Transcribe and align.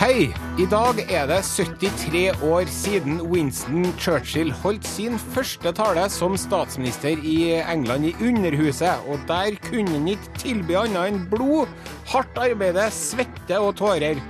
Hei! 0.00 0.28
I 0.60 0.66
dag 0.68 0.98
er 1.08 1.26
det 1.28 1.42
73 1.44 2.42
år 2.44 2.68
siden 2.72 3.20
Winston 3.32 3.84
Churchill 4.00 4.52
holdt 4.62 4.86
sin 4.88 5.18
første 5.34 5.72
tale 5.76 6.06
som 6.12 6.36
statsminister 6.40 7.16
i 7.16 7.36
England, 7.60 8.08
i 8.08 8.14
Underhuset. 8.20 9.04
Og 9.08 9.20
der 9.28 9.56
kunne 9.68 9.96
han 9.96 10.08
ikke 10.12 10.36
tilby 10.40 10.76
annet 10.86 11.10
enn 11.10 11.22
blod, 11.32 11.72
hardt 12.12 12.40
arbeide, 12.40 12.88
svette 12.92 13.60
og 13.60 13.74
tårer. 13.80 14.20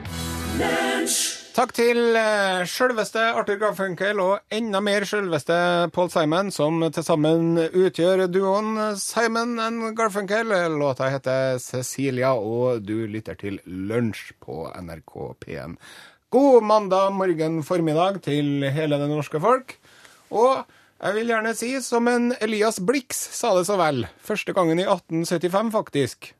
Takk 1.57 1.70
til 1.73 2.12
uh, 2.12 2.66
sjølveste 2.68 3.22
Arthur 3.32 3.57
Garfunkel 3.57 4.18
og 4.20 4.52
enda 4.52 4.82
mer 4.84 5.07
sjølveste 5.09 5.54
Paul 5.96 6.11
Simon, 6.12 6.50
som 6.52 6.84
til 6.93 7.07
sammen 7.07 7.57
utgjør 7.64 8.26
duoen 8.29 8.76
Simon 9.00 9.54
and 9.64 9.86
Garfunkel. 9.96 10.53
Låta 10.76 11.08
heter 11.08 11.57
Cecilia, 11.64 12.34
og 12.36 12.84
du 12.84 13.07
lytter 13.08 13.40
til 13.40 13.57
Lunsj 13.64 14.34
på 14.36 14.67
NRK 14.68 15.17
P1. 15.46 15.81
God 16.29 16.68
mandag 16.68 17.17
morgen 17.17 17.62
formiddag 17.64 18.20
til 18.29 18.68
hele 18.76 19.00
det 19.00 19.09
norske 19.09 19.40
folk. 19.40 19.79
Og 20.36 20.61
jeg 20.61 21.17
vil 21.23 21.32
gjerne 21.39 21.57
si, 21.57 21.73
som 21.81 22.12
en 22.12 22.34
Elias 22.36 22.82
Blix 22.84 23.31
sa 23.32 23.57
det 23.57 23.64
så 23.64 23.81
vel, 23.81 24.04
første 24.20 24.53
gangen 24.53 24.76
i 24.76 24.84
1875, 24.84 25.73
faktisk. 25.73 26.34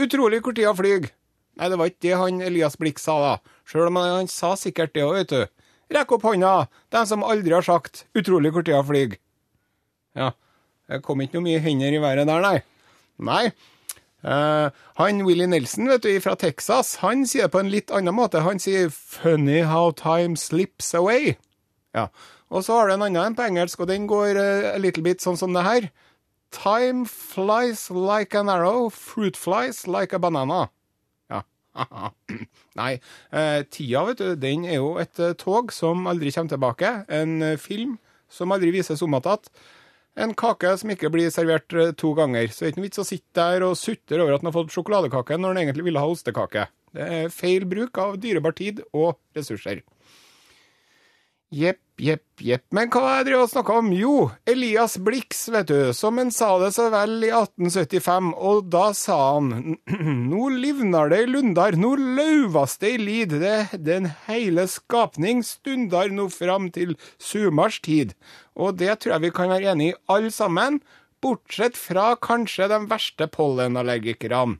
Utrolig 0.00 0.40
hvor 0.40 0.56
tida 0.56 0.72
flyr. 0.72 1.12
Nei, 1.60 1.68
det 1.68 1.78
var 1.78 1.90
ikke 1.90 2.04
det 2.06 2.14
han 2.16 2.40
Elias 2.44 2.78
Blikk 2.80 3.00
sa, 3.02 3.18
da. 3.20 3.56
Sjøl 3.68 3.90
om 3.90 4.00
han 4.00 4.30
sa 4.30 4.54
sikkert 4.56 4.94
det 4.96 5.04
òg, 5.04 5.18
vet 5.20 5.32
du. 5.32 5.42
Rekk 5.92 6.14
opp 6.16 6.24
hånda, 6.24 6.68
dem 6.94 7.08
som 7.08 7.24
aldri 7.26 7.52
har 7.52 7.66
sagt 7.66 8.06
'utrolig 8.16 8.52
hvor 8.52 8.64
tida 8.64 8.80
flyr'. 8.80 9.18
Ja, 10.16 10.32
det 10.88 11.02
kom 11.04 11.20
ikke 11.20 11.36
noe 11.36 11.48
mye 11.50 11.60
hender 11.60 11.92
i 11.92 12.00
været 12.00 12.26
der, 12.26 12.40
nei. 12.40 12.58
Nei. 13.20 13.52
Eh, 14.22 14.70
han 14.96 15.24
Willie 15.26 15.46
Nelson 15.46 15.88
vet 15.90 16.04
du, 16.06 16.12
fra 16.22 16.36
Texas 16.38 16.94
han 17.02 17.26
sier 17.26 17.48
det 17.48 17.52
på 17.52 17.60
en 17.60 17.72
litt 17.72 17.90
annen 17.90 18.14
måte. 18.14 18.40
Han 18.40 18.58
sier 18.58 18.88
'funny 18.88 19.64
how 19.64 19.90
time 19.90 20.36
slips 20.36 20.94
away'. 20.94 21.36
Ja. 21.94 22.08
Og 22.50 22.64
så 22.64 22.76
har 22.76 22.88
du 22.88 22.94
en 22.94 23.02
annen 23.02 23.26
en 23.26 23.34
på 23.34 23.42
engelsk, 23.42 23.80
og 23.80 23.88
den 23.88 24.06
går 24.06 24.36
uh, 24.36 24.74
a 24.74 24.78
little 24.78 25.02
bit 25.02 25.20
sånn 25.24 25.38
som 25.38 25.52
det 25.52 25.64
her. 25.64 25.90
Time 26.52 27.06
flies 27.06 27.90
like 27.90 28.34
an 28.34 28.48
arrow, 28.48 28.90
fruit 28.90 29.36
flies 29.36 29.86
like 29.86 30.12
a 30.12 30.18
banana. 30.18 30.68
Nei. 32.80 32.96
Eh, 33.32 33.60
tida, 33.72 34.04
vet 34.08 34.20
du, 34.20 34.32
den 34.40 34.66
er 34.68 34.80
jo 34.80 34.96
et 35.02 35.20
eh, 35.22 35.36
tog 35.38 35.72
som 35.74 36.08
aldri 36.10 36.32
kommer 36.34 36.52
tilbake. 36.54 36.90
En 37.12 37.38
eh, 37.44 37.60
film 37.60 37.96
som 38.32 38.52
aldri 38.54 38.72
vises 38.74 39.02
om 39.04 39.16
igjen. 39.18 39.48
En 40.22 40.34
kake 40.36 40.74
som 40.76 40.92
ikke 40.92 41.08
blir 41.12 41.32
servert 41.32 41.72
to 41.96 42.10
ganger. 42.16 42.50
Så 42.52 42.62
det 42.62 42.66
er 42.66 42.72
ikke 42.74 42.82
noe 42.82 42.88
vits 42.90 43.00
å 43.00 43.08
sitte 43.08 43.38
der 43.38 43.64
og 43.64 43.78
sutre 43.80 44.20
over 44.20 44.34
at 44.34 44.42
den 44.42 44.50
har 44.50 44.56
fått 44.58 44.74
sjokoladekake 44.74 45.38
når 45.40 45.54
den 45.54 45.62
egentlig 45.62 45.86
ville 45.88 46.02
ha 46.02 46.10
ostekake. 46.12 46.66
Det 46.92 47.06
er 47.16 47.32
feil 47.32 47.64
bruk 47.68 47.96
av 48.00 48.18
dyrebar 48.20 48.52
tid 48.56 48.82
og 48.92 49.16
ressurser. 49.36 49.80
Jepp, 51.52 51.80
jepp, 52.02 52.42
jepp. 52.42 52.64
Men 52.74 52.90
hva 52.92 53.18
er 53.18 53.26
det 53.26 53.34
jeg 53.34 53.50
snakka 53.52 53.76
om? 53.80 53.90
Jo, 53.94 54.14
Elias 54.48 54.96
Blix, 55.02 55.44
vet 55.52 55.70
du, 55.70 55.92
som 55.96 56.18
han 56.20 56.32
sa 56.34 56.50
det 56.62 56.72
så 56.76 56.88
vel 56.92 57.14
i 57.26 57.30
1875, 57.30 58.32
og 58.36 58.70
da 58.72 58.84
sa 58.96 59.18
han 59.36 59.76
Nå 60.32 60.48
livnar 60.56 61.12
det 61.12 61.22
i 61.24 61.30
lundar, 61.30 61.76
nå 61.78 61.94
lauvas 62.00 62.78
det 62.82 62.94
i 62.96 63.02
lid, 63.02 63.36
det 63.42 63.82
den 63.86 64.10
heile 64.26 64.66
skapning 64.70 65.44
stundar 65.46 66.10
nå 66.12 66.28
fram 66.32 66.70
til 66.74 66.96
sumars 67.22 67.78
tid. 67.84 68.16
Og 68.58 68.76
det 68.80 68.98
tror 69.00 69.16
jeg 69.16 69.26
vi 69.28 69.34
kan 69.36 69.52
være 69.52 69.72
enige 69.74 69.94
i 69.94 70.00
alle 70.12 70.34
sammen, 70.34 70.82
bortsett 71.22 71.78
fra 71.78 72.12
kanskje 72.18 72.66
de 72.72 72.82
verste 72.90 73.28
pollenallergikerne. 73.30 74.58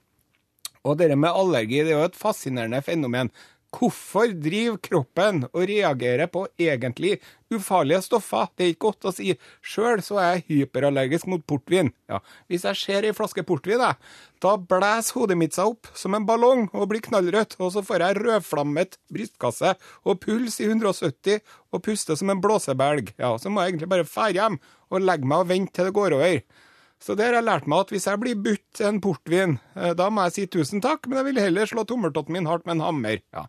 Og 0.82 0.98
det 0.98 1.14
med 1.14 1.30
allergi 1.30 1.82
det 1.82 1.92
er 1.92 2.00
jo 2.00 2.06
et 2.10 2.18
fascinerende 2.18 2.80
fenomen. 2.82 3.30
Hvorfor 3.72 4.34
driver 4.36 4.76
kroppen 4.84 5.46
og 5.48 5.62
reagerer 5.70 6.28
på 6.28 6.44
egentlig 6.60 7.14
ufarlige 7.52 8.02
stoffer? 8.04 8.50
Det 8.52 8.66
er 8.66 8.72
ikke 8.74 8.84
godt 8.84 9.06
å 9.08 9.12
si. 9.16 9.30
Sjøl 9.64 10.02
så 10.04 10.18
er 10.20 10.26
jeg 10.28 10.44
hyperallergisk 10.50 11.30
mot 11.32 11.44
portvin. 11.48 11.88
Ja, 12.10 12.20
hvis 12.52 12.66
jeg 12.68 12.80
ser 12.80 13.08
ei 13.08 13.14
flaske 13.16 13.44
portvin, 13.48 13.80
jeg, 13.80 13.96
da 14.44 14.54
blåser 14.60 15.16
hodet 15.16 15.38
mitt 15.40 15.56
seg 15.56 15.72
opp 15.72 15.88
som 15.96 16.12
en 16.18 16.26
ballong 16.28 16.66
og 16.70 16.90
blir 16.92 17.04
knallrødt, 17.06 17.56
og 17.62 17.72
så 17.72 17.84
får 17.86 18.04
jeg 18.04 18.20
rødflammet 18.20 18.98
brystkasse 19.12 19.72
og 20.04 20.20
puls 20.20 20.60
i 20.60 20.68
170 20.68 21.40
og 21.72 21.84
puster 21.86 22.20
som 22.20 22.34
en 22.34 22.44
blåsebelg. 22.44 23.14
Ja, 23.16 23.32
så 23.40 23.48
må 23.48 23.64
jeg 23.64 23.72
egentlig 23.72 23.92
bare 23.94 24.08
fære 24.08 24.36
hjem 24.36 24.60
og 24.92 25.08
legge 25.08 25.32
meg 25.32 25.46
og 25.46 25.48
vente 25.54 25.78
til 25.78 25.88
det 25.88 25.96
går 25.96 26.18
over. 26.18 26.68
Så 27.02 27.16
det 27.18 27.26
har 27.26 27.34
jeg 27.34 27.48
lært 27.48 27.64
meg 27.66 27.82
at 27.82 27.92
hvis 27.92 28.04
jeg 28.06 28.20
blir 28.22 28.42
budt 28.44 28.80
en 28.86 29.00
portvin, 29.02 29.56
eh, 29.74 29.94
da 29.98 30.06
må 30.06 30.28
jeg 30.28 30.34
si 30.36 30.44
tusen 30.54 30.82
takk, 30.84 31.08
men 31.08 31.18
jeg 31.18 31.32
vil 31.32 31.40
heller 31.42 31.70
slå 31.70 31.82
tommeltotten 31.88 32.36
min 32.36 32.46
hardt 32.46 32.68
med 32.68 32.76
en 32.78 32.84
hammer. 32.86 33.22
Ja. 33.34 33.48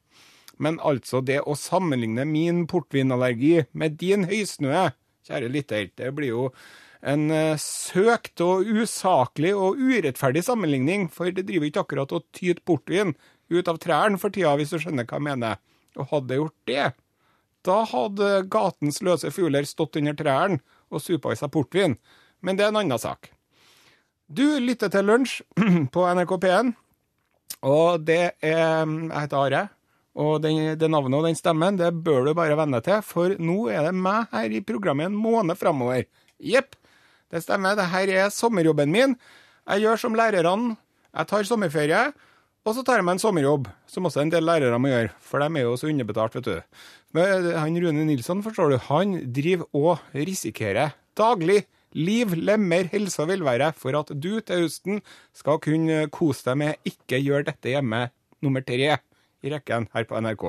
Men 0.57 0.79
altså, 0.81 1.21
det 1.25 1.43
å 1.45 1.53
sammenligne 1.57 2.25
min 2.29 2.63
portvinallergi 2.69 3.67
med 3.77 3.99
din 4.01 4.25
høysnue, 4.29 4.87
kjære 5.27 5.51
lytter, 5.53 5.91
det 5.99 6.09
blir 6.17 6.31
jo 6.31 6.47
en 7.05 7.27
eh, 7.35 7.59
søkt 7.61 8.41
og 8.41 8.65
usaklig 8.65 9.53
og 9.53 9.77
urettferdig 9.77 10.43
sammenligning, 10.47 11.05
for 11.13 11.29
det 11.29 11.45
driver 11.45 11.69
ikke 11.69 11.85
akkurat 11.85 12.15
å 12.15 12.23
tyte 12.33 12.65
portvin 12.65 13.13
ut 13.53 13.69
av 13.69 13.77
trærne 13.83 14.17
for 14.17 14.33
tida, 14.33 14.55
hvis 14.57 14.73
du 14.73 14.79
skjønner 14.81 15.05
hva 15.05 15.19
jeg 15.19 15.27
mener. 15.29 15.61
Og 15.99 16.09
hadde 16.09 16.33
jeg 16.33 16.41
gjort 16.41 16.71
det, 16.71 16.89
da 17.69 17.77
hadde 17.93 18.31
gatens 18.51 18.97
løse 19.05 19.29
fugler 19.31 19.69
stått 19.69 20.01
under 20.01 20.17
trærne 20.17 20.59
og 20.89 21.05
supa 21.05 21.35
i 21.35 21.39
seg 21.39 21.53
portvin. 21.53 21.99
Men 22.43 22.57
det 22.57 22.65
er 22.65 22.73
en 22.73 22.81
annen 22.81 22.99
sak. 22.99 23.29
Du 24.31 24.45
lytter 24.63 24.87
til 24.87 25.03
Lunsj 25.03 25.41
på 25.93 26.03
NRK 26.15 26.31
P1, 26.39 26.69
og 27.67 28.03
det 28.07 28.35
er 28.39 28.85
Jeg 28.87 29.19
heter 29.19 29.39
Are. 29.39 29.63
Og 30.13 30.37
den, 30.43 30.77
det 30.77 30.89
navnet 30.93 31.17
og 31.17 31.25
den 31.25 31.35
stemmen 31.35 31.77
det 31.79 31.89
bør 32.05 32.27
du 32.27 32.35
bare 32.37 32.55
venne 32.55 32.79
til, 32.85 33.01
for 33.01 33.33
nå 33.41 33.67
er 33.73 33.87
det 33.87 33.95
meg 33.97 34.29
her 34.31 34.53
i 34.53 34.61
programmet 34.61 35.09
en 35.09 35.17
måned 35.17 35.57
framover. 35.57 36.05
Jepp, 36.37 36.77
det 37.33 37.41
stemmer. 37.41 37.73
Det 37.75 37.89
her 37.89 38.11
er 38.13 38.29
sommerjobben 38.33 38.93
min. 38.93 39.15
Jeg 39.65 39.83
gjør 39.83 40.03
som 40.03 40.15
lærerne. 40.15 40.77
Jeg 41.13 41.29
tar 41.29 41.49
sommerferie, 41.49 42.03
og 42.63 42.77
så 42.77 42.83
tar 42.85 43.01
jeg 43.01 43.05
meg 43.05 43.17
en 43.17 43.21
sommerjobb, 43.25 43.67
som 43.89 44.07
også 44.07 44.21
en 44.23 44.31
del 44.33 44.45
lærere 44.47 44.79
må 44.81 44.89
gjøre, 44.89 45.11
for 45.21 45.41
de 45.43 45.59
er 45.59 45.65
jo 45.67 45.75
så 45.77 45.89
underbetalt, 45.91 46.37
vet 46.39 46.47
du. 46.47 46.85
Men 47.13 47.51
han 47.53 47.77
Rune 47.83 48.05
Nilsson, 48.07 48.41
forstår 48.45 48.71
du, 48.71 48.77
han 48.87 49.17
driver 49.35 49.67
og 49.77 50.15
risikerer 50.15 50.95
daglig 51.17 51.65
liv, 51.93 52.33
lemmer, 52.35 52.89
helse 52.91 53.21
og 53.23 53.29
velvære 53.31 53.71
for 53.77 53.95
at 53.99 54.11
du 54.13 54.39
til 54.41 54.65
høsten 54.65 55.01
skal 55.35 55.61
kunne 55.63 56.07
kose 56.13 56.45
deg 56.49 56.59
med 56.59 56.89
Ikke 56.89 57.21
gjør 57.21 57.47
dette 57.49 57.73
hjemme 57.73 58.07
nummer 58.43 58.65
tre 58.65 58.97
i 59.43 59.51
rekken 59.51 59.87
her 59.93 60.07
på 60.07 60.19
NRK. 60.23 60.45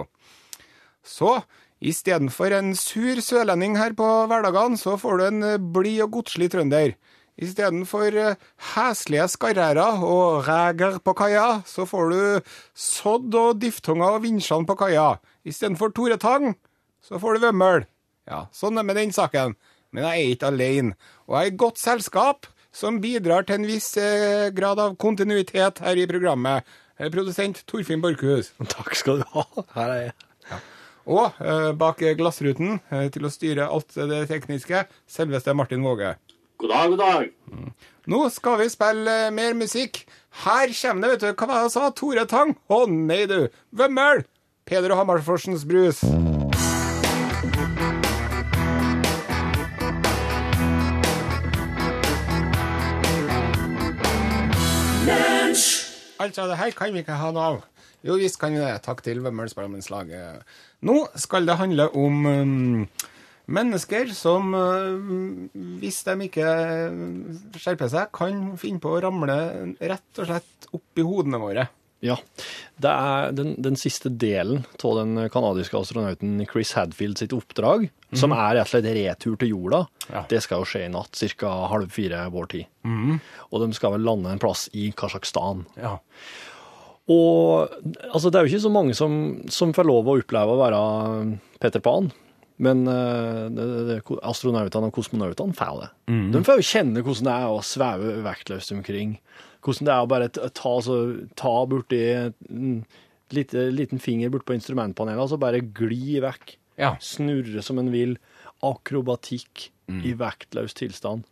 Så 1.04 1.40
istedenfor 1.84 2.54
en 2.56 2.72
sur 2.78 3.20
sørlending 3.20 3.76
her 3.78 3.92
på 3.96 4.06
hverdagene, 4.30 4.78
så 4.80 4.96
får 4.96 5.20
du 5.20 5.24
en 5.26 5.72
blid 5.74 6.04
og 6.06 6.14
godslig 6.18 6.50
trønder. 6.52 6.94
Istedenfor 7.34 8.14
eh, 8.14 8.36
heslige 8.74 9.26
skarrærer 9.32 10.02
og 10.06 10.46
ræger 10.46 11.00
på 11.02 11.16
kaia, 11.18 11.62
så 11.66 11.82
får 11.86 12.12
du 12.12 12.50
sodd 12.78 13.34
og 13.34 13.58
diftonger 13.58 14.18
og 14.18 14.22
vinsjene 14.22 14.66
på 14.68 14.76
kaia. 14.78 15.16
Istedenfor 15.44 15.90
Tore 15.90 16.16
Tang, 16.16 16.54
så 17.02 17.18
får 17.18 17.34
du 17.34 17.46
vømmøl. 17.48 17.88
Ja, 18.30 18.46
sånn 18.54 18.78
er 18.78 18.84
det 18.84 18.88
med 18.88 19.00
den 19.02 19.12
saken. 19.12 19.58
Men 19.94 20.08
jeg 20.08 20.24
er 20.24 20.34
ikke 20.34 20.50
alene. 20.50 20.96
Og 21.28 21.38
jeg 21.38 21.46
er 21.46 21.52
i 21.54 21.58
godt 21.62 21.78
selskap, 21.78 22.48
som 22.74 22.98
bidrar 23.02 23.46
til 23.46 23.60
en 23.60 23.68
viss 23.68 23.92
eh, 24.02 24.50
grad 24.54 24.80
av 24.82 24.96
kontinuitet 24.98 25.78
her 25.84 26.00
i 26.02 26.08
programmet. 26.10 26.66
Eh, 26.98 27.06
Produsent 27.14 27.62
Torfinn 27.70 28.02
Borchhus. 28.02 28.50
Takk 28.74 28.98
skal 28.98 29.22
du 29.22 29.28
ha. 29.36 29.46
Her 29.76 29.94
er 29.94 30.02
jeg. 30.08 30.16
Og 31.04 31.38
eh, 31.44 31.70
bak 31.78 32.02
glassruten, 32.18 32.80
eh, 32.90 33.06
til 33.14 33.28
å 33.28 33.32
styre 33.32 33.68
alt 33.70 33.94
det 33.94 34.24
tekniske, 34.32 34.86
selveste 35.06 35.54
Martin 35.54 35.84
Våge. 35.86 36.16
God 36.58 36.70
dag, 36.72 36.90
god 36.90 37.02
dag. 37.02 37.72
Nå 38.10 38.20
skal 38.34 38.58
vi 38.64 38.68
spille 38.72 39.18
eh, 39.28 39.32
mer 39.34 39.54
musikk. 39.58 40.02
Her 40.44 40.72
kommer 40.74 41.06
det, 41.06 41.14
vet 41.14 41.26
du. 41.26 41.30
Hva 41.38 41.46
var 41.50 41.60
det 41.60 41.66
jeg 41.68 41.76
sa? 41.76 41.90
Tore 41.94 42.26
Tang? 42.30 42.56
Å 42.66 42.84
nei, 42.90 43.24
du. 43.30 43.44
Vømmøl! 43.70 44.24
Peder 44.64 44.94
og 44.94 45.02
Hammerforsens 45.02 45.66
brus. 45.68 46.00
Altså, 56.24 56.46
det 56.48 56.58
her 56.60 56.74
kan 56.76 56.94
vi 56.94 57.02
ikke 57.04 57.18
ha 57.20 57.30
noe 57.34 57.48
av. 57.54 57.58
Jo 58.04 58.18
visst 58.20 58.38
kan 58.40 58.52
vi 58.54 58.60
det. 58.60 58.72
Takk 58.84 59.02
til 59.04 59.22
Vømmølsparlamens. 59.24 59.90
Nå 60.84 60.96
skal 61.20 61.48
det 61.48 61.58
handle 61.60 61.88
om 61.96 62.26
um, 62.26 62.82
mennesker 63.46 64.12
som, 64.16 64.52
uh, 64.56 65.54
hvis 65.80 66.02
de 66.08 66.16
ikke 66.28 66.50
skjerper 67.60 67.92
seg, 67.92 68.12
kan 68.16 68.44
finne 68.60 68.82
på 68.82 68.92
å 68.92 69.00
ramle 69.04 69.38
rett 69.80 70.20
og 70.20 70.28
slett 70.28 70.68
opp 70.74 71.00
i 71.00 71.06
hodene 71.06 71.40
våre. 71.40 71.68
Ja. 72.04 72.18
Det 72.76 72.90
er 72.90 73.30
den, 73.32 73.54
den 73.64 73.76
siste 73.80 74.10
delen 74.12 74.64
av 74.84 74.96
den 74.98 75.16
kanadiske 75.32 75.78
astronauten 75.78 76.36
Chris 76.50 76.74
Hadfield 76.76 77.16
sitt 77.20 77.32
oppdrag, 77.32 77.86
som 78.12 78.34
er 78.36 78.58
rett 78.58 78.68
og 78.68 78.72
slett 78.74 78.88
retur 78.98 79.38
til 79.40 79.54
jorda. 79.54 79.84
Ja. 80.10 80.24
Det 80.28 80.42
skal 80.44 80.60
jo 80.60 80.68
skje 80.68 80.82
i 80.86 80.90
natt, 80.92 81.16
ca. 81.40 81.52
halv 81.72 81.94
fire 81.94 82.26
vår 82.34 82.50
tid. 82.52 82.66
Og 83.50 83.64
de 83.64 83.70
skal 83.76 83.96
vel 83.96 84.04
lande 84.04 84.34
en 84.34 84.42
plass 84.42 84.66
i 84.76 84.90
Kasjokstan. 84.96 85.64
Ja. 85.80 85.96
Og 87.08 87.72
altså, 88.10 88.28
det 88.28 88.38
er 88.38 88.44
jo 88.44 88.52
ikke 88.52 88.66
så 88.66 88.72
mange 88.72 88.94
som, 88.96 89.16
som 89.52 89.72
får 89.76 89.88
lov 89.88 90.08
å 90.08 90.18
oppleve 90.20 90.54
å 90.54 90.60
være 90.60 90.84
Peter 91.62 91.82
Pan. 91.84 92.12
Men 92.64 92.84
det, 92.86 93.98
astronautene 94.22 94.88
og 94.88 94.94
kosmonautene 94.94 95.56
får 95.58 95.80
det. 95.80 95.88
De 96.36 96.44
får 96.46 96.60
jo 96.60 96.68
kjenne 96.68 97.02
hvordan 97.02 97.26
det 97.26 97.34
er 97.34 97.50
å 97.50 97.64
sveve 97.66 98.14
vektløst 98.24 98.76
omkring. 98.76 99.16
Hvordan 99.64 99.88
det 99.88 99.94
er 99.94 100.04
å 100.04 100.10
bare 100.10 100.28
ta, 100.30 100.72
så, 100.84 100.96
ta 101.40 101.54
borti 101.70 102.00
en 102.20 102.84
lite, 103.34 103.70
liten 103.72 103.98
finger 104.02 104.28
bort 104.34 104.44
på 104.46 104.54
instrumentpanelet 104.58 105.22
og 105.24 105.30
så 105.32 105.38
bare 105.40 105.62
gli 105.64 106.18
vekk. 106.22 106.56
Ja. 106.78 106.94
Snurre 107.02 107.62
som 107.64 107.78
en 107.80 107.88
vil. 107.94 108.16
Akrobatikk 108.64 109.68
i 110.04 110.14
vektløs 110.16 110.72
tilstand. 110.78 111.24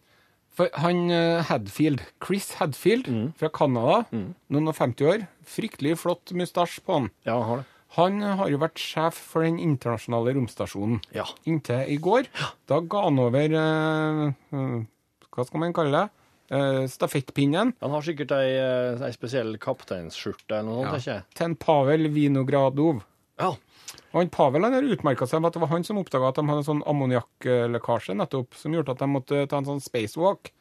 For 0.53 0.69
han 0.83 1.07
eh, 1.09 1.41
Hadfield, 1.49 2.03
Chris 2.21 2.51
Hadfield 2.59 3.07
fra 3.41 3.49
Canada, 3.57 4.03
noen 4.13 4.69
og 4.69 4.77
50 4.77 5.09
år, 5.09 5.23
fryktelig 5.49 5.95
flott 6.03 6.35
mustasje 6.37 6.83
på 6.85 6.99
han. 6.99 7.07
Ja, 7.25 7.39
han 7.39 7.49
har 7.49 7.63
det. 7.63 7.69
Han 7.97 8.21
har 8.41 8.49
jo 8.49 8.59
vært 8.61 8.81
sjef 8.81 9.17
for 9.33 9.45
den 9.45 9.59
internasjonale 9.61 10.33
romstasjonen 10.37 11.01
Ja. 11.17 11.27
inntil 11.49 11.89
i 11.93 11.99
går. 12.01 12.29
Da 12.69 12.79
ga 12.81 13.03
han 13.05 13.21
over 13.21 13.57
eh, 13.59 14.23
eh, 14.57 14.79
Hva 15.33 15.45
skal 15.49 15.61
man 15.65 15.75
kalle 15.77 15.93
det? 15.97 16.22
Eh, 16.53 16.85
stafettpinnen 16.93 17.73
Han 17.81 17.95
har 17.95 18.03
sikkert 18.05 18.33
ei, 18.37 18.51
eh, 18.61 19.01
ei 19.07 19.13
spesiell 19.15 19.55
kapteinsskjorte 19.63 20.59
eller 20.59 20.69
noe 20.69 20.85
sånt, 20.85 20.99
tenker 20.99 21.15
jeg. 21.15 21.25
til 21.39 21.47
en 21.47 21.57
Pavel 21.57 22.09
Vinogradov. 22.13 23.03
Ja. 23.41 23.55
Og 24.13 24.19
han 24.21 24.29
Pavel 24.29 24.67
han 24.67 24.77
har 24.77 24.85
utmerka 24.85 25.27
seg 25.29 25.41
med 25.41 25.49
at 25.49 25.57
det 25.57 25.63
var 25.65 25.73
han 25.73 25.85
som 25.85 26.01
oppdaga 26.03 26.29
at 26.29 26.37
de 26.37 26.45
hadde 26.49 26.61
en 26.65 26.69
sånn 26.69 26.83
ammoniakklekkasje 26.93 28.17
nettopp, 28.19 28.55
som 28.55 28.77
gjorde 28.77 28.93
at 28.93 29.01
de 29.01 29.09
måtte 29.09 29.47
ta 29.49 29.63
en 29.63 29.71
sånn 29.71 29.81
spacewalk 29.81 30.53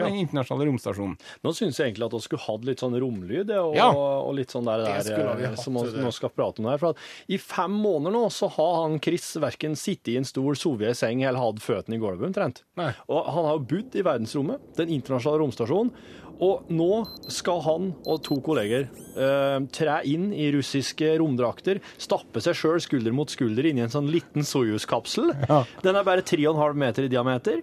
på 0.00 0.06
Ja. 0.06 0.10
den 0.10 0.20
internasjonale 0.24 0.66
romstasjonen. 0.70 1.16
Nå 1.44 1.52
syns 1.54 1.76
jeg 1.78 1.90
egentlig 1.92 2.06
at 2.08 2.16
vi 2.16 2.22
skulle 2.24 2.44
hatt 2.46 2.64
litt 2.64 2.80
sånn 2.82 2.96
romlyd, 3.00 3.50
og, 3.60 3.74
Ja. 3.76 3.90
og 3.92 4.34
litt 4.34 4.48
sånn 4.54 4.64
der, 4.64 4.82
der 4.84 5.36
vi 5.36 5.44
eh, 5.44 5.50
hatt, 5.50 5.58
som 5.62 5.74
vi 5.74 6.00
nå 6.00 6.12
skal 6.16 6.30
prate 6.34 6.58
om 6.64 6.66
her. 6.72 6.78
For 6.78 6.90
at 6.94 6.96
i 7.28 7.36
fem 7.38 7.70
måneder 7.72 8.12
nå 8.16 8.24
så 8.32 8.48
har 8.50 8.82
han 8.82 8.98
Chris 9.00 9.36
verken 9.40 9.76
sittet 9.76 10.14
i 10.14 10.16
en 10.16 10.24
stol, 10.28 10.56
sovet 10.56 10.90
i 10.90 10.98
seng 10.98 11.22
eller 11.22 11.38
hatt 11.38 11.60
føttene 11.62 11.96
i 11.96 12.02
gulvet 12.02 12.30
omtrent. 12.32 12.62
Og 13.08 13.24
han 13.26 13.44
har 13.44 13.58
jo 13.58 13.66
bodd 13.70 13.94
i 13.94 14.02
verdensrommet, 14.02 14.60
den 14.76 14.88
internasjonale 14.88 15.44
romstasjonen. 15.44 15.92
Og 16.40 16.70
nå 16.72 17.06
skal 17.28 17.60
han 17.66 17.90
og 18.08 18.22
to 18.24 18.38
kolleger 18.40 18.86
eh, 19.14 19.58
tre 19.76 19.98
inn 20.08 20.30
i 20.32 20.46
russiske 20.54 21.18
romdrakter, 21.20 21.82
stappe 22.00 22.40
seg 22.40 22.54
sjøl 22.56 22.80
skulder 22.80 23.12
mot 23.12 23.28
skulder 23.28 23.66
inni 23.68 23.82
en 23.84 23.92
sånn 23.92 24.08
liten 24.10 24.40
Soyuz-kapsel. 24.48 25.34
Ja. 25.50 25.64
Den 25.84 25.96
er 26.00 26.02
bare 26.08 26.22
3,5 26.24 26.74
meter 26.80 27.04
i 27.04 27.08
diameter. 27.12 27.60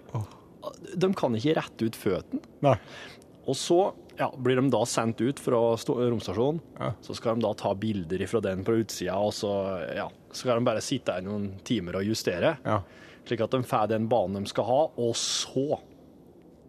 De 0.96 1.10
kan 1.14 1.34
ikke 1.38 1.56
rette 1.58 1.88
ut 1.88 1.96
føttene. 1.98 2.74
Og 3.48 3.56
så 3.56 3.78
ja, 4.18 4.26
blir 4.36 4.58
de 4.60 4.68
da 4.70 4.80
sendt 4.84 5.20
ut 5.24 5.38
fra 5.40 5.56
romstasjonen. 5.78 6.60
Ja. 6.80 6.90
Så 7.00 7.14
skal 7.16 7.36
de 7.38 7.46
da 7.46 7.52
ta 7.56 7.70
bilder 7.78 8.24
fra 8.28 8.40
den 8.44 8.64
på 8.66 8.74
utsida, 8.82 9.14
og 9.16 9.32
så 9.32 9.52
ja, 9.96 10.08
så 10.32 10.42
skal 10.42 10.58
de 10.58 10.66
bare 10.68 10.82
sitte 10.84 11.14
her 11.14 11.22
noen 11.24 11.52
timer 11.64 11.96
og 12.00 12.04
justere. 12.10 12.56
Ja. 12.66 12.80
Slik 13.28 13.40
at 13.44 13.54
de 13.54 13.62
får 13.68 13.88
den 13.94 14.08
banen 14.10 14.42
de 14.44 14.50
skal 14.50 14.64
ha, 14.68 14.80
og 14.98 15.14
så 15.16 15.78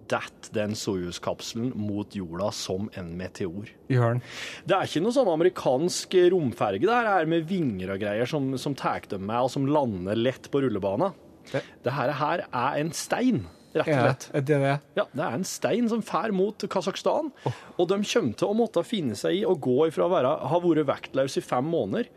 detter 0.09 0.53
den 0.55 0.71
Soyuz-kapselen 0.73 1.69
mot 1.77 2.15
jorda 2.17 2.47
som 2.55 2.87
en 2.97 3.11
meteor. 3.19 3.67
Gjør 3.91 4.05
han. 4.07 4.21
Det 4.65 4.73
er 4.77 4.87
ikke 4.89 5.03
noe 5.05 5.13
sånn 5.13 5.29
amerikansk 5.29 6.15
romferge 6.33 6.81
det 6.81 6.95
her 6.95 7.09
er 7.19 7.29
med 7.29 7.45
vinger 7.49 7.91
og 7.93 8.01
greier 8.01 8.29
som, 8.29 8.55
som 8.57 8.73
tar 8.77 9.05
dem 9.11 9.27
med, 9.29 9.37
og 9.45 9.51
som 9.53 9.67
lander 9.69 10.17
lett 10.17 10.49
på 10.49 10.63
rullebanen. 10.65 11.13
Det- 11.51 11.61
Det 11.83 11.93
her, 11.93 12.11
her 12.13 12.45
er 12.51 12.79
en 12.79 12.91
stein, 12.93 13.43
rett 13.75 13.87
og 13.87 13.91
Ja, 13.93 14.01
slett. 14.07 14.29
er 14.33 14.41
det 14.41 14.59
det? 14.63 14.73
Ja, 14.97 15.05
det 15.13 15.25
er 15.25 15.33
en 15.37 15.43
stein 15.47 15.89
som 15.91 16.01
fær 16.05 16.31
mot 16.33 16.57
Kasakhstan, 16.69 17.31
og 17.77 17.87
de 17.91 17.99
kommer 18.01 18.33
til 18.39 18.47
å 18.49 18.57
måtte 18.57 18.83
finne 18.87 19.15
seg 19.19 19.41
i 19.41 19.45
å 19.45 19.55
gå 19.59 19.87
ifra 19.87 20.07
å 20.07 20.13
være, 20.13 20.35
ha 20.49 20.59
vært 20.63 20.87
vektløs 20.89 21.37
i 21.37 21.45
fem 21.45 21.65
måneder, 21.69 22.09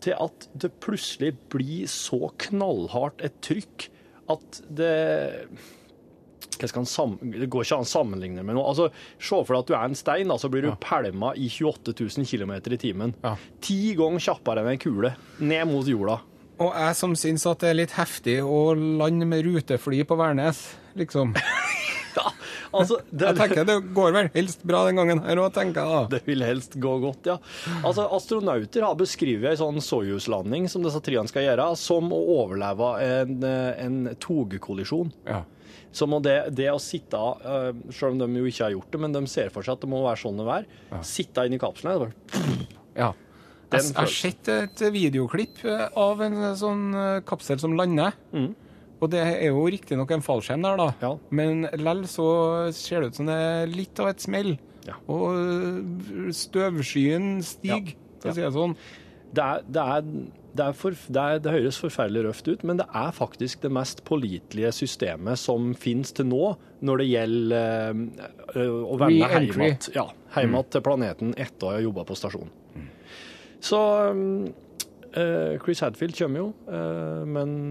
til 0.00 0.12
at 0.20 0.48
det 0.54 0.74
plutselig 0.84 1.34
blir 1.52 1.86
så 1.88 2.30
knallhardt 2.48 3.22
et 3.24 3.38
trykk 3.44 3.88
at 4.28 4.62
det 4.68 5.48
Det 6.56 6.70
går 7.52 7.64
ikke 7.66 7.76
an 7.76 7.84
å 7.84 7.88
sammenligne 7.88 8.42
med 8.44 8.56
noe. 8.56 8.64
Altså, 8.70 8.86
Se 9.20 9.36
for 9.44 9.52
deg 9.52 9.58
at 9.60 9.68
du 9.68 9.74
er 9.76 9.84
en 9.90 9.94
stein, 9.98 10.28
da, 10.30 10.38
så 10.40 10.48
blir 10.48 10.62
du 10.64 10.70
pælma 10.80 11.34
i 11.36 11.50
28 11.52 11.92
000 12.00 12.24
km 12.24 12.54
i 12.72 12.78
timen. 12.80 13.12
Ja. 13.22 13.34
Ti 13.60 13.76
ganger 13.98 14.22
kjappere 14.24 14.62
enn 14.64 14.70
ei 14.72 14.78
kule, 14.80 15.10
ned 15.40 15.68
mot 15.68 15.84
jorda. 15.90 16.20
Og 16.64 16.72
jeg 16.72 16.96
som 16.96 17.12
syns 17.18 17.44
at 17.50 17.60
det 17.60 17.68
er 17.74 17.76
litt 17.82 17.92
heftig 17.98 18.38
å 18.40 18.72
lande 18.72 19.26
med 19.28 19.44
rutefly 19.44 20.00
på 20.08 20.16
Værnes, 20.16 20.62
liksom. 20.98 21.36
Ja, 22.16 22.30
altså, 22.72 22.96
det, 23.10 23.26
Jeg 23.26 23.36
tenker 23.36 23.66
det 23.68 23.74
går 23.96 24.14
vel 24.14 24.30
helst 24.32 24.62
bra 24.64 24.86
den 24.86 24.96
gangen 24.96 25.18
her 25.26 25.40
òg, 25.42 25.50
tenker 25.52 25.84
jeg 25.84 25.92
da. 25.92 26.04
Det 26.14 26.22
vil 26.24 26.44
helst 26.46 26.78
gå 26.80 26.94
godt, 27.02 27.28
ja. 27.28 27.34
Altså, 27.82 28.06
Astronauter 28.16 28.86
har 28.86 28.96
beskrevet 28.96 29.50
en 29.52 29.60
sånn 29.60 29.82
Soyuz-landing 29.84 30.70
som 30.72 30.86
disse 30.86 31.02
triene 31.04 31.28
skal 31.28 31.44
gjøre, 31.44 31.68
som 31.76 32.08
å 32.16 32.22
overleve 32.38 32.88
en, 33.04 33.36
eh, 33.44 33.84
en 33.84 34.00
togkollisjon. 34.22 35.12
Ja. 35.28 35.42
Så 35.96 36.08
må 36.08 36.22
det, 36.24 36.38
det 36.56 36.70
å 36.72 36.80
sitte, 36.82 37.16
uh, 37.16 37.70
selv 37.94 38.16
om 38.16 38.18
de 38.20 38.40
jo 38.40 38.48
ikke 38.48 38.66
har 38.66 38.74
gjort 38.74 38.90
det, 38.92 38.98
men 39.00 39.14
de 39.14 39.22
ser 39.32 39.52
for 39.52 39.64
seg 39.64 39.76
at 39.76 39.84
det 39.84 39.88
må 39.88 40.02
være 40.04 40.20
sånn 40.20 40.42
det 40.42 40.48
er, 40.58 40.66
sitte 41.06 41.46
inni 41.48 41.56
i 41.56 41.62
kapselen 41.62 41.94
og 41.94 42.02
bare, 42.04 42.56
ja. 42.96 43.12
Jeg 43.72 43.96
har 43.96 44.10
sett 44.12 44.48
et 44.52 44.82
videoklipp 44.94 45.64
eh, 45.66 45.88
av 45.98 46.20
en 46.22 46.36
sånn 46.58 46.84
eh, 46.94 47.16
kapsel 47.26 47.58
som 47.58 47.74
lander. 47.74 48.14
Og 49.00 49.10
det 49.12 49.20
er 49.20 49.50
jo 49.50 49.66
riktignok 49.68 50.10
en 50.16 50.22
fallskjerm 50.24 50.62
der, 50.64 50.78
da. 50.80 50.86
Mm. 50.94 51.02
Ja. 51.04 51.10
Men 51.40 51.66
lell 51.84 52.06
så 52.08 52.28
ser 52.72 53.04
det 53.04 53.12
ut 53.12 53.18
som 53.20 53.28
det 53.28 53.36
er 53.36 53.66
litt 53.72 54.00
av 54.00 54.08
et 54.14 54.24
smell. 54.24 54.54
Ja. 54.86 54.94
Og 55.12 56.32
støvskyen 56.32 57.40
stiger, 57.44 57.94
for 58.20 58.30
Ja. 58.30 58.32
å 58.32 58.34
si 58.34 58.40
det 58.46 58.52
sånn. 58.54 58.76
det, 59.36 59.42
er, 59.44 59.62
det, 59.68 59.82
er, 59.82 60.02
det, 60.56 60.64
er 60.64 60.72
for, 60.72 60.90
det, 61.12 61.22
er, 61.22 61.40
det 61.44 61.52
høres 61.52 61.78
forferdelig 61.82 62.22
røft 62.24 62.48
ut, 62.48 62.62
men 62.64 62.78
det 62.80 62.86
er 62.94 63.10
faktisk 63.12 63.60
det 63.66 63.72
mest 63.74 64.04
pålitelige 64.06 64.70
systemet 64.72 65.36
som 65.42 65.74
finnes 65.74 66.12
til 66.16 66.30
nå 66.30 66.54
når 66.86 67.02
det 67.02 67.08
gjelder 67.10 67.98
øh, 68.54 68.78
å 68.86 68.96
vende 69.02 69.28
hjem 69.28 69.66
ja, 69.92 70.06
igjen 70.38 70.56
til 70.72 70.84
planeten 70.86 71.34
etter 71.36 71.66
å 71.68 71.74
ha 71.74 71.82
jobba 71.84 72.06
på 72.08 72.16
stasjonen. 72.16 72.54
Så 73.60 73.78
øh, 75.16 75.58
Chris 75.64 75.80
Hadfield 75.82 76.16
kommer 76.16 76.38
jo, 76.44 76.48
øh, 76.70 77.26
men 77.26 77.65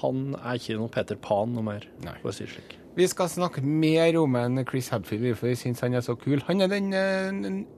han 0.00 0.34
er 0.42 0.58
ikke 0.58 0.76
noe 0.76 0.92
Peter 0.92 1.16
Pan 1.16 1.54
noe 1.56 1.64
mer, 1.64 1.86
Nei. 2.04 2.16
for 2.20 2.32
å 2.32 2.34
si 2.36 2.44
det 2.44 2.52
slik. 2.52 2.74
Vi 2.96 3.06
skal 3.08 3.28
snakke 3.28 3.60
mer 3.60 4.16
om 4.20 4.36
en 4.40 4.62
Chris 4.68 4.88
Hadfield, 4.92 5.34
for 5.36 5.50
vi 5.50 5.56
syns 5.60 5.82
han 5.84 5.96
er 5.96 6.04
så 6.04 6.16
kul. 6.16 6.40
Han 6.48 6.64
er 6.64 6.70
den 6.72 6.92
eh, 6.96 7.28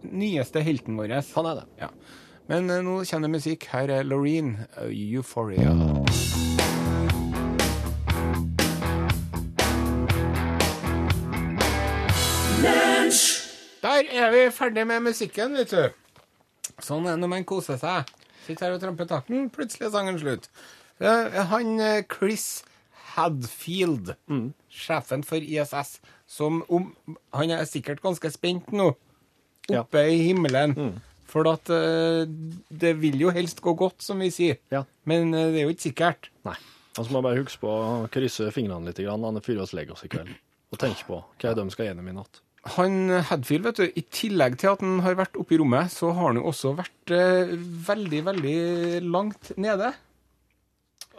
nyeste 0.03 0.63
helten 0.63 0.99
vår. 0.99 1.17
Han 1.35 1.51
er 1.51 1.61
det. 1.61 1.67
Ja. 1.83 1.91
Men 2.51 2.71
eh, 2.71 2.83
nå 2.87 3.01
kjenner 3.07 3.31
musikk. 3.33 3.67
Her 3.73 3.91
er 3.99 4.07
Loreen, 4.07 4.57
eh, 4.79 4.95
'Euphoria'. 4.95 5.75
Der 13.83 14.07
er 14.11 14.31
vi 14.31 14.51
ferdig 14.51 14.87
med 14.87 15.01
musikken, 15.07 15.55
vet 15.55 15.71
du. 15.71 15.85
Sånn 16.83 17.07
er 17.07 17.15
det 17.15 17.23
når 17.23 17.31
man 17.35 17.47
koser 17.47 17.79
seg. 17.79 18.11
Sitter 18.47 18.69
her 18.69 18.75
og 18.79 18.83
tramper 18.83 19.07
takten, 19.09 19.51
plutselig 19.53 19.87
er 19.89 19.95
sangen 19.95 20.19
slutt. 20.21 20.47
Han 21.01 21.79
eh, 21.81 22.03
Chris 22.11 22.65
Hadfield, 23.15 24.13
sjefen 24.71 25.25
for 25.27 25.43
ISS, 25.43 25.99
som 26.31 26.61
om 26.69 26.93
Han 27.35 27.51
er 27.55 27.65
sikkert 27.69 28.03
ganske 28.05 28.31
spent 28.35 28.73
nå, 28.75 28.93
Ja. 29.69 29.83
oppe 29.83 30.01
i 30.09 30.19
himmelen. 30.29 31.01
For 31.29 31.45
at 31.51 31.69
eh, 31.69 32.25
det 32.73 32.95
vil 33.03 33.19
jo 33.21 33.31
helst 33.35 33.61
gå 33.61 33.75
godt, 33.77 34.01
som 34.01 34.19
vi 34.23 34.31
sier. 34.33 34.57
Ja. 34.73 34.85
Men 35.05 35.35
eh, 35.35 35.51
det 35.53 35.61
er 35.61 35.67
jo 35.67 35.75
ikke 35.75 35.89
sikkert. 35.91 36.31
Nei. 36.49 36.55
Han 36.97 37.11
må 37.13 37.21
bare 37.23 37.43
huske 37.43 37.61
på 37.63 37.69
å 37.71 38.09
krysse 38.11 38.49
fingrene 38.55 38.89
litt 38.89 38.99
grann, 39.05 39.23
han 39.29 39.37
er 39.37 39.45
fyrer 39.45 39.63
oss 39.67 39.75
Legos 39.77 40.03
i 40.07 40.09
kveld. 40.11 40.33
Og 40.73 40.81
tenke 40.81 41.05
på 41.07 41.21
hva 41.43 41.53
de 41.55 41.67
skal 41.71 41.91
gjennom 41.91 42.09
i 42.11 42.15
natt. 42.17 42.41
Han 42.75 42.97
Hadfield, 43.29 43.69
vet 43.69 43.79
du, 43.79 43.85
i 43.97 44.03
tillegg 44.13 44.57
til 44.59 44.73
at 44.73 44.81
han 44.83 44.99
har 45.05 45.15
vært 45.21 45.37
oppe 45.39 45.55
i 45.55 45.61
rommet, 45.61 45.93
så 45.95 46.11
har 46.17 46.33
han 46.33 46.41
jo 46.41 46.49
også 46.51 46.73
vært 46.81 47.13
eh, 47.15 47.53
veldig, 47.87 48.23
veldig 48.33 48.57
langt 49.05 49.53
nede. 49.61 49.93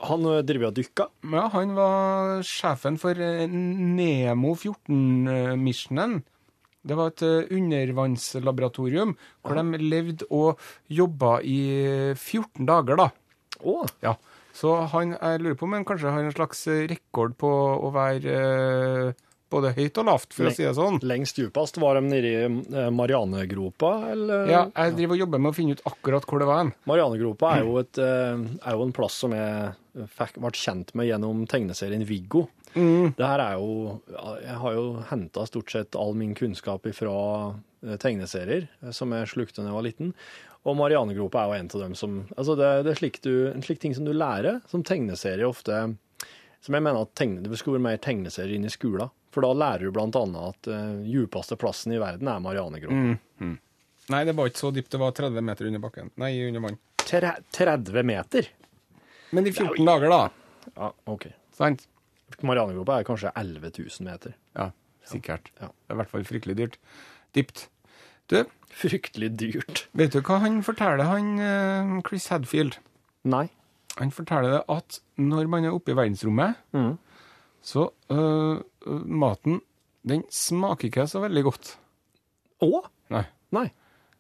Han 0.07 0.25
driver 0.47 0.69
og 0.69 0.75
dykker. 0.77 1.09
Ja, 1.33 1.45
han 1.53 1.75
var 1.77 2.43
sjefen 2.47 2.99
for 3.01 3.19
eh, 3.19 3.45
Nemo 3.49 4.53
14-missionen. 4.55 6.19
Det 6.87 6.95
var 6.95 7.11
et 7.11 7.23
eh, 7.27 7.49
undervannslaboratorium 7.57 9.15
hvor 9.43 9.59
de 9.59 9.81
levde 9.83 10.27
og 10.31 10.61
jobba 10.87 11.39
i 11.43 11.59
14 12.15 12.67
dager, 12.69 13.01
da. 13.01 13.09
Oh. 13.59 13.87
Ja. 14.05 14.15
Så 14.55 14.73
han, 14.91 15.15
jeg 15.15 15.41
lurer 15.43 15.57
på 15.59 15.67
om 15.67 15.75
han 15.77 15.87
kanskje 15.87 16.11
har 16.15 16.23
en 16.25 16.35
slags 16.35 16.65
rekord 16.91 17.35
på 17.39 17.49
å 17.49 17.91
være 17.95 18.39
eh, 18.39 19.25
både 19.49 19.73
høyt 19.77 19.97
og 20.01 20.07
lavt, 20.09 20.35
for 20.35 20.49
å 20.49 20.53
si 20.53 20.65
det 20.65 20.75
sånn. 20.77 20.99
Lengst 21.09 21.39
djupest 21.39 21.79
var 21.81 21.97
de 21.99 22.03
nede 22.05 22.29
i 22.29 22.43
eh, 22.45 22.89
Marianegropa, 22.93 23.91
eller? 24.13 24.51
Ja, 24.51 24.63
jeg 24.73 24.97
driver 24.99 25.17
og 25.17 25.23
jobber 25.23 25.43
med 25.43 25.51
å 25.53 25.57
finne 25.57 25.77
ut 25.77 25.85
akkurat 25.89 26.27
hvor 26.29 26.43
det 26.43 26.49
var 26.49 26.63
hen. 26.63 26.73
Marianegropa 26.89 27.55
er 27.55 27.65
jo, 27.65 27.77
et, 27.81 28.01
eh, 28.03 28.45
er 28.61 28.77
jo 28.77 28.85
en 28.85 28.95
plass 28.95 29.17
som 29.25 29.33
jeg 29.35 30.07
fikk, 30.17 30.37
ble 30.41 30.53
kjent 30.55 30.93
med 30.97 31.09
gjennom 31.09 31.45
tegneserien 31.49 32.05
Viggo. 32.07 32.47
Det 32.69 33.25
her 33.25 33.41
er 33.41 33.55
jo 33.57 33.95
Jeg 34.45 34.57
har 34.61 34.73
jo 34.75 34.83
henta 35.09 35.41
stort 35.49 35.71
sett 35.73 35.95
all 35.97 36.13
min 36.13 36.35
kunnskap 36.37 36.83
fra 36.93 37.15
tegneserier 37.97 38.67
eh, 38.83 38.91
som 38.93 39.13
jeg 39.15 39.31
slukte 39.31 39.63
da 39.63 39.71
jeg 39.71 39.77
var 39.77 39.87
liten. 39.87 40.13
Og 40.67 40.75
Marianegropa 40.75 41.41
er 41.41 41.49
jo 41.49 41.57
en 41.57 41.71
av 41.71 41.83
dem 41.85 41.95
som 41.95 42.17
Altså, 42.35 42.55
det, 42.59 42.69
det 42.85 42.93
er 42.93 42.99
slik 42.99 43.21
du, 43.23 43.33
en 43.49 43.63
slik 43.65 43.79
ting 43.81 43.95
som 43.95 44.05
du 44.05 44.11
lærer, 44.13 44.59
som 44.67 44.83
tegneserie 44.83 45.47
ofte 45.47 45.95
Som 46.61 46.75
jeg 46.75 46.83
mener 46.83 47.01
at 47.01 47.15
tegne, 47.15 47.41
det 47.45 47.57
skulle 47.57 47.79
vært 47.79 47.87
mer 47.87 48.01
tegneserier 48.03 48.57
inn 48.57 48.67
i 48.67 48.73
skolen. 48.73 49.09
For 49.31 49.45
da 49.45 49.51
lærer 49.53 49.91
du 49.93 49.99
annet 50.01 50.37
at 50.41 50.69
uh, 50.73 50.99
djupeste 51.05 51.55
plassen 51.61 51.93
i 51.93 51.99
verden 52.01 52.27
er 52.31 52.39
Marianegropa. 52.41 53.17
Nei, 54.09 54.23
det 54.25 54.33
var 54.35 54.49
ikke 54.49 54.63
så 54.63 54.71
dypt. 54.73 54.89
Det 54.89 54.99
var 55.01 55.11
30 55.13 55.43
meter 55.45 55.67
under 55.69 55.81
bakken. 55.83 56.09
Nei, 56.17 56.31
under 56.47 56.63
vann. 56.63 56.79
Tre- 57.03 57.35
30 57.53 58.03
meter? 58.09 58.47
Men 59.37 59.45
i 59.45 59.51
14 59.53 59.85
dager, 59.85 60.09
da. 60.09 60.21
Ja, 60.75 60.87
OK. 61.13 61.27
Sant? 61.53 61.85
Marianegropa 62.41 62.97
er 63.01 63.05
kanskje 63.05 63.29
11 63.37 63.69
000 63.77 64.07
meter. 64.09 64.33
Ja, 64.57 64.71
sikkert. 65.11 65.51
Ja. 65.61 65.69
Det 65.69 65.93
er 65.93 65.97
i 65.97 65.99
hvert 66.01 66.09
fall 66.15 66.25
fryktelig 66.25 66.55
dyrt. 66.57 66.79
Dypt. 67.37 67.67
Du, 68.29 68.39
Fryktelig 68.69 69.31
dyrt. 69.41 69.83
vet 69.97 70.13
du 70.13 70.19
hva 70.21 70.35
han 70.43 70.59
forteller, 70.65 71.01
han 71.09 71.29
eh, 71.41 71.93
Chris 72.05 72.27
Hadfield? 72.29 72.75
Nei. 73.25 73.47
Han 73.97 74.11
forteller 74.13 74.53
det 74.59 74.63
at 74.69 74.99
når 75.17 75.49
man 75.49 75.65
er 75.65 75.73
oppe 75.77 75.93
i 75.93 75.97
verdensrommet, 75.97 76.57
Mhm. 76.77 76.97
Så 77.61 77.89
øh, 78.11 78.61
maten 79.05 79.59
den 80.07 80.23
smaker 80.31 80.87
ikke 80.87 81.07
så 81.11 81.19
veldig 81.21 81.43
godt. 81.49 81.73
Å? 82.63 82.81
Nei. 83.13 83.25
Nei. 83.55 83.65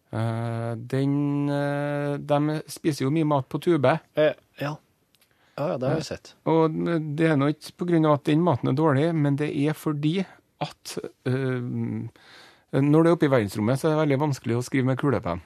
Uh, 0.09 0.73
den 0.89 1.45
uh, 1.53 2.17
De 2.17 2.55
spiser 2.71 3.05
jo 3.05 3.11
mye 3.13 3.27
mat 3.29 3.45
på 3.51 3.59
tube, 3.61 3.91
Eh, 4.17 4.33
ja. 4.59 4.71
ja. 4.71 4.75
Ja, 5.59 5.75
det 5.77 5.89
har 5.89 5.97
jeg 5.99 6.05
sett. 6.07 6.31
og 6.47 6.71
det 7.17 7.27
er 7.29 7.35
nå 7.37 7.49
ikke 7.51 7.73
pga. 7.83 8.13
at 8.13 8.23
den 8.29 8.41
maten 8.41 8.69
er 8.71 8.77
dårlig, 8.79 9.09
men 9.13 9.35
det 9.35 9.49
er 9.51 9.73
fordi 9.75 10.21
at 10.63 10.93
når 11.27 13.03
det 13.03 13.09
er 13.09 13.15
oppe 13.17 13.27
i 13.27 13.31
verdensrommet, 13.33 13.79
så 13.81 13.89
er 13.89 13.95
det 13.95 14.01
veldig 14.05 14.19
vanskelig 14.23 14.55
å 14.59 14.63
skrive 14.65 14.87
med 14.91 14.99
kulepenn. 15.01 15.41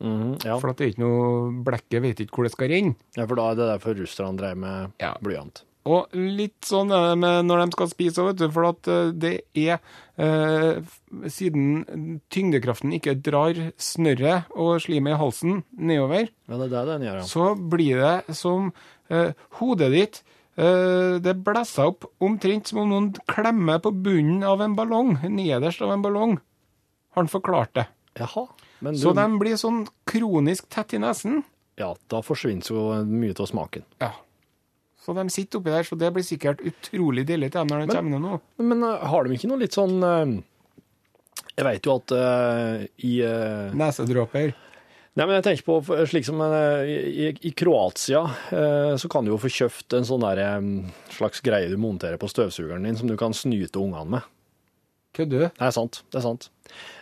Mm, 0.00 0.36
ja. 0.46 0.56
For 0.62 0.70
at 0.70 0.78
det 0.78 0.86
er 0.86 0.92
ikke 0.94 1.02
noe 1.02 1.62
Blekket 1.66 2.02
vet 2.04 2.20
ikke 2.22 2.38
hvor 2.38 2.46
det 2.46 2.52
skal 2.54 2.70
renne. 2.70 2.94
ja, 3.18 3.24
for 3.26 3.34
da 3.40 3.48
er 3.50 3.56
det 3.58 3.66
derfor 3.72 3.96
russerne 3.98 4.38
drev 4.38 4.56
med 4.62 4.92
Ja. 5.02 5.12
blyant. 5.20 5.64
Og 5.88 6.12
litt 6.18 6.66
sånn 6.68 6.90
er 6.92 7.06
det 7.10 7.18
med 7.22 7.46
når 7.48 7.62
de 7.64 7.74
skal 7.76 7.88
spise 7.92 8.20
òg, 8.20 8.30
vet 8.32 8.40
du. 8.42 8.46
For 8.52 8.66
at 8.68 8.88
eh, 8.92 9.10
det 9.24 9.32
er 9.56 9.78
eh, 10.20 10.80
Siden 11.32 12.18
tyngdekraften 12.34 12.92
ikke 12.96 13.14
drar 13.24 13.56
snørret 13.80 14.50
og 14.52 14.80
slimet 14.84 15.14
i 15.16 15.20
halsen 15.22 15.62
nedover, 15.72 16.28
Ja, 16.50 16.58
det 16.60 16.68
det 16.74 16.82
den 16.90 17.06
gjør, 17.06 17.20
ja. 17.22 17.28
så 17.30 17.46
blir 17.56 18.02
det 18.02 18.36
som 18.36 18.68
eh, 19.08 19.32
hodet 19.60 19.88
ditt 19.94 20.20
eh, 20.60 21.16
Det 21.24 21.36
blæser 21.46 21.88
opp 21.94 22.04
omtrent 22.20 22.68
som 22.68 22.82
om 22.84 22.92
noen 22.92 23.08
klemmer 23.30 23.80
på 23.84 23.94
bunnen 23.94 24.44
av 24.44 24.60
en 24.66 24.76
ballong, 24.76 25.16
nederst 25.32 25.80
av 25.86 25.94
en 25.96 26.04
ballong. 26.04 26.36
Har 27.16 27.22
han 27.24 27.32
forklart 27.32 27.72
det. 27.78 27.86
Jaha. 28.20 28.44
Men 28.84 28.94
du, 28.94 29.00
Så 29.00 29.14
de 29.16 29.24
blir 29.40 29.56
sånn 29.58 29.86
kronisk 30.06 30.68
tett 30.70 30.92
i 30.94 31.00
nesen. 31.02 31.40
ja, 31.78 31.92
da 32.10 32.20
forsvinner 32.26 32.66
jo 32.74 32.88
mye 33.06 33.34
av 33.38 33.46
smaken. 33.50 33.84
Ja. 34.02 34.12
Så 35.08 35.14
de 35.16 35.30
sitter 35.32 35.56
oppi 35.56 35.72
der, 35.72 35.86
så 35.88 35.96
det 35.96 36.08
blir 36.12 36.24
sikkert 36.26 36.58
utrolig 36.68 37.22
deilig 37.24 37.48
til 37.54 37.62
dem 37.62 37.70
når 37.72 37.86
det 37.86 37.94
kommer 37.96 38.12
ned 38.12 38.24
nå. 38.26 38.38
Men 38.60 38.84
eh, 38.84 39.04
har 39.08 39.24
de 39.24 39.38
ikke 39.38 39.48
noe 39.48 39.62
litt 39.62 39.76
sånn 39.78 40.02
eh, 40.04 40.34
Jeg 41.54 41.64
vet 41.64 41.88
jo 41.88 41.94
at 41.96 42.12
uh, 42.12 42.82
i 43.08 43.12
uh, 43.24 43.72
Nesedråper. 43.72 44.52
Nei, 45.16 45.24
men 45.24 45.38
jeg 45.38 45.46
tenker 45.46 45.64
på 45.64 45.96
slik 46.12 46.28
som 46.28 46.42
i, 46.44 47.32
i 47.32 47.50
Kroatia, 47.56 48.20
så 49.02 49.08
kan 49.10 49.26
du 49.26 49.32
jo 49.32 49.38
få 49.42 49.48
kjøpt 49.50 49.96
en 49.98 50.04
sånn 50.06 50.22
der 50.22 50.38
slags 51.10 51.42
greie 51.42 51.72
du 51.72 51.74
monterer 51.80 52.20
på 52.22 52.28
støvsugeren 52.30 52.86
din, 52.86 52.94
som 53.00 53.10
du 53.10 53.16
kan 53.18 53.34
snyte 53.34 53.80
ungene 53.82 54.12
med. 54.12 54.28
Kødder 55.16 55.38
du? 55.40 55.46
Det 55.48 55.64
er 55.66 55.72
sant. 55.74 56.02
det 56.12 56.18
er 56.20 56.24
sant. 56.26 56.48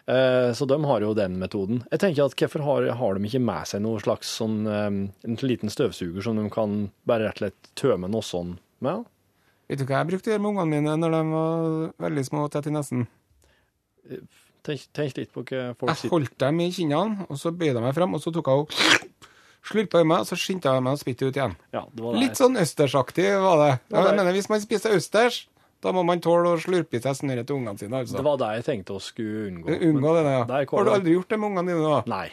Eh, 0.07 0.53
Så 0.55 0.67
de 0.71 0.77
har 0.85 1.01
jo 1.03 1.15
den 1.19 1.39
metoden. 1.41 1.83
Jeg 1.91 2.01
tenker 2.01 2.25
at 2.29 2.37
Hvorfor 2.39 2.63
har, 2.65 2.87
har 2.97 3.15
de 3.19 3.27
ikke 3.29 3.41
med 3.43 3.67
seg 3.67 3.83
noe 3.83 3.99
slags 4.01 4.31
sånn 4.39 4.61
eh, 4.71 4.87
en 5.27 5.37
liten 5.43 5.73
støvsuger 5.73 6.23
som 6.23 6.39
de 6.39 6.47
kan 6.55 6.89
bare 7.05 7.27
rett 7.27 7.41
og 7.43 7.47
slett 7.49 7.71
tømme 7.75 8.09
noe 8.09 8.23
sånn 8.23 8.55
med? 8.81 9.05
Vet 9.69 9.81
du 9.83 9.85
hva 9.89 9.99
jeg 10.05 10.11
brukte 10.13 10.31
å 10.31 10.33
gjøre 10.37 10.45
med 10.45 10.53
ungene 10.55 10.71
mine 10.77 10.97
når 11.03 11.17
de 11.17 11.23
var 11.35 12.09
veldig 12.09 12.25
små 12.29 12.45
og 12.47 12.53
tett 12.55 12.69
i 12.71 12.75
nesen? 12.77 13.07
Tenk, 14.67 14.85
tenk 14.95 15.17
litt 15.19 15.33
på 15.35 15.43
hva 15.47 15.73
folk 15.79 15.93
Jeg 16.05 16.11
holdt 16.13 16.37
dem 16.43 16.61
i 16.63 16.71
kinnene, 16.75 17.27
og 17.31 17.39
så 17.39 17.51
bøyde 17.55 17.75
jeg 17.75 17.83
meg 17.85 17.95
frem, 17.97 18.15
og 18.15 18.23
så 18.23 18.31
tok 18.35 18.47
jeg 18.51 18.63
og 18.63 19.27
slurpa 19.67 20.01
i 20.03 20.07
meg, 20.07 20.23
og 20.23 20.29
så 20.31 20.39
skyndte 20.39 20.71
jeg 20.71 20.83
meg 20.87 20.95
og 20.95 21.01
spytte 21.03 21.27
ut 21.29 21.39
igjen. 21.39 21.55
ja, 21.75 21.83
det 21.91 22.03
var 22.05 22.15
det. 22.15 22.21
Litt 22.23 22.39
sånn 22.39 22.59
østersaktig 22.63 23.27
var 23.43 23.59
det. 23.65 23.71
Ja, 23.91 24.05
Jeg 24.07 24.17
mener, 24.21 24.33
Hvis 24.39 24.49
man 24.51 24.63
spiser 24.63 24.95
østers, 24.95 25.41
da 25.87 25.93
må 25.95 26.03
man 26.07 26.21
tåle 26.25 26.57
å 26.57 26.59
slurpe 26.61 26.99
i 26.99 27.03
seg 27.05 27.15
snørret 27.21 27.47
til 27.47 27.57
ungene 27.61 27.79
sine. 27.79 28.03
altså. 28.03 28.19
Det 28.19 28.25
var 28.27 28.41
det 28.43 28.49
jeg 28.59 28.67
tenkte 28.73 28.97
å 28.99 29.03
skulle 29.03 29.47
unngå. 29.53 29.79
Unngå 29.93 30.17
det, 30.19 30.25
ja. 30.35 30.43
Der 30.51 30.67
Har 30.75 30.85
du 30.91 30.91
aldri 30.99 31.15
gjort 31.15 31.31
det 31.31 31.39
med 31.41 31.53
ungene 31.53 31.73
dine? 31.73 31.87
da? 31.95 32.03
Nei, 32.11 32.27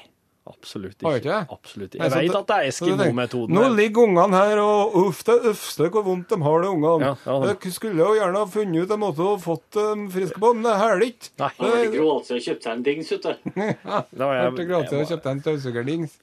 absolutt 0.49 1.01
Har 1.05 1.13
du 1.13 1.19
ikke. 1.21 1.23
ikke 1.23 1.37
det? 1.39 1.55
Absolutt 1.55 1.93
ikke. 1.95 2.01
Jeg 2.03 2.11
veit 2.11 2.25
vet 2.27 2.37
at 2.39 2.47
det 2.49 2.55
er 2.57 2.69
Eskimo-metoden. 2.71 3.53
Nå 3.55 3.63
ligger 3.77 4.07
ungene 4.09 4.39
her, 4.41 4.59
og 4.63 4.97
uff, 5.03 5.21
det 5.29 5.35
øfste 5.53 5.89
hvor 5.93 6.03
vondt 6.09 6.33
de 6.33 6.39
har 6.43 6.65
det, 6.65 6.69
ungene. 6.73 6.99
Ja, 6.99 7.13
ja, 7.25 7.39
det- 7.45 7.63
Jeg 7.63 7.73
skulle 7.77 7.97
jo 8.03 8.09
gjerne 8.17 8.41
ha 8.41 8.45
funnet 8.57 8.83
ut 8.83 8.91
en 8.97 8.99
måte 9.05 9.23
å 9.29 9.37
fått 9.39 9.69
dem 9.77 10.09
friske 10.11 10.39
på, 10.43 10.53
men 10.57 10.63
det 10.67 10.75
hæler 10.81 11.05
ikke. 11.07 11.29
Nei. 11.39 11.51
Han 11.59 11.69
var 11.69 11.83
i 11.85 11.91
Kroatia 11.95 12.35
og 12.35 12.43
kjøpte 12.49 12.71
en 12.73 12.83
dings, 12.83 13.09
vet 13.13 13.21
du. 13.23 13.33
Da 14.17 14.25
var 14.27 14.35
Jeg 14.57 14.67
gratis 14.67 14.91
og 14.93 14.99
jeg, 14.99 15.07
kjøpte 15.13 15.31
en 15.31 15.41
støvsugerdings. 15.45 16.19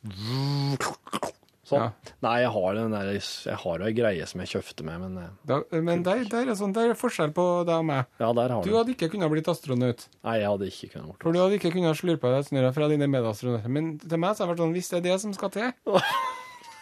Sånn. 1.70 1.84
Ja. 1.86 2.14
Nei, 2.26 2.34
jeg 2.42 2.50
har 2.56 2.74
den 2.76 2.92
der 2.96 3.10
Jeg 3.14 3.56
har 3.62 3.84
ei 3.86 3.92
greie 3.96 4.26
som 4.28 4.42
jeg 4.44 4.50
kjøpte 4.52 4.84
med, 4.88 5.00
men 5.06 5.16
eh, 5.22 5.30
Da, 5.48 5.60
men 5.80 6.02
der, 6.06 6.24
der, 6.30 6.50
er 6.50 6.58
sånn, 6.58 6.74
der 6.76 6.92
er 6.92 6.98
forskjell 6.98 7.32
på 7.36 7.46
deg 7.68 7.76
og 7.80 7.86
meg. 7.88 8.10
ja, 8.20 8.32
der 8.36 8.54
har 8.56 8.66
Du 8.66 8.70
du. 8.72 8.76
hadde 8.76 8.94
ikke 8.96 9.08
kunnet 9.14 9.30
blitt 9.32 9.48
astronaut. 9.52 10.04
Nei, 10.26 10.36
jeg 10.42 10.50
hadde 10.50 10.68
ikke 10.72 10.90
kunnet 10.96 11.08
blitt 11.14 11.22
For 11.24 11.32
du 11.36 11.40
hadde 11.44 11.56
ikke 11.60 11.72
kunnet 11.78 11.96
slurpe 12.02 12.34
deg 12.34 12.46
snørret 12.50 12.76
fra 12.76 12.90
dine 12.92 13.08
medastronauter. 13.10 13.70
Men 13.72 13.94
til 14.02 14.18
meg 14.20 14.36
så 14.36 14.44
har 14.44 14.50
det 14.50 14.56
vært 14.56 14.64
sånn, 14.66 14.76
hvis 14.76 14.90
det 14.92 15.00
er 15.00 15.06
det 15.08 15.16
som 15.24 15.34
skal 15.38 15.54
til. 15.56 15.72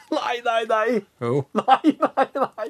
Nei, 0.09 0.39
nei, 0.41 0.63
nei! 0.71 1.01
Oh. 1.21 1.43
Nei, 1.61 1.93
nei, 2.01 2.29
nei! 2.41 2.69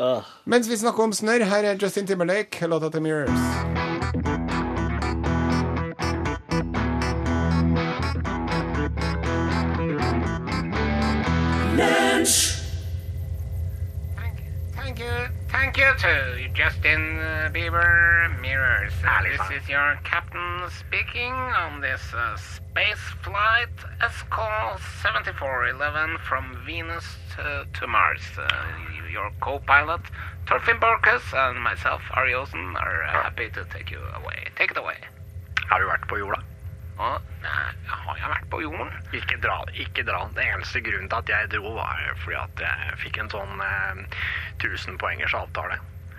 Uh, 0.00 0.24
Mens 0.48 0.68
vi 0.70 0.78
snakker 0.80 1.04
om 1.10 1.12
snørr, 1.12 1.44
her 1.50 1.72
er 1.74 1.76
Justin 1.82 2.06
Timberlake, 2.08 2.64
låta 2.72 2.88
til 2.94 3.04
Mirrors. 3.04 4.47
Thank 14.74 14.98
you, 14.98 15.28
thank 15.48 15.76
you 15.76 15.92
to 16.00 16.48
Justin 16.52 17.20
uh, 17.20 17.48
Bieber 17.54 18.40
Mirrors. 18.40 18.92
This 19.22 19.62
is 19.62 19.68
your 19.68 20.00
captain 20.02 20.68
speaking 20.68 21.30
on 21.30 21.80
this 21.80 22.00
uh, 22.12 22.36
space 22.36 22.98
flight 23.22 23.68
SCO 24.00 24.78
7411 25.04 26.18
from 26.26 26.58
Venus 26.66 27.04
to, 27.36 27.64
to 27.78 27.86
Mars. 27.86 28.22
Uh, 28.36 28.48
your 29.12 29.30
co-pilot 29.40 30.00
Torfinn 30.46 30.80
Borchhus 30.80 31.22
and 31.32 31.62
myself, 31.62 32.02
Ari 32.14 32.32
Osen, 32.32 32.74
are 32.74 33.04
uh, 33.04 33.10
happy 33.10 33.48
to 33.50 33.64
take 33.66 33.92
you 33.92 34.00
away. 34.16 34.48
Take 34.56 34.72
it 34.72 34.76
away. 34.76 34.98
Har 35.70 35.78
du 35.78 35.86
vært 35.86 36.08
på 36.08 36.18
jorda? 36.18 36.42
Å, 36.98 37.08
nei, 37.44 37.66
har 37.86 38.16
jeg 38.18 38.30
vært 38.32 38.48
på 38.50 38.58
jorden? 38.64 38.88
Ikke 39.14 39.36
dra. 39.42 39.58
ikke 39.78 40.02
dra. 40.08 40.24
Det 40.34 40.42
eneste 40.50 40.80
grunnen 40.82 41.08
til 41.12 41.18
at 41.20 41.28
jeg 41.30 41.50
dro, 41.52 41.74
var 41.76 42.00
fordi 42.24 42.38
at 42.40 42.62
jeg 42.64 42.96
fikk 43.04 43.18
en 43.22 43.30
sånn 43.30 43.60
eh, 43.62 44.00
1000-poengers 44.64 45.34
avtale. 45.38 45.78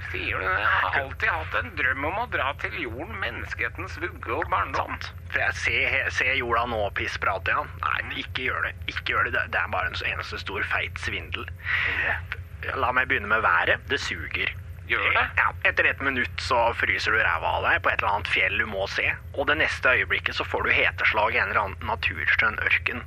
Sier 0.09 0.39
du 0.39 0.45
det? 0.45 0.53
Jeg 0.55 0.69
har 0.79 0.95
alltid 1.01 1.29
hatt 1.29 1.55
en 1.59 1.73
drøm 1.75 2.05
om 2.07 2.21
å 2.21 2.27
dra 2.31 2.53
til 2.61 2.77
jorden, 2.81 3.11
menneskehetens 3.19 3.97
vugge 3.99 4.31
og 4.37 4.47
barndom. 4.49 4.95
Sant? 4.95 5.09
For 5.33 5.43
jeg 5.43 5.57
ser, 5.59 5.97
ser 6.15 6.31
jorda 6.39 6.63
nå, 6.71 6.79
pissprat, 6.97 7.51
ja. 7.51 7.65
Nei, 7.83 7.99
ikke 8.23 8.47
gjør 8.47 8.69
det. 8.69 8.71
Ikke 8.93 9.13
gjør 9.17 9.27
det. 9.27 9.33
Det- 9.35 9.51
Det 9.51 9.59
er 9.59 9.67
bare 9.75 9.91
en 9.91 9.99
eneste 10.13 10.39
stor, 10.39 10.63
feit 10.71 10.95
svindel. 11.03 11.45
La 12.79 12.91
meg 12.95 13.07
begynne 13.11 13.27
med 13.27 13.43
været. 13.43 13.83
Det 13.91 13.99
suger. 13.99 14.49
Gjør 14.89 15.11
det? 15.13 15.25
Ja, 15.37 15.51
Etter 15.69 15.85
et 15.85 15.99
minutt 16.01 16.41
så 16.41 16.57
fryser 16.79 17.13
du 17.13 17.19
ræva 17.21 17.51
av 17.59 17.65
deg 17.67 17.81
på 17.85 17.91
et 17.91 18.01
eller 18.01 18.15
annet 18.15 18.31
fjell 18.33 18.57
du 18.57 18.65
må 18.69 18.87
se. 18.89 19.05
Og 19.35 19.45
det 19.49 19.59
neste 19.61 19.93
øyeblikket 19.99 20.39
så 20.39 20.45
får 20.49 20.65
du 20.65 20.73
heteslag 20.73 21.35
i 21.35 21.41
en 21.41 21.51
eller 21.51 21.61
annen 21.67 21.91
naturskjønn 21.91 22.57
ørken. 22.65 23.03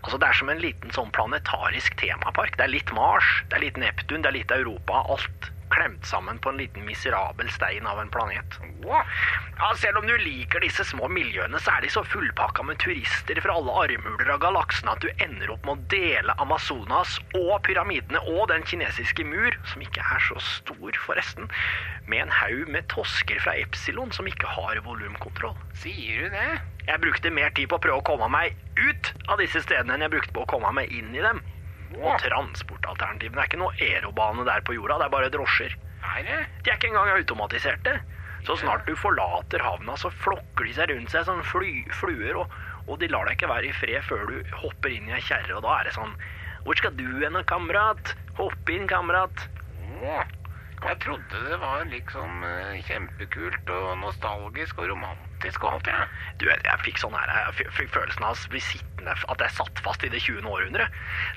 Altså 0.00 0.20
Det 0.22 0.28
er 0.28 0.38
som 0.38 0.52
en 0.52 0.62
liten 0.62 0.94
sånn 0.94 1.10
planetarisk 1.16 1.98
temapark. 1.98 2.54
Det 2.56 2.68
er 2.68 2.74
litt 2.76 2.92
Mars, 2.94 3.26
det 3.50 3.58
er 3.58 3.66
litt 3.66 3.80
Neptun, 3.80 4.22
det 4.22 4.30
er 4.30 4.38
litt 4.38 4.54
Europa. 4.54 5.02
Alt 5.10 5.50
klemt 5.70 6.04
sammen 6.06 6.38
på 6.38 6.50
en 6.50 6.58
liten 6.60 6.84
miserabel 6.84 7.50
stein 7.50 7.86
av 7.86 8.00
en 8.00 8.10
planet. 8.10 8.58
Ja, 8.84 9.04
Selv 9.76 10.00
om 10.00 10.06
du 10.06 10.16
liker 10.18 10.60
disse 10.60 10.84
små 10.84 11.08
miljøene, 11.08 11.60
så 11.62 11.76
er 11.76 11.84
de 11.84 11.90
så 11.92 12.02
fullpakka 12.04 12.64
med 12.66 12.80
turister 12.82 13.40
fra 13.44 13.54
alle 13.56 13.74
armhuler 13.84 14.32
av 14.34 14.40
galaksen 14.42 14.90
at 14.92 15.04
du 15.04 15.08
ender 15.22 15.52
opp 15.54 15.64
med 15.68 15.76
å 15.78 15.88
dele 15.92 16.34
Amazonas 16.42 17.18
og 17.38 17.60
pyramidene 17.66 18.22
og 18.34 18.48
den 18.52 18.66
kinesiske 18.66 19.24
mur, 19.28 19.56
som 19.70 19.84
ikke 19.84 20.02
er 20.02 20.26
så 20.26 20.40
stor 20.44 20.98
forresten, 21.06 21.48
med 22.10 22.26
en 22.26 22.34
haug 22.40 22.68
med 22.72 22.88
tosker 22.92 23.40
fra 23.42 23.54
Epsilon 23.60 24.12
som 24.12 24.28
ikke 24.28 24.50
har 24.56 24.82
volumkontroll. 24.84 25.56
Sier 25.78 26.26
du 26.26 26.36
det? 26.36 26.50
Jeg 26.88 27.02
brukte 27.02 27.30
mer 27.30 27.52
tid 27.54 27.70
på 27.70 27.78
å 27.78 27.82
prøve 27.82 28.00
å 28.00 28.06
komme 28.06 28.26
meg 28.32 28.56
ut 28.80 29.12
av 29.30 29.40
disse 29.40 29.62
stedene 29.62 29.94
enn 29.94 30.06
jeg 30.06 30.14
brukte 30.16 30.34
på 30.34 30.44
å 30.44 30.50
komme 30.50 30.72
meg 30.74 30.90
inn 30.94 31.12
i 31.14 31.22
dem. 31.24 31.42
Og 31.98 32.22
transportalternativene 32.22 33.42
er 33.42 33.50
ikke 33.50 33.60
noe 33.60 33.74
aerobane 33.82 34.46
der 34.46 34.62
på 34.66 34.76
jorda, 34.76 35.00
det 35.00 35.08
er 35.08 35.14
bare 35.14 35.30
drosjer. 35.34 35.76
Er? 36.00 36.46
De 36.62 36.70
er 36.70 36.76
ikke 36.76 36.90
engang 36.90 37.10
automatiserte. 37.16 37.96
Så 38.46 38.56
snart 38.56 38.86
du 38.88 38.94
forlater 38.96 39.60
havna, 39.60 39.96
så 40.00 40.08
flokker 40.22 40.64
de 40.64 40.72
seg 40.76 40.92
rundt 40.94 41.12
seg 41.12 41.26
som 41.28 41.42
fly, 41.44 41.72
fluer, 41.92 42.38
og, 42.40 42.54
og 42.86 43.00
de 43.02 43.10
lar 43.12 43.28
deg 43.28 43.36
ikke 43.36 43.50
være 43.50 43.68
i 43.68 43.74
fred 43.76 44.06
før 44.06 44.24
du 44.30 44.54
hopper 44.62 44.94
inn 44.94 45.10
i 45.10 45.16
ei 45.18 45.24
kjerre, 45.24 45.58
og 45.58 45.64
da 45.66 45.76
er 45.76 45.90
det 45.90 45.96
sånn 45.98 46.14
Hvor 46.64 46.76
skal 46.80 46.96
du 46.96 47.06
hen, 47.20 47.36
kamerat? 47.48 48.14
Hopp 48.38 48.72
inn, 48.72 48.86
kamerat. 48.88 49.48
Jeg 50.00 50.96
trodde 51.04 51.42
det 51.44 51.58
var 51.60 51.84
liksom 51.90 52.44
kjempekult 52.88 53.74
og 53.76 53.90
nostalgisk 54.00 54.80
og 54.80 54.94
romantisk 54.94 55.29
og 55.48 55.66
alt, 55.72 55.86
jeg. 55.88 56.08
Du 56.38 56.46
vet, 56.48 56.62
jeg 56.64 56.82
fikk 56.84 56.98
sånn 57.00 57.14
her, 57.16 57.30
jeg 57.56 57.70
fikk 57.72 57.90
følelsen 57.94 58.24
av 58.26 58.36
å 58.36 58.50
bli 58.52 58.60
sittende, 58.60 59.14
at 59.16 59.40
jeg 59.46 59.56
satt 59.56 59.82
fast 59.84 60.04
i 60.04 60.10
det 60.12 60.20
20. 60.20 60.44
århundret. 60.48 60.88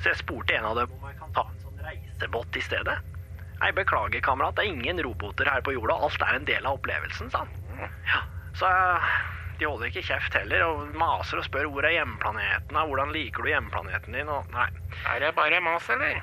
Så 0.01 0.11
jeg 0.11 0.19
spurte 0.19 0.55
en 0.57 0.65
av 0.65 0.75
dem 0.75 0.91
om 0.91 1.07
jeg 1.09 1.17
kan 1.19 1.31
ta 1.35 1.45
en 1.47 1.59
sånn 1.63 1.79
reisebåt 1.85 2.59
i 2.59 2.63
stedet. 2.65 2.97
Nei, 3.61 3.71
beklager, 3.71 4.19
kamerat, 4.19 4.57
det 4.57 4.65
er 4.65 4.73
ingen 4.73 4.99
roboter 5.05 5.47
her 5.47 5.61
på 5.63 5.71
jorda. 5.75 5.95
Alt 6.03 6.21
er 6.25 6.35
en 6.35 6.45
del 6.49 6.65
av 6.67 6.79
opplevelsen, 6.81 7.31
sa 7.31 7.45
han. 7.45 7.87
Ja, 8.09 8.19
så 8.59 8.67
eh, 8.67 9.13
de 9.61 9.69
holder 9.69 9.87
ikke 9.87 10.03
kjeft 10.03 10.35
heller, 10.35 10.65
og 10.67 10.95
maser 10.99 11.39
og 11.39 11.47
spør 11.47 11.69
hvor 11.71 11.87
er 11.87 11.95
hjemplaneten, 11.95 12.75
da? 12.75 12.83
hvordan 12.89 13.13
liker 13.15 13.45
du 13.45 13.53
hjemplaneten 13.53 14.17
din, 14.17 14.27
og 14.29 14.49
nei, 14.51 14.67
Er 15.13 15.23
det 15.23 15.31
bare 15.37 15.61
mas, 15.63 15.87
eller? 15.93 16.19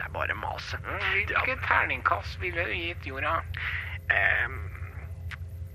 det 0.00 0.06
er 0.08 0.12
bare 0.14 0.34
mas. 0.34 0.72
Hvilket 0.80 1.60
terningkast 1.68 2.40
ville 2.40 2.64
du 2.64 2.72
gitt 2.72 3.04
jorda? 3.06 3.34
Ehm, 4.10 4.54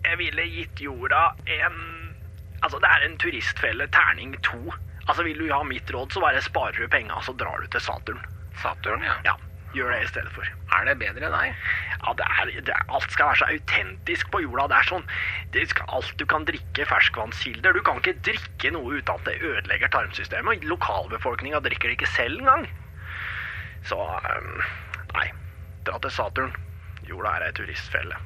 jeg 0.05 0.19
ville 0.21 0.49
gitt 0.53 0.81
jorda 0.87 1.29
en 1.59 1.79
Altså, 2.63 2.79
det 2.81 2.89
er 2.89 3.03
en 3.05 3.17
turistfelle, 3.21 3.85
terning 3.93 4.31
to. 4.41 4.57
Altså, 5.05 5.21
vil 5.27 5.37
du 5.37 5.51
ha 5.53 5.59
mitt 5.67 5.91
råd, 5.93 6.15
så 6.15 6.21
bare 6.23 6.41
sparer 6.41 6.79
du 6.81 6.87
penga, 6.89 7.19
så 7.21 7.35
drar 7.37 7.61
du 7.61 7.67
til 7.69 7.83
Saturn. 7.83 8.23
Saturn, 8.57 9.03
ja. 9.05 9.13
Ja, 9.27 9.35
gjør 9.75 9.91
det 9.93 9.99
i 10.01 10.07
stedet 10.09 10.31
for. 10.33 10.49
Er 10.73 10.87
det 10.87 10.95
bedre 11.03 11.29
der? 11.29 11.51
Ja, 11.99 12.15
det 12.17 12.25
er, 12.25 12.51
det 12.55 12.73
er, 12.73 12.83
alt 12.89 13.11
skal 13.13 13.29
være 13.29 13.41
så 13.43 13.51
autentisk 13.53 14.31
på 14.33 14.41
jorda. 14.47 14.65
Det 14.71 14.79
er 14.79 14.89
sånn 14.89 15.05
det 15.53 15.67
skal, 15.69 15.89
Alt 15.99 16.15
du 16.17 16.25
kan 16.31 16.47
drikke 16.49 16.89
ferskvannskilder. 16.89 17.77
Du 17.77 17.85
kan 17.85 18.01
ikke 18.01 18.17
drikke 18.31 18.73
noe 18.73 18.97
uten 18.97 19.13
at 19.13 19.29
det 19.29 19.37
ødelegger 19.45 19.93
tarmsystemet. 19.93 20.65
Lokalbefolkninga 20.65 21.61
drikker 21.67 21.91
det 21.91 21.99
ikke 21.99 22.13
selv 22.15 22.41
engang. 22.41 22.69
Så 23.85 23.99
um, 23.99 24.53
nei. 25.13 25.29
Dra 25.85 25.99
til 26.01 26.17
Saturn. 26.17 26.55
Jorda 27.05 27.37
er 27.37 27.51
ei 27.51 27.53
turistfelle. 27.53 28.17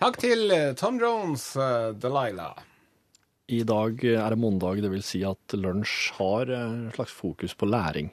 Takk 0.00 0.16
til 0.22 0.50
eh, 0.54 0.72
Tom 0.78 0.96
Jones, 1.00 1.44
eh, 1.60 1.90
Delilah. 2.00 2.56
I 3.50 3.60
dag 3.66 4.02
er 4.06 4.32
det 4.32 4.38
mandag, 4.40 4.80
det 4.82 4.90
vil 4.92 5.02
si 5.04 5.20
at 5.26 5.54
lunsj 5.58 6.12
har 6.16 6.50
eh, 6.50 6.64
en 6.64 6.92
slags 6.96 7.12
fokus 7.14 7.54
på 7.58 7.68
læring. 7.70 8.08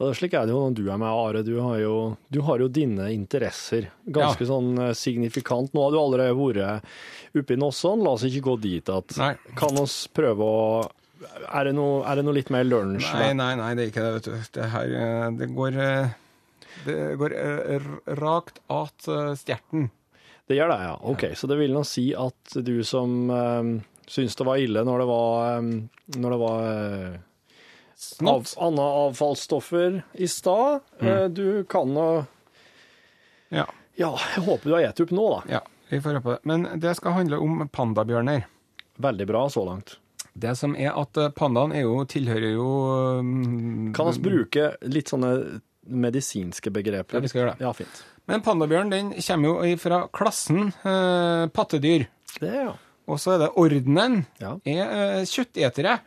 Og 0.00 0.14
slik 0.16 0.32
er 0.38 0.46
det 0.48 0.54
jo 0.54 0.60
når 0.62 0.76
du 0.78 0.86
er 0.88 1.00
med, 1.02 1.10
Are. 1.12 1.42
Du 1.44 1.52
har 1.60 1.80
jo, 1.82 1.96
du 2.32 2.38
har 2.46 2.62
jo 2.62 2.70
dine 2.72 3.10
interesser 3.12 3.90
ganske 4.06 4.46
Ja. 4.46 4.50
sånn 4.54 4.70
eh, 4.86 4.94
signifikant. 4.96 5.74
Nå 5.76 5.84
har 5.84 5.92
du 5.92 6.00
allerede 6.00 6.38
vært 6.38 7.42
oppe 7.42 7.56
i 7.56 7.60
Nosson, 7.60 8.00
la 8.06 8.14
oss 8.16 8.24
ikke 8.28 8.44
gå 8.48 8.56
dit 8.64 8.88
at 8.94 9.16
Nei. 9.20 9.34
Kan 9.60 9.76
oss 9.82 10.06
prøve 10.16 10.40
å 10.46 10.64
Er 11.52 11.68
det 11.68 11.74
noe, 11.76 12.00
er 12.08 12.16
det 12.16 12.24
noe 12.24 12.32
litt 12.38 12.48
mer 12.54 12.64
lunsj? 12.64 13.10
Nei, 13.12 13.34
nei, 13.36 13.52
nei, 13.60 13.74
det 13.76 13.82
er 13.84 13.92
ikke 13.92 14.06
det, 14.06 14.12
vet 14.16 14.24
du. 14.30 14.50
Det 14.56 14.70
her, 14.72 14.94
eh, 15.04 15.30
det 15.42 15.50
går 15.52 15.76
eh, 15.84 16.14
Det 16.84 16.98
går 17.20 17.36
eh, 17.36 17.88
rakt 18.20 18.60
at 18.72 19.08
eh, 19.08 19.32
stjerten. 19.38 19.90
Det 20.50 20.56
gjør 20.58 20.72
det, 20.72 20.78
ja. 20.82 20.94
Ok, 21.06 21.24
så 21.38 21.46
det 21.46 21.60
vil 21.60 21.74
nå 21.74 21.84
si 21.86 22.08
at 22.18 22.56
du 22.66 22.80
som 22.82 23.30
um, 23.30 23.68
syns 24.10 24.34
det 24.34 24.46
var 24.48 24.58
ille 24.58 24.82
når 24.82 24.98
det 24.98 25.06
var, 25.06 25.58
um, 25.62 25.68
når 26.16 26.34
det 26.34 26.38
var 26.40 26.64
uh, 26.66 28.32
av, 28.32 28.48
andre 28.58 28.88
avfallsstoffer 29.04 30.00
i 30.18 30.26
stad, 30.28 30.80
eh, 30.98 31.24
du 31.30 31.62
kan 31.70 31.94
nå 31.94 32.08
Ja, 33.54 33.68
Ja, 33.94 34.10
jeg 34.34 34.42
håper 34.48 34.66
du 34.66 34.74
har 34.74 34.88
spist 34.88 35.04
opp 35.06 35.14
nå, 35.14 35.28
da. 35.36 35.40
ja, 35.60 35.62
vi 35.92 36.02
får 36.02 36.20
på 36.24 36.34
det. 36.34 36.40
Men 36.50 36.66
det 36.82 36.96
skal 36.98 37.14
handle 37.20 37.38
om 37.38 37.68
pandabjørner. 37.68 38.46
Veldig 38.98 39.26
bra 39.30 39.46
så 39.54 39.64
langt. 39.70 39.98
Det 40.32 40.56
som 40.58 40.74
er 40.74 40.98
at 40.98 41.18
pandaen 41.38 41.70
er 41.74 41.86
jo, 41.86 42.02
tilhører 42.10 42.54
jo 42.54 42.68
um, 43.22 43.90
Kan 43.94 44.10
vi 44.14 44.22
bruke 44.30 44.72
litt 44.82 45.14
sånne 45.14 45.60
medisinske 45.86 46.70
begreper? 46.74 47.16
Ja, 47.18 47.24
vi 47.24 47.30
skal 47.32 47.42
gjøre 47.44 47.56
det. 47.56 47.64
Ja, 47.66 47.72
fint. 47.76 48.02
Men 48.30 48.44
pandabjørn 48.46 48.92
den 48.92 49.12
kommer 49.16 49.48
jo 49.70 49.76
fra 49.80 50.02
klassen 50.14 50.68
eh, 50.86 51.46
pattedyr. 51.56 52.06
Det, 52.40 52.52
ja. 52.54 52.74
Og 53.10 53.18
så 53.18 53.34
er 53.34 53.44
det 53.46 53.52
ordenen 53.58 54.24
Ja. 54.42 54.56
er 54.64 54.82
eh, 55.20 55.24
kjøttetere. 55.26 55.98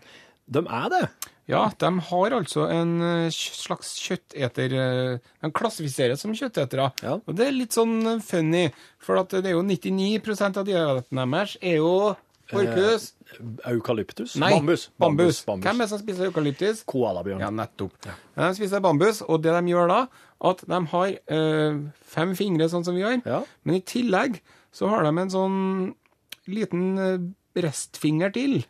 De 0.45 0.61
er 0.63 0.89
det. 0.93 1.05
Ja, 1.51 1.65
de 1.75 1.89
har 2.07 2.31
altså 2.37 2.69
en 2.71 2.93
eh, 3.03 3.29
slags 3.35 3.97
kjøtteter 3.99 4.75
eh, 4.79 5.17
De 5.43 5.51
klassifiseres 5.51 6.21
som 6.23 6.31
kjøttetere. 6.37 6.91
Ja. 7.03 7.17
Og 7.19 7.35
det 7.35 7.49
er 7.49 7.57
litt 7.57 7.75
sånn 7.75 8.21
funny, 8.23 8.69
for 9.03 9.19
at 9.19 9.35
det 9.35 9.51
er 9.51 9.57
jo 9.57 9.65
99% 9.67 10.61
av 10.61 10.69
dieten 10.69 11.19
deres 11.33 11.57
er 11.59 11.81
jo 11.81 11.91
orkus. 12.61 13.07
Eukalyptus? 13.69 14.35
Nei, 14.41 14.51
Bambus. 14.55 14.87
bambus. 15.01 15.39
Bambus. 15.47 15.65
Hvem 15.65 15.79
er 15.81 15.85
det 15.85 15.89
som 15.91 16.01
spiser 16.01 16.29
eukalyptus? 16.29 16.83
Koalabjørn. 16.89 17.41
Ja, 17.43 17.49
nettopp. 17.53 17.95
De 18.37 18.49
spiser 18.57 18.83
bambus, 18.83 19.21
og 19.25 19.41
det 19.45 19.55
de 19.55 19.73
gjør 19.73 19.89
da, 19.91 20.01
at 20.49 20.63
de 20.69 20.81
har 20.93 21.15
øh, 21.37 21.79
fem 22.15 22.35
fingre, 22.37 22.67
sånn 22.71 22.85
som 22.85 22.97
vi 22.97 23.05
har, 23.05 23.19
Ja. 23.25 23.41
men 23.63 23.79
i 23.79 23.83
tillegg 23.87 24.41
så 24.73 24.89
har 24.91 25.05
de 25.05 25.13
en 25.13 25.33
sånn 25.33 25.59
liten 26.51 26.85
eh, 26.99 27.63
restfinger 27.63 28.33
til. 28.35 28.63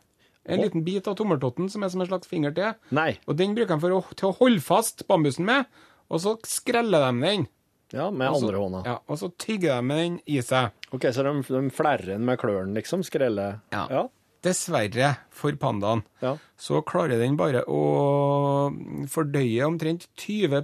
En 0.44 0.60
oh. 0.60 0.66
liten 0.66 0.84
bit 0.84 1.08
av 1.08 1.16
tommeltotten 1.16 1.70
som 1.72 1.84
er 1.86 1.92
som 1.94 2.04
en 2.04 2.10
slags 2.10 2.28
finger 2.28 2.52
til. 2.56 2.74
Nei. 2.92 3.14
Og 3.28 3.38
den 3.40 3.56
bruker 3.56 3.78
de 3.78 3.84
for 3.86 3.96
å, 3.96 4.02
til 4.20 4.30
å 4.30 4.38
holde 4.42 4.64
fast 4.64 5.06
bambusen 5.08 5.48
med, 5.48 5.70
og 6.12 6.20
så 6.24 6.36
skreller 6.48 7.08
de 7.08 7.24
den. 7.24 7.46
Ja, 7.94 8.08
med 8.10 8.28
også, 8.34 8.48
andre 8.48 8.58
hånda. 8.64 8.82
Ja, 8.90 8.96
og 9.08 9.18
så 9.22 9.30
tygger 9.38 9.76
de 9.78 9.86
med 9.86 9.98
den 10.02 10.20
i 10.34 10.40
seg. 10.42 10.72
Ok, 10.92 11.06
så 11.14 11.24
de, 11.28 11.34
de 11.46 11.70
flerrer 11.74 12.16
den 12.16 12.26
med 12.26 12.40
klørne, 12.42 12.74
liksom? 12.78 13.04
Skreller? 13.06 13.60
Ja. 13.74 13.84
ja. 13.92 14.04
Dessverre 14.44 15.14
for 15.32 15.56
pandaen 15.56 16.02
Ja. 16.20 16.34
så 16.60 16.82
klarer 16.84 17.22
den 17.22 17.38
bare 17.40 17.62
å 17.70 18.74
fordøye 19.08 19.64
omtrent 19.70 20.08
20 20.20 20.60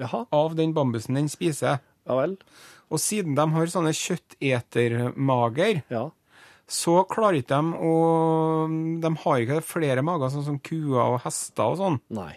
Jaha. 0.00 0.22
av 0.32 0.54
den 0.56 0.72
bambusen 0.72 1.18
den 1.18 1.28
spiser. 1.28 1.82
Ja 2.08 2.16
vel. 2.16 2.38
Og 2.90 2.98
siden 3.02 3.34
de 3.36 3.44
har 3.52 3.66
sånne 3.70 3.92
kjøttetermager, 3.94 5.82
Ja. 5.90 6.10
så 6.66 7.04
klarer 7.06 7.42
ikke 7.42 7.60
de 7.60 7.76
å 7.82 9.00
De 9.00 9.10
har 9.24 9.38
ikke 9.40 9.62
flere 9.62 10.02
mager, 10.02 10.30
sånn 10.30 10.44
som 10.44 10.58
kuer 10.58 11.14
og 11.14 11.20
hester 11.24 11.64
og 11.64 11.76
sånn. 11.78 12.00
Nei. 12.10 12.36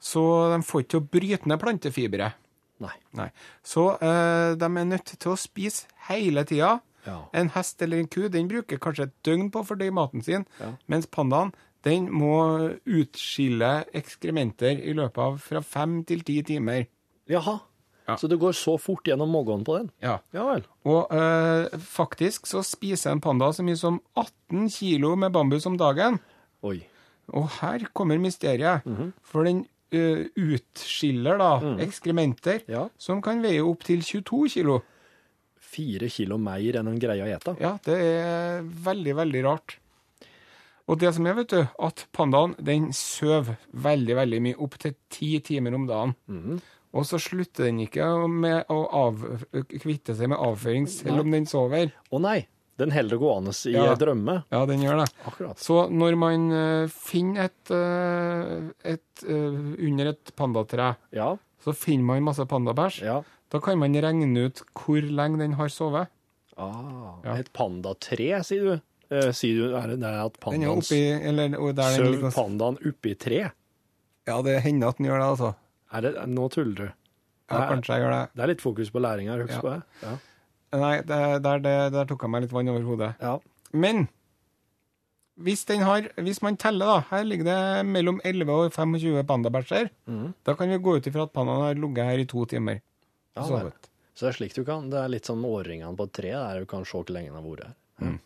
Så 0.00 0.20
de 0.54 0.62
får 0.62 0.82
ikke 0.82 0.90
til 0.90 1.00
å 1.00 1.08
bryte 1.10 1.46
ned 1.48 1.60
plantefibre. 1.60 2.32
Nei. 2.80 2.94
Nei. 3.14 3.28
Så 3.62 3.84
eh, 4.02 4.54
de 4.58 4.64
er 4.66 4.84
nødt 4.88 5.12
til 5.18 5.30
å 5.32 5.36
spise 5.38 5.86
hele 6.08 6.44
tida. 6.48 6.80
Ja. 7.06 7.18
En 7.36 7.50
hest 7.54 7.82
eller 7.84 8.00
en 8.00 8.08
ku 8.08 8.28
den 8.32 8.48
bruker 8.48 8.78
kanskje 8.80 9.06
et 9.10 9.14
døgn 9.24 9.50
på 9.52 9.60
å 9.60 9.66
fordøye 9.68 9.92
maten 9.92 10.22
sin, 10.24 10.46
Ja. 10.60 10.72
mens 10.88 11.06
pandaen 11.06 11.52
den 11.84 12.06
må 12.10 12.72
utskille 12.88 13.84
ekskrementer 13.94 14.80
i 14.80 14.94
løpet 14.96 15.20
av 15.20 15.38
fra 15.44 15.60
fem 15.60 15.98
til 16.08 16.22
ti 16.24 16.38
timer. 16.42 16.86
Jaha. 17.30 17.58
Ja. 18.08 18.16
Så 18.20 18.28
det 18.28 18.36
går 18.40 18.52
så 18.56 18.74
fort 18.80 19.06
gjennom 19.08 19.30
magen 19.32 19.62
på 19.64 19.78
den? 19.78 19.90
Ja. 20.04 20.18
Ja 20.36 20.44
vel. 20.50 20.64
Og 20.84 21.12
eh, 21.14 21.76
faktisk 21.80 22.46
så 22.50 22.60
spiser 22.64 23.14
en 23.14 23.22
panda 23.24 23.48
så 23.56 23.64
mye 23.64 23.78
som 23.80 24.00
18 24.20 24.68
kilo 24.74 25.14
med 25.16 25.32
bambus 25.32 25.64
om 25.70 25.78
dagen. 25.80 26.18
Oi. 26.64 26.82
Og 27.32 27.46
her 27.62 27.86
kommer 27.96 28.20
mysteriet. 28.20 28.84
Mhm. 28.84 29.12
For 29.24 29.44
den 29.48 29.62
eh, 29.92 30.24
utskiller 30.36 31.38
da 31.38 31.52
ekskrementer 31.84 32.62
Ja. 32.70 32.88
som 32.98 33.22
kan 33.22 33.42
veie 33.42 33.62
opp 33.64 33.84
til 33.84 34.00
22 34.02 34.48
kilo. 34.56 34.82
Fire 35.58 36.08
kilo 36.08 36.38
mer 36.38 36.76
enn 36.80 36.88
en 36.88 37.00
greier 37.02 37.24
å 37.26 37.32
ete. 37.34 37.56
Ja, 37.60 37.78
det 37.84 37.96
er 37.98 38.62
veldig, 38.62 39.14
veldig 39.16 39.42
rart. 39.44 39.78
Og 40.86 40.98
det 41.00 41.14
som 41.16 41.26
er, 41.26 41.34
vet 41.38 41.48
du, 41.54 41.62
at 41.80 42.06
pandaen 42.12 42.54
den 42.60 42.90
sover 42.92 43.56
veldig, 43.72 44.16
veldig 44.20 44.40
mye, 44.44 44.58
opp 44.60 44.76
til 44.78 44.94
ti 45.08 45.38
timer 45.40 45.74
om 45.74 45.86
dagen. 45.88 46.14
Mm. 46.28 46.60
Og 46.94 47.06
så 47.08 47.18
slutter 47.18 47.64
den 47.66 47.80
ikke 47.86 48.04
med 48.30 48.68
å 48.70 48.84
av, 48.94 49.22
kvitte 49.82 50.14
seg 50.14 50.28
med 50.30 50.38
avføring 50.38 50.84
selv 50.86 51.24
om 51.24 51.32
den 51.32 51.46
sover. 51.50 51.90
Å 52.12 52.20
nei, 52.22 52.44
den 52.78 52.90
holder 52.90 53.18
gående 53.22 53.52
i 53.70 53.72
Ja. 53.74 53.94
drømme. 53.94 54.44
Ja, 54.50 54.64
den 54.66 54.80
gjør 54.82 55.04
det. 55.04 55.12
Akkurat. 55.26 55.58
Så 55.62 55.88
når 55.90 56.16
man 56.18 56.48
eh, 56.52 56.86
finner 56.88 57.44
et, 57.44 57.70
eh, 57.70 58.92
et 58.94 59.24
eh, 59.28 59.86
under 59.88 60.06
et 60.10 60.32
pandatre, 60.36 60.96
Ja. 61.12 61.36
så 61.64 61.72
finner 61.74 62.04
man 62.04 62.22
masse 62.24 62.44
pandabæsj. 62.46 63.02
Ja. 63.04 63.22
Da 63.50 63.60
kan 63.60 63.78
man 63.78 63.92
regne 63.94 64.46
ut 64.46 64.62
hvor 64.74 65.00
lenge 65.02 65.38
den 65.38 65.52
har 65.54 65.68
sovet. 65.68 66.08
Ah, 66.56 67.14
Ja. 67.24 67.34
Et 67.36 67.52
pandatre, 67.52 68.42
sier 68.44 68.64
du? 68.64 68.80
Eh, 69.10 69.30
sier 69.32 69.54
du 69.68 69.76
er 69.76 69.86
det 69.88 70.00
det 70.00 70.08
at 70.08 70.32
er 70.34 70.40
pandaen 70.40 70.80
den 70.80 70.82
Søv 70.82 72.10
ligger 72.10 72.30
pandaen 72.34 72.78
oppi 72.88 73.14
tre? 73.18 73.50
Ja, 74.26 74.40
det 74.42 74.62
hender 74.64 74.88
at 74.88 74.96
den 74.98 75.06
gjør 75.06 75.18
det, 75.20 75.28
altså. 75.34 75.54
Er 75.92 76.00
det, 76.00 76.14
nå 76.28 76.48
tuller 76.50 76.74
du. 76.74 76.86
Ja, 77.50 77.68
kanskje 77.68 77.94
jeg 77.94 78.02
gjør 78.02 78.10
det. 78.14 78.22
Det 78.34 78.42
er 78.42 78.46
litt 78.48 78.62
fokus 78.64 78.90
på 78.90 79.02
læring 79.04 79.28
her, 79.28 79.42
husk 79.44 79.60
på 79.60 79.70
det. 79.74 79.82
Ja. 80.02 80.14
Nei, 80.74 80.98
der, 81.06 81.38
der, 81.44 81.64
der 81.94 82.10
tok 82.10 82.24
jeg 82.26 82.32
meg 82.34 82.44
litt 82.44 82.54
vann 82.54 82.70
over 82.72 82.86
hodet. 82.88 83.10
Ja. 83.22 83.38
Men 83.74 84.06
hvis, 85.34 85.64
den 85.66 85.82
har, 85.82 86.06
hvis 86.22 86.40
man 86.46 86.58
teller, 86.60 86.86
da 86.86 86.98
Her 87.10 87.24
ligger 87.26 87.48
det 87.48 87.86
mellom 87.90 88.20
11 88.24 88.52
og 88.52 88.72
25 88.74 89.24
pandabæsjer. 89.26 89.90
Mm. 90.06 90.28
Da 90.46 90.54
kan 90.58 90.70
vi 90.70 90.78
gå 90.78 90.96
ut 90.98 91.08
ifra 91.10 91.26
at 91.26 91.34
pandaen 91.34 91.64
har 91.66 91.80
ligget 91.80 92.10
her 92.10 92.22
i 92.22 92.28
to 92.30 92.46
timer. 92.50 92.80
Ja, 93.34 93.42
og 93.42 93.50
sovet. 93.50 93.90
Så 94.14 94.26
det 94.26 94.30
er 94.30 94.38
slik 94.38 94.54
du 94.54 94.62
kan. 94.66 94.86
Det 94.92 95.00
er 95.00 95.10
litt 95.10 95.26
som 95.26 95.42
årringene 95.42 95.96
på 95.98 96.06
et 96.06 96.14
tre, 96.14 96.30
der 96.30 96.62
du 96.62 96.70
kan 96.70 96.86
se 96.86 97.00
hvor 97.00 97.10
lenge 97.10 97.32
den 97.32 97.38
har 97.40 97.46
vært 97.48 97.66
her. 97.66 97.76
Mm. 98.04 98.18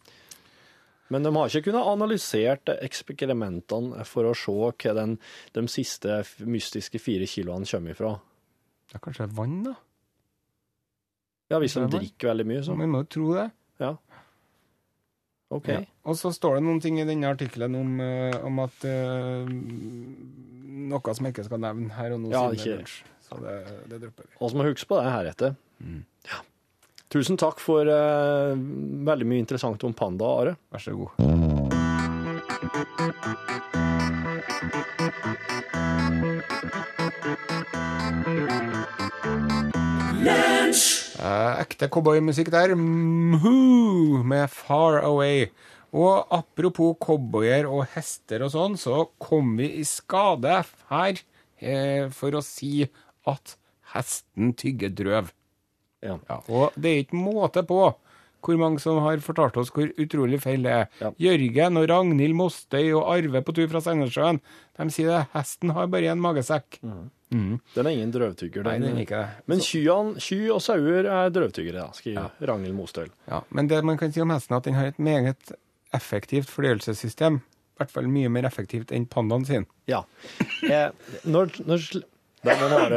Men 1.08 1.24
de 1.24 1.32
har 1.32 1.48
ikke 1.48 1.70
kunnet 1.70 1.88
analysert 1.88 2.70
eksperimentene 2.74 4.04
for 4.04 4.28
å 4.28 4.36
se 4.36 4.52
hva 4.52 4.96
den, 4.98 5.16
de 5.56 5.64
siste 5.72 6.20
mystiske 6.44 7.00
fire 7.00 7.28
kiloene 7.30 7.68
kommer 7.68 7.96
ifra. 7.96 8.12
Det 8.88 8.98
er 8.98 9.04
kanskje 9.04 9.30
vann, 9.36 9.62
da? 9.64 9.78
Ja, 11.48 11.58
hvis 11.62 11.74
de 11.74 11.80
Det 11.80 11.88
er 11.88 11.98
drikker 12.02 12.28
veldig 12.32 12.46
mye, 12.46 12.62
så 12.64 12.76
Vi 12.76 12.86
må 12.86 12.98
jo 13.02 13.08
tro 13.16 13.34
det. 13.34 13.46
Ja. 13.80 13.92
OK. 15.50 15.68
Ja. 15.72 15.80
Og 16.04 16.16
så 16.20 16.28
står 16.34 16.58
det 16.58 16.64
noen 16.66 16.80
ting 16.84 16.98
i 17.00 17.06
denne 17.08 17.30
artikkelen 17.32 17.74
om, 17.78 17.94
eh, 18.04 18.36
om 18.44 18.58
at 18.60 18.84
uh, 18.84 19.48
Noe 20.88 21.14
som 21.14 21.26
jeg 21.26 21.34
ikke 21.34 21.46
skal 21.48 21.60
nevne 21.62 21.88
her 21.96 22.12
og 22.14 22.20
nå. 22.20 22.28
Ja, 22.32 22.44
siden 22.50 22.52
det 22.52 22.60
er 22.60 22.64
ikke- 22.64 22.78
lunsj. 22.82 22.98
Så 23.28 23.40
det, 23.44 23.54
det 23.90 24.00
dropper 24.02 24.24
vi. 24.24 24.36
Og 24.40 24.50
så 24.50 24.56
må 24.56 24.64
huske 24.68 24.88
på 24.88 24.96
det 25.02 25.10
heretter. 25.12 25.56
Mm. 25.84 26.04
Ja. 26.30 26.38
Tusen 27.12 27.36
takk 27.40 27.60
for 27.60 27.88
uh, 27.88 28.54
veldig 29.08 29.26
mye 29.28 29.40
interessant 29.44 29.84
om 29.84 29.92
panda, 29.96 30.24
Are. 30.24 30.56
Vær 30.72 30.80
så 30.84 30.92
god. 30.96 31.12
Eh, 41.28 41.60
ekte 41.62 41.88
cowboymusikk 41.92 42.50
der. 42.52 42.74
Mhoo, 42.78 44.22
med 44.24 44.48
Far 44.52 45.02
Away. 45.04 45.48
Og 45.92 46.28
apropos 46.34 46.96
cowboyer 47.00 47.68
og 47.68 47.86
hester 47.94 48.44
og 48.44 48.52
sånn, 48.52 48.76
så 48.80 49.06
kom 49.20 49.56
vi 49.58 49.70
i 49.80 49.84
skade 49.88 50.60
her 50.90 51.20
eh, 51.60 52.08
for 52.14 52.36
å 52.36 52.44
si 52.44 52.86
at 53.28 53.56
hesten 53.94 54.52
tygger 54.58 54.92
drøv. 54.92 55.32
Ja. 56.04 56.18
Ja, 56.28 56.38
og 56.46 56.76
det 56.78 56.90
er 56.92 57.02
ikke 57.06 57.18
måte 57.18 57.64
på 57.66 57.80
hvor 58.44 58.58
mange 58.60 58.80
som 58.82 59.00
har 59.04 59.20
fortalt 59.24 59.56
oss 59.60 59.72
hvor 59.74 59.90
utrolig 60.00 60.40
feil 60.42 60.64
det 60.66 60.72
er. 60.74 60.88
Ja. 61.02 61.10
Jørgen 61.28 61.80
og 61.80 61.86
Ragnhild 61.90 62.36
Mostøy 62.38 62.92
og 62.92 63.06
Arve 63.16 63.42
på 63.44 63.54
tur 63.56 63.68
fra 63.72 63.82
Sandnessjøen, 63.84 64.40
de 64.78 64.88
sier 64.94 65.10
det. 65.12 65.22
Hesten 65.34 65.74
har 65.76 65.88
bare 65.90 66.12
en 66.12 66.22
magesekk. 66.22 66.80
Den 67.30 67.58
er 67.84 67.90
ingen 67.92 68.12
drøvtygger. 68.14 68.64
Nei, 68.64 68.78
Den, 68.78 68.86
den 68.88 69.00
er 69.00 69.04
ikke 69.04 69.20
det. 69.20 69.44
Men 69.50 69.60
kyene, 69.64 70.14
ky 70.22 70.38
og 70.54 70.62
sauer 70.64 71.04
er 71.04 71.32
drøvtyggere, 71.34 71.88
skriver 71.98 72.30
skriver 72.30 72.52
Ragnhild 72.52 72.76
Mostøl. 72.78 73.10
Ja, 73.28 73.42
men 73.52 73.68
det 73.68 73.82
man 73.84 73.98
kan 74.00 74.14
si 74.14 74.22
om 74.24 74.32
hesten, 74.32 74.54
er 74.56 74.62
at 74.62 74.68
den 74.70 74.78
har 74.78 74.92
et 74.92 74.98
meget 75.02 75.52
effektivt 75.96 76.48
fordøyelsessystem. 76.52 77.40
I 77.42 77.82
hvert 77.82 77.92
fall 77.94 78.08
mye 78.10 78.30
mer 78.32 78.48
effektivt 78.48 78.90
enn 78.96 79.04
pandaen 79.06 79.44
sin. 79.46 79.66
Ja. 79.90 80.02
Eh, 80.66 80.88
når, 81.28 81.52
når 81.68 81.84
det, 82.44 82.54
er 82.58 82.92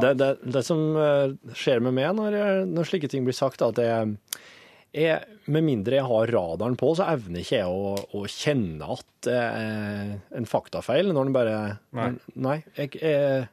det, 0.00 0.12
det, 0.20 0.28
det 0.56 0.62
som 0.66 0.80
eh, 1.00 1.34
skjer 1.56 1.82
med 1.84 1.96
meg 1.98 2.14
når, 2.18 2.36
jeg- 2.38 2.68
når 2.72 2.88
slike 2.88 3.10
ting 3.12 3.26
blir 3.26 3.36
sagt, 3.36 3.60
at 3.66 3.76
jeg, 3.82 4.14
jeg, 4.96 5.18
med 5.52 5.66
mindre 5.66 5.98
jeg 5.98 6.06
har 6.08 6.32
radaren 6.32 6.76
på, 6.80 6.94
så 6.96 7.08
evner 7.12 7.42
ikke 7.42 7.58
jeg 7.60 7.68
å, 7.68 7.92
å 8.16 8.22
kjenne 8.32 8.88
at 8.96 9.04
det 9.26 9.36
er 9.42 10.14
en 10.40 10.48
faktafeil 10.48 11.12
når 11.12 11.28
den 11.28 11.34
bare 11.36 11.58
Nei. 11.98 12.08
Nei. 12.34 12.56
Jeg, 12.78 12.94
jeg, 13.02 13.44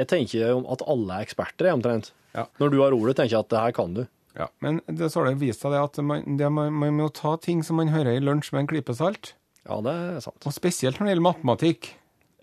jeg 0.00 0.10
tenker 0.10 0.50
om 0.56 0.66
at 0.74 0.82
alle 0.90 1.20
er 1.20 1.28
eksperter, 1.28 1.68
jeg, 1.70 1.78
omtrent. 1.78 2.10
Ja. 2.34 2.48
Når 2.58 2.72
du 2.74 2.80
har 2.82 2.96
ordet, 2.96 3.14
tenker 3.20 3.36
jeg 3.36 3.44
at 3.46 3.52
det 3.54 3.60
her 3.62 3.74
kan 3.76 3.94
du. 3.94 4.02
Ja, 4.34 4.48
men 4.64 4.80
det 4.90 5.12
så 5.14 5.20
har 5.22 5.28
det 5.30 5.38
vist 5.38 5.62
seg 5.62 5.76
at 5.78 6.00
man, 6.02 6.24
det, 6.40 6.48
man, 6.50 6.72
man 6.74 6.96
må 6.98 7.06
ta 7.14 7.36
ting 7.38 7.60
som 7.62 7.78
man 7.78 7.92
hører 7.94 8.16
i 8.16 8.22
lunsj 8.24 8.50
med 8.56 8.64
en 8.64 8.70
klype 8.72 8.96
salt. 8.98 9.36
Ja, 9.62 9.76
det 9.86 9.92
er 9.94 10.16
sant. 10.24 10.42
Og 10.42 10.56
spesielt 10.56 10.98
når 10.98 11.06
det 11.06 11.12
gjelder 11.14 11.28
matematikk. 11.28 11.92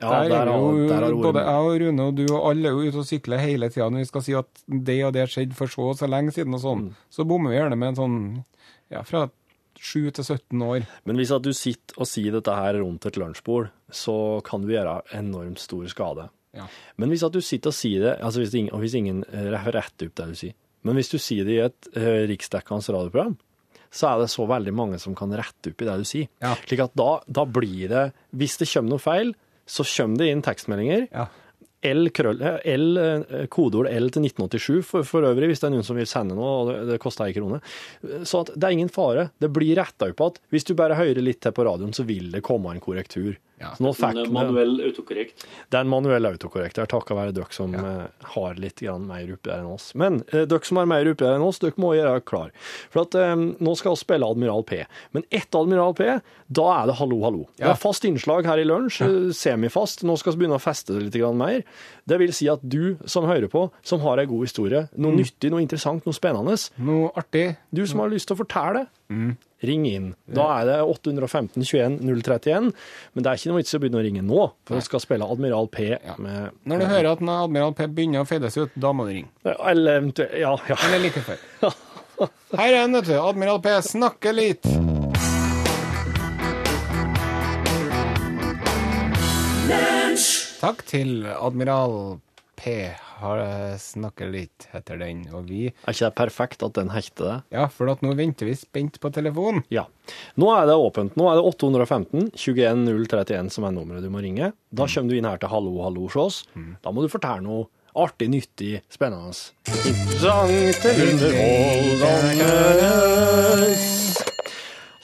Ja, 0.02 0.22
der, 0.26 0.50
er 0.50 0.50
jo, 0.50 0.88
der 0.90 1.04
har 1.06 1.14
både 1.14 1.44
jeg 1.46 1.66
og 1.68 1.76
Rune 1.84 2.06
og 2.10 2.16
du 2.18 2.24
og 2.26 2.46
alle 2.50 2.70
er 2.70 2.74
jo 2.74 2.90
ute 2.90 3.04
og 3.04 3.06
sykler 3.06 3.42
hele 3.44 3.70
tida 3.70 3.90
når 3.92 4.02
vi 4.02 4.10
skal 4.10 4.24
si 4.26 4.34
at 4.38 4.64
det 4.66 4.98
og 5.06 5.14
det 5.14 5.28
skjedde 5.30 5.58
for 5.58 5.70
så 5.70 5.92
og 5.92 6.00
så 6.00 6.10
lenge 6.10 6.34
siden 6.34 6.58
og 6.58 6.64
sånn. 6.64 6.88
Mm. 6.88 7.04
Så 7.14 7.26
bommer 7.30 7.54
vi 7.54 7.60
gjerne 7.60 7.78
med 7.78 7.94
en 7.94 8.00
sånn 8.00 8.18
ja, 8.92 9.04
fra 9.06 9.28
7 9.82 10.12
til 10.18 10.26
17 10.26 10.66
år. 10.66 10.88
Men 11.10 11.22
hvis 11.22 11.34
at 11.34 11.46
du 11.46 11.52
sitter 11.58 12.02
og 12.02 12.10
sier 12.10 12.34
dette 12.36 12.56
her 12.58 12.80
rundt 12.82 13.06
et 13.10 13.18
lunsjbord, 13.22 13.72
så 13.94 14.16
kan 14.46 14.66
du 14.66 14.74
gjøre 14.74 15.00
enormt 15.18 15.62
stor 15.62 15.86
skade. 15.92 16.28
Ja. 16.58 16.68
Men 17.00 17.14
hvis 17.14 17.24
at 17.26 17.36
du 17.36 17.42
sitter 17.46 17.72
og 17.72 17.78
sier 17.78 18.04
det, 18.04 18.18
altså 18.20 18.44
hvis 18.44 18.58
ingen, 18.58 18.74
og 18.76 18.84
hvis 18.84 18.98
ingen 19.00 19.24
eh, 19.32 19.48
retter 19.54 20.10
opp 20.10 20.18
det 20.20 20.28
du 20.34 20.36
sier, 20.38 20.58
men 20.88 20.98
hvis 20.98 21.12
du 21.14 21.20
sier 21.22 21.46
det 21.46 21.54
i 21.54 21.62
et 21.62 21.90
uh, 21.94 22.24
riksdekkende 22.30 22.96
radioprogram, 22.96 23.36
så 23.94 24.08
er 24.08 24.24
det 24.24 24.32
så 24.34 24.48
veldig 24.50 24.72
mange 24.74 24.98
som 25.04 25.14
kan 25.18 25.34
rette 25.36 25.74
opp 25.74 25.84
i 25.84 25.88
det 25.88 25.98
du 26.00 26.08
sier. 26.08 26.30
Ja. 26.42 26.56
Slik 26.64 26.82
at 26.88 26.96
da, 26.98 27.10
da 27.28 27.44
blir 27.46 27.92
det, 27.92 28.06
hvis 28.34 28.58
det 28.62 28.70
kommer 28.72 28.96
noe 28.96 29.04
feil, 29.04 29.34
så 29.71 29.86
kommer 29.88 30.19
det 30.19 30.31
inn 30.31 30.43
tekstmeldinger. 30.45 31.07
Ja. 31.12 31.29
L, 31.81 32.10
krøll, 32.13 32.41
eh, 32.45 32.60
L, 32.75 32.97
eh, 33.01 33.45
kodeord 33.49 33.89
L 33.89 34.10
til 34.13 34.27
1987 34.27 34.81
for, 34.86 35.07
for 35.07 35.25
øvrig, 35.25 35.49
hvis 35.49 35.63
det 35.63 35.69
er 35.69 35.73
noen 35.73 35.86
som 35.88 35.97
vil 35.97 36.10
sende 36.10 36.38
noe, 36.38 36.49
og 36.60 36.69
det, 36.69 36.81
det 36.91 36.99
koster 37.01 37.25
ei 37.25 37.36
krone. 37.36 37.62
Så 38.27 38.43
at 38.43 38.51
det 38.53 38.67
er 38.67 38.75
ingen 38.75 38.91
fare. 38.93 39.29
Det 39.41 39.49
blir 39.53 39.73
retta 39.79 40.12
opp 40.12 40.25
at 40.27 40.41
hvis 40.53 40.67
du 40.69 40.75
bare 40.77 40.99
hører 40.99 41.23
litt 41.25 41.41
til 41.41 41.55
på 41.57 41.65
radioen, 41.65 41.95
så 41.95 42.05
vil 42.05 42.29
det 42.36 42.43
komme 42.45 42.73
en 42.73 42.84
korrektur. 42.84 43.34
Ja. 43.62 43.71
Så 43.78 43.86
nå 43.86 43.91
fikk 43.93 44.17
En 44.26 44.34
manuell 44.34 44.80
autokorrekt. 44.88 45.45
det 45.69 45.78
er 45.78 45.86
en 45.86 45.91
manuell 45.91 46.26
autokorrekt 46.26 46.76
Det 46.80 46.84
er 46.84 46.89
takket 46.91 47.17
være 47.17 47.36
dere 47.38 47.54
som 47.54 47.74
ja. 47.78 48.08
har 48.34 48.56
litt 48.58 48.82
mer 48.82 49.34
oppi 49.36 49.50
der 49.50 49.60
enn 49.62 49.69
oss. 49.71 49.91
Men 49.95 50.21
eh, 50.34 50.47
dere 50.50 50.65
som 50.65 50.80
har 50.82 50.89
mer 50.89 51.06
oppi 51.12 51.24
der 51.28 51.38
enn 51.38 51.45
oss, 51.45 51.60
dere 51.62 51.78
må 51.82 51.93
gjøre 51.95 52.24
klar. 52.26 52.50
For 52.89 53.04
at 53.06 53.15
eh, 53.19 53.36
nå 53.38 53.76
skal 53.78 53.93
vi 53.95 54.02
spille 54.02 54.26
Admiral 54.28 54.65
P. 54.67 54.82
Men 55.13 55.26
etter 55.30 55.62
Admiral 55.62 55.93
P, 55.97 56.08
da 56.52 56.67
er 56.80 56.89
det 56.89 56.97
hallo, 57.00 57.21
hallo. 57.24 57.45
Det 57.60 57.69
er 57.69 57.78
fast 57.80 58.06
innslag 58.10 58.50
her 58.50 58.62
i 58.62 58.65
lunsj, 58.67 59.02
eh, 59.06 59.30
semifast. 59.38 60.04
Nå 60.08 60.17
skal 60.19 60.34
vi 60.36 60.43
begynne 60.43 60.58
å 60.60 60.63
feste 60.63 60.97
det 60.97 61.08
litt 61.12 61.19
mer. 61.38 61.62
Det 62.10 62.17
vil 62.19 62.34
si 62.34 62.50
at 62.52 62.63
du 62.65 62.97
som 63.06 63.28
hører 63.30 63.47
på, 63.52 63.67
som 63.86 64.02
har 64.04 64.19
ei 64.19 64.26
god 64.30 64.47
historie, 64.47 64.88
noe 64.97 65.13
nyttig, 65.15 65.52
noe 65.54 65.62
interessant, 65.62 66.06
noe 66.08 66.17
spennende, 66.17 66.58
Noe 66.82 67.12
artig. 67.15 67.58
du 67.71 67.86
som 67.88 68.02
har 68.02 68.10
lyst 68.10 68.28
til 68.28 68.36
å 68.36 68.41
fortelle, 68.41 68.88
ring 69.67 69.86
inn. 69.89 70.08
Da 70.26 70.47
er 70.60 70.69
det 70.69 70.78
815 70.84 71.62
21 71.62 72.00
031. 72.02 72.71
Men 73.13 73.24
det 73.26 73.32
er 73.32 73.39
ikke 73.39 73.52
noe 73.52 73.62
vits 73.62 73.74
i 73.74 73.78
å 73.78 73.84
begynne 73.84 74.02
å 74.02 74.06
ringe 74.06 74.24
nå, 74.26 74.41
for 74.67 74.80
du 74.82 74.86
skal 74.86 75.04
spille 75.04 75.28
Admiral 75.28 75.69
P 75.71 75.91
med 76.21 76.58
Når 76.69 76.82
du 76.84 76.88
hører 76.89 77.12
at 77.13 77.21
Admiral 77.21 77.76
P 77.78 77.88
begynner 77.91 78.26
å 78.26 78.30
fades 78.30 78.58
ut, 78.58 78.74
da 78.76 78.93
må 78.95 79.08
du 79.08 79.15
ringe. 79.19 79.32
Eller 79.45 80.02
eventuelt 80.02 80.38
Ja, 80.41 80.56
ja. 80.69 80.80
Eller 80.88 81.06
like 81.06 81.24
før. 81.26 81.39
Her 82.54 82.67
er 82.69 82.82
han, 82.84 82.93
vet 82.93 83.08
du. 83.10 83.15
Admiral 83.17 83.62
P 83.63 83.78
snakker 83.88 84.36
litt. 84.38 84.67
Takk 90.62 90.84
til 90.86 91.26
Admiral 91.26 92.19
P. 92.60 92.91
Har 93.21 93.38
snakker 93.77 94.31
litt, 94.34 94.65
etter 94.73 94.97
den. 94.97 95.27
Og 95.36 95.45
vi 95.49 95.67
Er 95.69 95.93
ikke 95.93 96.07
det 96.10 96.15
perfekt 96.17 96.63
at 96.65 96.73
den 96.77 96.89
hekter 96.89 97.25
det? 97.27 97.36
Ja, 97.53 97.67
for 97.69 97.91
at 97.93 98.01
nå 98.01 98.15
venter 98.17 98.45
vi 98.49 98.55
spent 98.57 98.97
på 99.01 99.12
telefonen. 99.13 99.62
Ja. 99.69 99.84
Nå 100.41 100.49
er 100.55 100.65
det 100.69 100.77
åpent. 100.81 101.13
Nå 101.19 101.27
er 101.29 101.38
det 101.38 101.43
815 101.45 102.31
21 102.34 102.88
031 102.89 103.51
som 103.53 103.67
er 103.67 103.71
nummeret 103.75 104.01
du 104.03 104.10
må 104.13 104.23
ringe. 104.25 104.51
Da 104.73 104.88
kommer 104.89 105.10
du 105.13 105.17
inn 105.19 105.29
her 105.29 105.38
til 105.41 105.49
Hallo, 105.53 105.75
hallo 105.86 106.07
hos 106.07 106.17
oss. 106.17 106.41
Da 106.81 106.89
må 106.91 107.05
du 107.05 107.10
fortelle 107.13 107.45
noe 107.45 107.67
artig, 107.93 108.29
nyttig, 108.31 108.81
spennende. 108.89 109.36
Interessant 109.67 110.86
underholdende. 110.89 113.77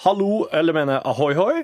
Hallo, 0.08 0.48
eller 0.56 0.74
mener 0.74 0.94
jeg 0.98 1.04
ahoi, 1.12 1.34
hoi? 1.36 1.64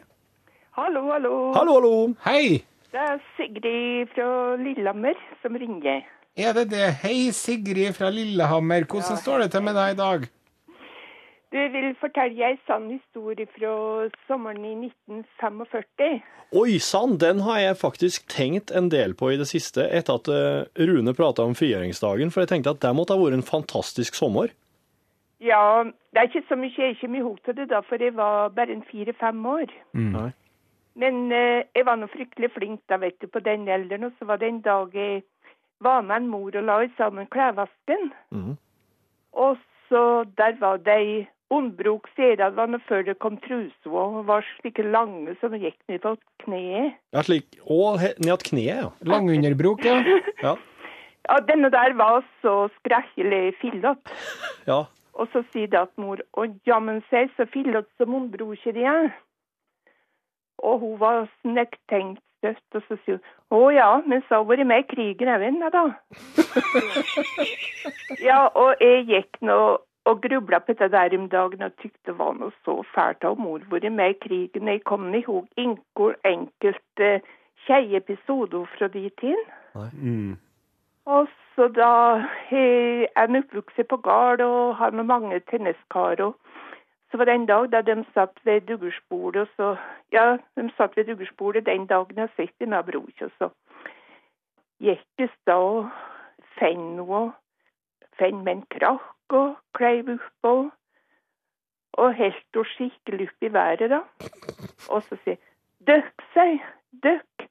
Hallo, 0.77 1.01
hallo. 1.13 1.35
Hallo, 1.55 1.73
hallo. 1.79 1.93
Hei! 2.25 2.59
Det 2.93 3.01
er 3.01 3.17
Sigrid 3.37 4.07
fra 4.13 4.27
Lillehammer 4.59 5.15
som 5.41 5.55
ringer. 5.57 6.03
Er 6.33 6.53
det 6.57 6.71
det? 6.71 6.85
Hei, 7.03 7.29
Sigrid 7.29 7.93
fra 7.93 8.09
Lillehammer. 8.09 8.87
Hvordan 8.89 9.17
står 9.21 9.43
det 9.43 9.51
til 9.53 9.61
med 9.61 9.75
deg 9.77 9.91
i 9.93 9.97
dag? 9.99 10.23
Du 11.53 11.59
vil 11.75 11.91
fortelle 12.01 12.47
en 12.47 12.57
sann 12.65 12.87
historie 12.89 13.45
fra 13.53 13.73
sommeren 14.25 14.63
i 14.65 14.71
1945. 14.87 16.15
Oi 16.57 16.79
sann, 16.81 17.19
den 17.21 17.43
har 17.45 17.59
jeg 17.61 17.77
faktisk 17.77 18.25
tenkt 18.33 18.73
en 18.73 18.89
del 18.89 19.13
på 19.13 19.29
i 19.29 19.37
det 19.37 19.45
siste, 19.51 19.85
etter 19.85 20.17
at 20.17 20.31
eh, 20.33 20.87
Rune 20.89 21.13
prata 21.13 21.45
om 21.45 21.53
frigjøringsdagen, 21.53 22.33
for 22.33 22.41
jeg 22.41 22.49
tenkte 22.49 22.73
at 22.73 22.81
det 22.81 22.95
måtte 22.97 23.13
ha 23.13 23.21
vært 23.21 23.37
en 23.37 23.45
fantastisk 23.45 24.17
sommer. 24.17 24.49
Ja, 25.37 25.83
det 25.85 26.17
er 26.17 26.31
ikke 26.31 26.47
så 26.49 26.57
mye 26.57 26.73
jeg 26.73 26.97
kommer 26.97 27.21
i 27.21 27.27
hop 27.27 27.45
til 27.45 27.59
det 27.59 27.67
da, 27.69 27.83
for 27.85 28.01
jeg 28.01 28.15
var 28.17 28.49
bare 28.57 28.73
en 28.73 28.81
fire-fem 28.89 29.45
år. 29.53 29.69
Mm. 29.93 30.33
Men 30.97 31.21
eh, 31.29 31.69
jeg 31.77 31.85
var 31.85 32.01
nå 32.01 32.09
fryktelig 32.09 32.49
flink 32.57 32.81
da, 32.89 32.97
vet 33.05 33.21
du, 33.21 33.29
på 33.29 33.45
den 33.45 33.69
alderen. 33.69 34.09
Og 34.09 34.17
så 34.17 34.25
var 34.25 34.41
det 34.41 34.49
en 34.49 34.61
dag 34.65 34.97
jeg 34.97 35.21
var 35.81 36.01
med 36.01 36.21
en 36.21 36.27
mor 36.31 36.55
og 36.55 36.63
la 36.63 36.81
sammen 36.97 37.27
klesvasken. 37.27 38.11
Mm. 38.31 38.57
Og 39.33 39.57
så 39.89 40.25
der 40.37 40.59
var 40.59 40.77
det 40.77 40.97
ei 40.97 41.27
var 41.53 42.67
noe 42.67 42.81
før 42.87 43.03
det 43.05 43.19
kom 43.19 43.37
truser 43.37 43.89
og 43.93 44.25
var 44.25 44.45
slike 44.57 44.83
lange 44.83 45.35
som 45.39 45.53
gikk 45.53 45.77
ned 45.87 45.99
på 46.01 46.15
kneet. 46.43 46.95
Ja, 47.13 47.21
slik. 47.21 47.45
Og 47.65 47.99
ned 47.99 48.37
til 48.41 48.49
kneet, 48.49 48.79
ja. 48.81 48.89
Langunderbrok, 49.05 49.85
ja. 49.85 50.01
Ja. 50.43 50.55
Ja, 51.29 51.37
denne 51.39 51.69
der 51.71 51.93
var 51.95 52.23
så 52.41 52.67
skrekkelig 52.79 53.53
fillete. 53.61 54.17
ja. 54.71 54.83
Og 55.13 55.29
så 55.31 55.43
sier 55.53 55.69
det 55.69 55.77
at 55.77 55.93
mor 55.97 56.19
Å 56.33 56.47
jammen 56.67 57.03
seg, 57.09 57.29
så 57.37 57.45
fillete 57.45 57.87
som 57.97 58.15
ondbror 58.17 58.57
ikke 58.57 58.73
de 58.75 58.83
er. 58.89 59.11
Og 60.57 60.79
hun 60.79 60.99
var 60.99 61.27
snekktenkt 61.43 62.23
støtt, 62.43 62.75
og 62.75 62.83
så 62.89 62.99
sier 63.05 63.17
hun 63.17 63.57
Å 63.57 63.71
ja, 63.71 63.87
men 64.05 64.23
så 64.27 64.41
har 64.41 64.47
vært 64.49 64.67
med 64.67 64.83
i 64.83 64.87
krigen 64.91 65.31
òg, 65.31 65.71
da. 65.71 65.83
ja, 68.29 68.39
og 68.51 68.83
jeg 68.83 69.07
gikk 69.07 69.41
nå 69.47 69.59
og 70.03 70.19
grubla 70.19 70.59
på 70.59 70.73
dette 70.73 70.89
der 70.91 71.15
om 71.15 71.29
dagen 71.31 71.63
og 71.63 71.75
tykte 71.79 72.11
det 72.11 72.17
var 72.19 72.33
noe 72.35 72.51
så 72.65 72.81
fælt 72.91 73.23
av 73.23 73.37
mor 73.39 73.63
vært 73.71 73.87
med 73.91 74.15
i 74.15 74.19
krigen. 74.25 74.67
Jeg 74.67 74.83
kom 74.89 75.07
i 75.15 75.23
hug 75.23 75.47
inkor 75.55 76.17
enkelte 76.27 77.21
kjeiepisoder 77.67 78.67
fra 78.75 78.89
de 78.91 79.05
tiden. 79.21 79.45
Og 81.05 81.27
så 81.55 81.67
da 81.71 81.93
eh, 82.51 83.07
er 83.15 83.27
en 83.27 83.39
oppvokst 83.39 83.79
på 83.87 83.99
gard 84.03 84.43
og 84.43 84.75
har 84.79 84.91
med 84.91 85.07
mange 85.07 85.39
tenniskar. 85.51 86.19
Og 87.13 87.17
Så 87.17 87.17
var 87.17 87.25
det 87.25 87.33
en 87.33 87.45
dag 87.45 87.71
da 87.71 87.81
de 87.81 88.05
satt 88.13 88.39
ved 88.43 88.61
duggersbordet, 88.61 89.41
og 89.41 89.47
så 89.55 89.77
Ja, 90.11 90.37
de 90.57 90.71
satt 90.77 90.97
ved 90.97 91.05
duggersbordet 91.05 91.65
den 91.65 91.85
dagen 91.85 92.17
jeg 92.17 92.29
sitter 92.35 92.65
med 92.65 92.83
bror, 92.83 93.09
og 93.21 93.31
så 93.37 93.49
gikk 94.81 95.05
det 95.17 95.29
da 95.45 95.53
og 95.53 95.91
fant 96.57 96.95
noe, 96.97 97.31
fant 98.17 98.43
med 98.43 98.53
en 98.53 98.65
krakk 98.65 99.29
og 99.29 99.55
kleiv 99.77 100.09
oppå. 100.09 100.71
Og 101.93 102.13
helt 102.13 102.45
henne 102.55 102.65
skikkelig 102.73 103.29
opp 103.29 103.45
i 103.45 103.53
været, 103.53 103.89
da. 103.89 104.01
Og 104.89 105.03
så 105.03 105.17
sier 105.23 105.37
Døkk, 105.85 106.25
sier 106.33 106.65
Døkk, 107.03 107.49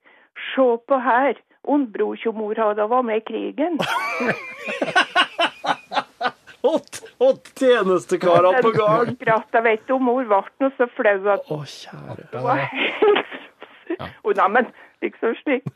se 0.50 0.70
på 0.88 0.98
her. 0.98 1.38
Ondbror 1.62 2.18
og 2.26 2.34
mor 2.34 2.58
hadde 2.58 2.90
vært 2.90 3.04
med 3.04 3.16
i 3.16 3.26
krigen. 3.30 3.78
Og, 6.62 6.98
og 7.18 7.48
tjenestekarene 7.58 8.60
på 8.62 8.70
gården. 8.76 9.16
Skratta, 9.18 9.62
vet 9.64 9.82
du, 9.88 9.96
mor 9.98 10.22
ble 10.30 10.42
nå 10.62 10.70
så 10.78 10.86
flau 10.94 11.16
at 11.34 11.48
Å, 11.50 11.60
kjære. 11.66 12.28
hun 12.32 12.44
var 12.46 12.62
helt 12.70 13.38
Å, 14.22 14.34
neimen, 14.38 14.68
liksom 15.02 15.34
slik. 15.42 15.66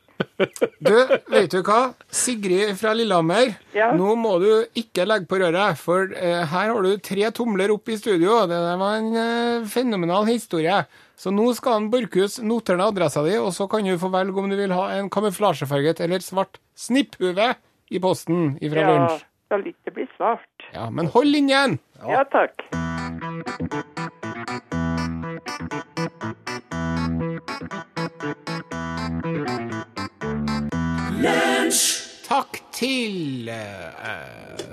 Du, 0.81 0.95
vet 1.29 1.51
du 1.53 1.59
hva? 1.67 1.81
Sigrid 2.13 2.71
fra 2.81 2.95
Lillehammer, 2.97 3.51
Ja. 3.77 3.91
nå 3.97 4.15
må 4.17 4.37
du 4.41 4.49
ikke 4.79 5.05
legge 5.09 5.29
på 5.29 5.41
røret, 5.43 5.77
for 5.81 6.07
eh, 6.17 6.45
her 6.49 6.71
har 6.73 6.87
du 6.87 6.97
tre 7.05 7.29
tomler 7.37 7.73
opp 7.75 7.91
i 7.93 7.99
studio. 8.01 8.39
Det 8.49 8.57
der 8.57 8.79
var 8.81 8.97
en 9.03 9.11
eh, 9.21 9.67
fenomenal 9.69 10.25
historie. 10.31 10.85
Så 11.17 11.33
nå 11.35 11.51
skal 11.57 11.79
han 11.81 11.91
Borchhus 11.93 12.39
notere 12.45 12.79
ned 12.81 12.95
adressa 12.95 13.23
di, 13.27 13.37
og 13.41 13.51
så 13.57 13.67
kan 13.69 13.85
du 13.85 13.97
få 14.01 14.09
velge 14.13 14.41
om 14.41 14.49
du 14.53 14.57
vil 14.59 14.73
ha 14.77 14.89
en 14.97 15.11
kamuflasjefarget 15.13 16.01
eller 16.05 16.25
svart 16.25 16.61
snipphue 16.77 17.53
i 17.91 18.01
posten 18.03 18.55
ifra 18.65 18.83
Ja, 18.87 18.93
lunsj. 18.93 19.25
Skal 19.47 19.63
det 19.87 19.95
blir 19.95 20.09
svart. 20.17 20.67
Ja, 20.75 20.91
men 20.91 21.07
hold 21.15 21.31
linjen! 21.33 21.79
Ja, 22.07 22.25
takk. 22.33 22.67
Takk 32.27 32.59
til 32.75 33.49
eh, 33.49 33.87
eh, 34.11 34.65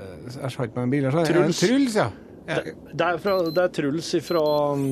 Jeg 0.41 0.51
sa 0.53 0.65
ikke 0.65 0.77
meg 0.79 0.83
en 0.87 0.93
bil. 0.93 1.05
jeg 1.07 1.13
sa- 1.13 1.25
Truls. 1.29 1.59
Truls, 1.61 1.95
ja. 1.99 2.07
ja. 2.49 2.57
Det 2.93 3.05
er, 3.07 3.19
fra, 3.21 3.35
det 3.53 3.63
er 3.63 3.73
Truls 3.77 4.09
ifra 4.17 4.43
um, 4.73 4.85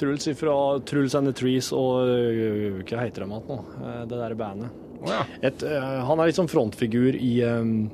Truls 0.00 0.26
ifra 0.32 0.54
Truls 0.88 1.14
and 1.18 1.28
the 1.30 1.34
Trees 1.36 1.68
og 1.76 2.08
øh, 2.08 2.80
Hva 2.88 3.04
heter 3.04 3.24
de 3.24 3.28
igjen 3.28 3.48
nå? 3.50 3.58
Eh, 3.84 4.02
Det 4.10 4.20
der 4.22 4.34
bandet. 4.40 4.70
Oh, 5.00 5.08
ja. 5.08 5.22
Et, 5.48 5.62
øh, 5.64 6.00
han 6.08 6.20
er 6.20 6.28
liksom 6.30 6.48
frontfigur 6.52 7.16
i 7.16 7.34
um, 7.48 7.90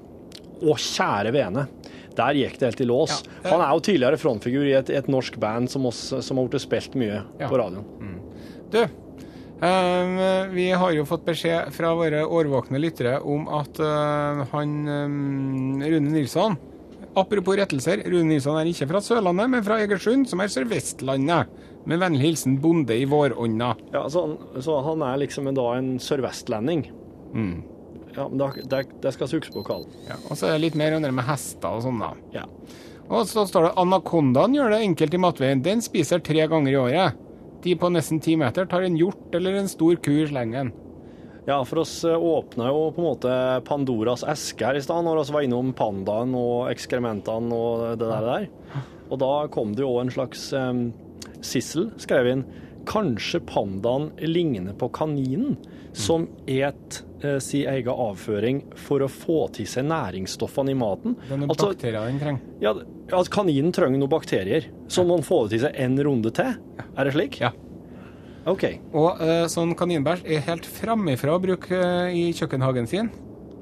Å, 0.62 0.76
kjære 0.80 1.32
vene. 1.36 1.66
Der 2.16 2.38
gikk 2.38 2.54
det 2.60 2.70
helt 2.70 2.80
i 2.80 2.88
lås. 2.88 3.18
Ja. 3.42 3.50
Han 3.52 3.60
er 3.64 3.74
jo 3.76 3.82
tidligere 3.90 4.20
frontfigur 4.20 4.64
i 4.64 4.76
et, 4.78 4.88
et 4.90 5.08
norsk 5.12 5.36
band 5.42 5.68
som, 5.72 5.84
oss, 5.90 5.98
som 6.24 6.38
har 6.40 6.48
blitt 6.48 6.64
spilt 6.64 6.94
mye 6.96 7.18
Ja. 7.40 7.50
på 7.50 7.58
radioen. 7.60 7.84
Du, 8.72 8.80
um, 9.60 10.14
vi 10.54 10.70
har 10.72 10.94
jo 10.96 11.04
fått 11.08 11.26
beskjed 11.28 11.68
fra 11.76 11.92
våre 11.98 12.24
årvåkne 12.24 12.80
lyttere 12.82 13.18
om 13.20 13.44
at 13.60 13.78
uh, 13.84 14.42
han 14.54 14.72
um, 14.88 15.84
Rune 15.84 16.10
Nilsson 16.16 16.56
Apropos 17.16 17.56
rettelser, 17.56 18.02
Rune 18.12 18.28
Nilsson 18.28 18.58
er 18.60 18.68
ikke 18.68 18.88
fra 18.90 19.00
Sørlandet, 19.00 19.48
men 19.48 19.62
fra 19.64 19.78
Egersund, 19.80 20.26
som 20.28 20.42
er 20.44 20.50
Sør-Vestlandet. 20.52 21.48
Med 21.88 22.02
vennlig 22.02 22.26
hilsen 22.26 22.58
bonde 22.60 22.92
i 22.92 23.06
vårånda. 23.08 23.70
Ja, 23.94 24.02
så, 24.12 24.26
han, 24.26 24.60
så 24.60 24.74
han 24.84 25.00
er 25.06 25.22
liksom 25.22 25.48
en, 25.48 25.56
da 25.56 25.64
en 25.78 25.88
sørvestlending. 26.02 26.82
Mm. 27.32 27.54
Ja, 28.16 28.26
men 28.28 28.40
det, 28.40 29.12
skal 29.12 29.28
huske 29.28 29.52
på 29.52 29.62
å. 29.62 29.82
Ja, 30.08 30.16
og 30.24 30.38
så 30.38 30.48
er 30.48 30.56
det 30.56 30.64
litt 30.64 30.78
mer 30.78 30.96
om 30.96 31.04
det 31.04 31.12
med 31.12 31.26
hester 31.28 31.76
og 31.76 31.84
sånn, 31.84 32.00
da. 32.00 32.14
Ja. 32.32 32.46
Og 33.06 33.28
så 33.28 33.44
står 33.46 33.68
det 33.68 33.76
anakondaen 33.78 34.56
gjør 34.56 34.72
det 34.72 34.80
enkelt 34.86 35.14
i 35.14 35.20
matveien. 35.22 35.62
Den 35.62 35.84
spiser 35.84 36.24
tre 36.24 36.48
ganger 36.50 36.72
i 36.72 36.80
året. 36.80 37.22
De 37.62 37.76
på 37.78 37.90
nesten 37.92 38.22
ti 38.22 38.34
meter 38.38 38.66
tar 38.70 38.86
en 38.86 38.98
hjort 38.98 39.34
eller 39.36 39.60
en 39.60 39.70
stor 39.70 39.98
ku 40.02 40.12
i 40.16 40.26
slengen. 40.30 40.72
Ja, 41.46 41.60
for 41.62 41.84
oss 41.84 42.00
eh, 42.02 42.18
åpna 42.18 42.72
jo 42.72 42.88
på 42.90 43.02
en 43.02 43.06
måte 43.06 43.32
Pandoras 43.68 44.24
eske 44.26 44.66
her 44.66 44.78
i 44.78 44.82
stad, 44.82 45.04
når 45.06 45.22
vi 45.28 45.34
var 45.36 45.46
innom 45.46 45.70
pandaen 45.78 46.34
og 46.34 46.72
ekskrementene 46.72 47.54
og 47.54 48.00
det 48.00 48.08
der. 48.10 48.48
Og 49.06 49.20
da 49.22 49.32
kom 49.54 49.76
det 49.76 49.84
jo 49.84 49.92
en 50.00 50.10
slags 50.10 50.48
um, 50.58 50.88
Sissel 51.46 51.92
skrev 52.02 52.32
inn 52.32 52.42
Kanskje 52.86 53.40
pandaen 53.48 54.10
ligner 54.22 54.76
på 54.78 54.88
kaninen, 54.94 55.56
som 55.96 56.26
et 56.46 57.00
eh, 57.24 57.38
si 57.42 57.62
egen 57.66 57.88
avføring 57.92 58.60
for 58.78 59.02
å 59.02 59.08
få 59.10 59.38
til 59.56 59.66
seg 59.70 59.86
næringsstoffene 59.88 60.70
i 60.74 60.78
maten. 60.78 61.16
Det 61.24 61.32
er 61.34 61.40
noen 61.40 61.50
Altså, 61.54 61.70
bakterier 61.72 62.06
den 62.10 62.20
trenger. 62.20 62.40
ja, 62.62 62.74
at 63.20 63.30
kaninen 63.32 63.72
trenger 63.74 63.98
noen 64.02 64.12
bakterier, 64.12 64.68
så 64.92 65.04
må 65.08 65.16
den 65.18 65.26
få 65.26 65.44
det 65.46 65.56
til 65.56 65.64
seg 65.66 65.78
en 65.86 65.96
runde 66.06 66.32
til. 66.36 66.52
Er 66.96 67.08
det 67.08 67.14
slik? 67.16 67.40
Ja. 67.42 67.52
OK. 68.46 68.64
Og 68.94 69.22
eh, 69.24 69.46
sånn 69.50 69.72
kaninbæsj 69.74 70.26
er 70.36 70.44
helt 70.46 70.66
framifra 70.70 71.34
å 71.34 71.42
bruke 71.42 71.74
eh, 71.74 72.12
i 72.14 72.26
kjøkkenhagen 72.36 72.86
sin. 72.86 73.08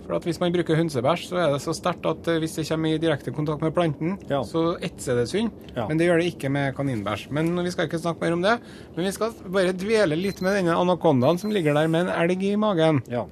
For 0.05 0.17
at 0.19 0.25
hvis 0.29 0.39
man 0.43 0.53
bruker 0.53 0.77
hønsebæsj, 0.77 1.23
så 1.31 1.39
er 1.41 1.53
det 1.55 1.63
så 1.65 1.73
sterkt 1.77 2.05
at 2.11 2.27
eh, 2.29 2.39
hvis 2.43 2.55
det 2.59 2.67
kommer 2.69 2.93
i 2.93 2.99
direkte 3.01 3.33
kontakt 3.33 3.63
med 3.65 3.73
planten, 3.75 4.19
Ja. 4.29 4.43
så 4.45 4.75
etser 4.85 5.17
det 5.17 5.29
synd. 5.31 5.51
Ja. 5.75 5.87
Men 5.89 5.97
det 5.99 6.07
gjør 6.11 6.21
det 6.21 6.27
ikke 6.35 6.51
med 6.53 6.75
kaninbæsj. 6.77 7.31
Men 7.33 7.55
vi 7.65 7.71
skal 7.73 7.89
ikke 7.89 8.03
snakke 8.03 8.21
mer 8.21 8.37
om 8.37 8.43
det. 8.45 8.59
Men 8.97 9.05
vi 9.09 9.13
skal 9.17 9.33
bare 9.49 9.73
dvele 9.73 10.19
litt 10.21 10.43
med 10.45 10.59
denne 10.59 10.77
anakondaen 10.77 11.41
som 11.41 11.51
ligger 11.51 11.75
der 11.75 11.89
med 11.89 12.07
en 12.09 12.13
elg 12.15 12.45
i 12.45 12.55
magen. 12.61 13.01
Ja. 13.09 13.25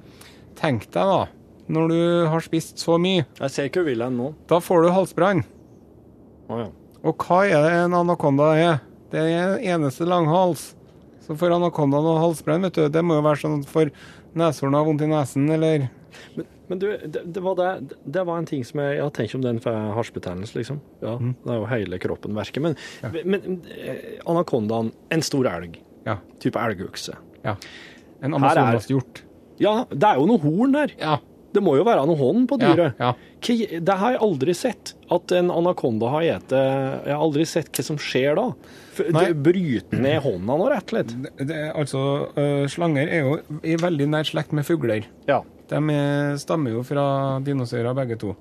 Tenk 0.57 0.87
deg 0.89 1.09
da, 1.13 1.21
når 1.73 1.87
du 1.93 1.99
har 2.33 2.41
spist 2.45 2.81
så 2.81 2.97
mye, 2.99 3.25
Jeg 3.39 3.49
ser 3.53 3.69
ikke 3.69 3.85
Wilhelm 3.85 4.17
nå. 4.17 4.33
da 4.49 4.59
får 4.59 4.83
du 4.83 4.89
halsbrann. 4.97 5.43
Oh, 6.49 6.57
ja. 6.59 6.67
Og 7.03 7.17
hva 7.19 7.43
er 7.45 7.61
det 7.65 7.71
en 7.83 7.93
anakonda 8.01 8.49
er? 8.57 8.81
Det 9.13 9.19
er 9.21 9.57
en 9.59 9.83
eneste 9.83 10.05
langhals. 10.07 10.71
Så 11.23 11.37
for 11.39 11.53
anakondaen 11.55 12.03
og 12.09 12.19
halsbrann, 12.19 12.65
vet 12.65 12.73
du, 12.75 12.87
det 12.89 13.03
må 13.05 13.15
jo 13.19 13.23
være 13.25 13.41
sånn 13.45 13.61
for 13.67 13.91
neshorn 14.35 14.73
har 14.75 14.83
vondt 14.87 15.03
i 15.05 15.07
nesen, 15.11 15.45
eller 15.53 15.85
Men, 16.35 16.45
men 16.73 16.81
du, 16.81 16.87
det, 17.05 17.23
det, 17.37 17.43
var 17.45 17.55
det, 17.61 17.97
det 18.17 18.25
var 18.27 18.41
en 18.41 18.49
ting 18.49 18.63
som 18.67 18.81
jeg, 18.83 18.97
jeg 18.97 19.05
har 19.05 19.13
tenkt 19.15 19.35
om 19.37 19.45
den 19.45 19.61
for 19.63 19.77
hasjbetennelse, 19.99 20.57
liksom. 20.59 20.79
Ja, 21.05 21.15
Det 21.21 21.53
er 21.53 21.59
jo 21.61 21.67
hele 21.71 21.99
kroppen 22.01 22.33
verker. 22.37 22.65
Men, 22.65 22.75
men 23.23 23.59
eh, 23.77 24.17
anakondaen, 24.29 24.91
en 25.13 25.25
stor 25.25 25.47
elg, 25.53 25.77
Ja. 26.07 26.17
type 26.43 26.59
elgøkse. 26.59 27.15
ja. 27.45 27.55
En 28.23 28.31
Her 28.33 28.39
er- 28.39 28.57
amazonashjort. 28.63 29.21
Ja, 29.59 29.83
det 29.91 30.03
er 30.07 30.15
jo 30.17 30.25
noe 30.29 30.39
horn 30.39 30.71
der. 30.75 30.91
Ja. 30.99 31.17
Det 31.53 31.61
må 31.61 31.75
jo 31.77 31.83
være 31.85 32.05
noe 32.09 32.17
hånd 32.17 32.47
på 32.49 32.57
dyret. 32.57 32.95
ja. 32.97 33.11
ja. 33.13 33.79
Det 33.83 33.95
har 33.99 34.13
jeg 34.15 34.21
aldri 34.25 34.53
sett. 34.57 34.93
At 35.11 35.31
en 35.37 35.51
anakonda 35.53 36.07
har 36.09 36.23
spist 36.23 36.53
Jeg 36.55 37.11
har 37.13 37.19
aldri 37.21 37.45
sett 37.45 37.69
hva 37.75 37.83
som 37.85 37.99
skjer 38.01 38.39
da. 38.39 38.45
Det 38.97 39.35
Bryter 39.43 39.99
ned 40.01 40.21
hånda 40.23 40.55
nå, 40.57 40.69
rett 40.71 40.87
og 40.87 40.95
slett. 40.95 41.11
Det, 41.25 41.47
det, 41.51 41.59
altså, 41.75 42.01
øh, 42.39 42.63
slanger 42.71 43.11
er 43.11 43.27
jo 43.27 43.59
i 43.61 43.75
veldig 43.77 44.07
nær 44.15 44.25
slekt 44.25 44.55
med 44.55 44.65
fugler. 44.65 45.05
Ja. 45.29 45.41
De 45.71 45.79
er, 45.93 46.35
stammer 46.41 46.75
jo 46.75 46.83
fra 46.85 47.05
dinosaurer, 47.45 47.95
begge 47.97 48.17
to. 48.21 48.33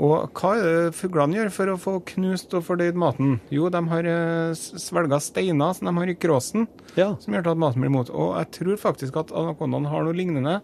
Og 0.00 0.30
hva 0.38 0.54
er 0.56 0.62
det 0.64 0.94
fuglene 0.96 1.36
gjør 1.36 1.50
for 1.52 1.72
å 1.72 1.78
få 1.80 1.94
knust 2.14 2.54
og 2.56 2.64
fordøyd 2.64 2.96
maten? 2.98 3.34
Jo, 3.52 3.68
de 3.72 3.82
har 3.90 4.06
uh, 4.08 4.54
svelga 4.56 5.18
steiner 5.20 5.74
som 5.76 5.90
de 5.90 5.94
har 5.98 6.12
i 6.12 6.16
kråsen, 6.16 6.64
Ja. 6.96 7.10
som 7.20 7.36
gjør 7.36 7.50
at 7.52 7.60
maten 7.60 7.84
blir 7.84 7.92
imot. 7.92 8.12
Og 8.14 8.38
jeg 8.38 8.50
tror 8.56 8.80
faktisk 8.80 9.18
at 9.20 9.34
anakondaen 9.36 9.90
har 9.92 10.06
noe 10.06 10.16
lignende. 10.16 10.60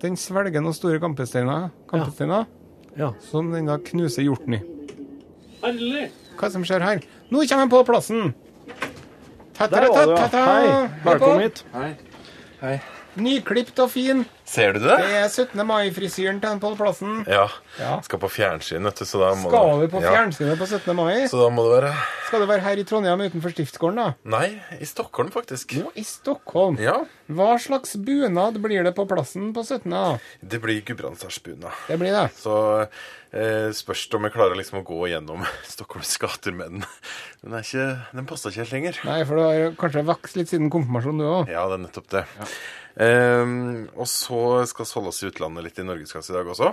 Den 0.00 0.16
svelger 0.16 0.64
noen 0.64 0.76
store 0.76 1.00
kampesteiner, 1.02 1.68
kampesteiner 1.92 2.46
ja. 2.96 3.12
som 3.28 3.52
den 3.52 3.68
da 3.68 3.76
knuser 3.76 4.24
hjorten 4.24 4.56
i. 4.56 4.62
Herlig! 5.60 6.06
Hva 6.38 6.46
er 6.46 6.48
det 6.48 6.54
som 6.56 6.64
skjer 6.64 6.86
her? 6.86 7.02
Nå 7.28 7.44
kommer 7.44 7.66
han 7.66 7.74
på 7.74 7.82
plassen! 7.84 8.32
Der 9.60 9.90
var 9.92 10.06
du, 10.08 10.14
ja. 10.16 10.28
Hei. 10.32 10.68
Velkommen 11.04 11.42
hit. 11.44 11.58
Hei. 11.74 11.90
Hei. 12.62 12.78
Nyklipt 13.20 13.76
og 13.84 13.90
fin. 13.92 14.22
Ser 14.50 14.72
du 14.74 14.80
det? 14.82 14.96
Det 14.98 15.18
er 15.20 15.28
17. 15.30 15.60
mai-frisyren 15.62 16.40
til 16.42 16.56
Pål 16.58 16.72
Plassen. 16.74 17.20
Ja. 17.30 17.44
Ja. 17.78 17.92
Skal 18.02 18.18
på 18.18 18.26
fjernsyn, 18.34 18.82
vet 18.88 18.98
du, 18.98 19.06
så 19.06 19.20
da 19.22 19.28
må 19.38 19.52
Skal 19.52 19.76
vi 19.84 19.90
på 19.92 20.00
ja. 20.02 20.10
fjernsynet 20.10 20.58
på 20.58 20.66
17. 20.66 20.96
mai? 20.98 21.12
Så 21.30 21.38
da 21.38 21.46
må 21.54 21.62
det 21.68 21.76
være 21.76 21.92
Skal 22.26 22.42
du 22.42 22.46
være 22.50 22.64
her 22.64 22.82
i 22.82 22.86
Trondheim 22.88 23.22
utenfor 23.22 23.54
Stiftsgården, 23.54 24.00
da? 24.00 24.08
Nei, 24.34 24.48
i 24.82 24.88
Stockholm, 24.90 25.30
faktisk. 25.34 25.76
Nå 25.78 25.92
i 25.94 26.02
Stockholm. 26.06 26.80
Ja, 26.82 26.96
Hva 27.30 27.52
slags 27.62 27.94
bunad 27.94 28.58
blir 28.64 28.82
det 28.88 28.94
på 28.98 29.06
plassen 29.10 29.52
på 29.54 29.62
17. 29.62 29.86
da? 29.94 30.18
det 30.42 30.58
blir 30.62 30.82
gudbrandsdalsbunad. 30.82 31.70
Det 31.86 32.00
blir 32.02 32.10
det. 32.16 32.26
Så 32.42 32.56
eh, 32.82 33.70
spørs 33.76 34.08
det 34.10 34.18
om 34.18 34.26
jeg 34.26 34.34
klarer 34.34 34.58
liksom 34.58 34.80
å 34.82 34.84
gå 34.86 34.98
gjennom 35.12 35.46
Stockholms 35.76 36.16
gater 36.18 36.58
med 36.58 36.74
den. 36.74 36.86
Den, 37.40 37.54
er 37.56 37.62
ikke, 37.64 37.84
den 38.12 38.26
passer 38.28 38.50
ikke 38.50 38.66
helt 38.66 38.74
lenger. 38.74 38.98
Nei, 39.08 39.22
for 39.24 39.38
du 39.38 39.46
har 39.46 39.78
kanskje 39.80 40.02
vokst 40.10 40.36
litt 40.36 40.50
siden 40.50 40.68
konfirmasjonen, 40.74 41.22
du 41.22 41.30
òg. 41.30 41.48
Ja, 41.54 41.62
det 41.70 41.78
er 41.78 41.84
nettopp 41.86 42.10
det. 42.12 42.26
Ehm, 42.96 43.88
og 43.94 44.08
så 44.10 44.64
skal 44.70 44.86
vi 44.86 44.96
holde 44.96 45.12
oss 45.12 45.22
i 45.22 45.28
utlandet 45.30 45.66
litt 45.66 45.78
i 45.78 45.86
Norgesklasse 45.86 46.32
i 46.32 46.38
dag 46.38 46.50
også. 46.50 46.72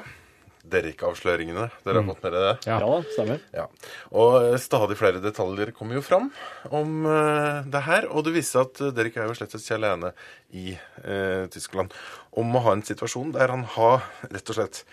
Derrick-avsløringene. 0.67 1.67
Dere 1.85 2.01
har 2.01 2.07
fått 2.09 2.23
med 2.25 2.33
dere 2.35 2.51
det? 2.51 2.69
Ja. 2.69 2.77
Ja, 2.83 2.99
stemmer. 3.13 3.43
Ja. 3.55 3.65
Og 4.11 4.37
eh, 4.41 4.57
stadig 4.61 4.97
flere 4.99 5.21
detaljer 5.23 5.71
kommer 5.75 5.99
jo 5.99 6.03
fram 6.05 6.29
om 6.69 7.05
uh, 7.07 7.63
det 7.67 7.83
her. 7.87 8.09
Og 8.11 8.25
det 8.27 8.35
viser 8.35 8.57
seg 8.57 8.67
at 8.67 8.81
eh, 8.83 8.95
Derrick 8.97 9.19
er 9.19 9.29
jo 9.29 9.37
slett 9.37 9.55
ikke 9.57 9.77
alene 9.79 10.13
i 10.51 10.73
uh, 10.75 11.45
Tyskland 11.53 11.95
om 12.37 12.55
å 12.55 12.65
ha 12.67 12.75
en 12.75 12.85
situasjon 12.85 13.31
der 13.35 13.53
han 13.53 13.63
har 13.77 14.03
rett 14.27 14.53
og 14.53 14.59
slett 14.59 14.83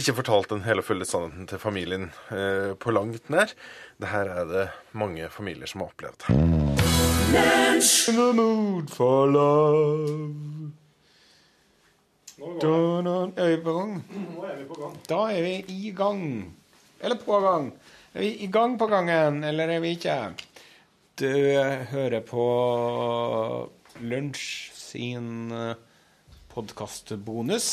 ikke 0.00 0.14
fortalt 0.20 0.52
den 0.52 0.62
hele 0.62 0.84
og 0.84 0.86
fulle 0.86 1.06
sannheten 1.08 1.48
til 1.50 1.60
familien 1.62 2.10
uh, 2.30 2.72
på 2.80 2.94
langt 2.94 3.28
nær. 3.32 3.52
Det 4.00 4.12
her 4.12 4.30
er 4.38 4.46
det 4.48 4.68
mange 4.96 5.28
familier 5.34 5.70
som 5.70 5.84
har 5.84 5.92
opplevd. 5.92 6.79
In 7.30 8.16
the 8.16 8.32
mood 8.34 8.90
for 8.90 9.28
love. 9.30 10.34
Da, 12.60 13.02
da, 13.06 13.12
er 13.36 13.52
vi 13.52 13.58
på 13.62 13.74
gang? 13.76 13.92
Da 15.06 15.18
er 15.30 15.42
vi 15.44 15.52
i 15.68 15.92
gang. 15.94 16.24
Eller 16.98 17.20
på 17.22 17.38
gang. 17.44 17.68
Er 18.14 18.24
vi 18.24 18.32
i 18.42 18.48
gang 18.50 18.74
på 18.78 18.88
gangen, 18.90 19.44
eller 19.44 19.70
er 19.70 19.78
vi 19.84 19.92
ikke? 19.94 20.16
Du 21.22 21.30
hører 21.92 22.26
på 22.26 22.48
Lunsj 24.02 24.72
sin 24.74 25.54
podkastbonus 26.50 27.70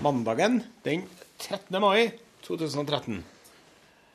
mandagen 0.00 0.62
den 0.86 1.04
13. 1.44 1.76
mai 1.82 2.12
2013. 2.48 3.20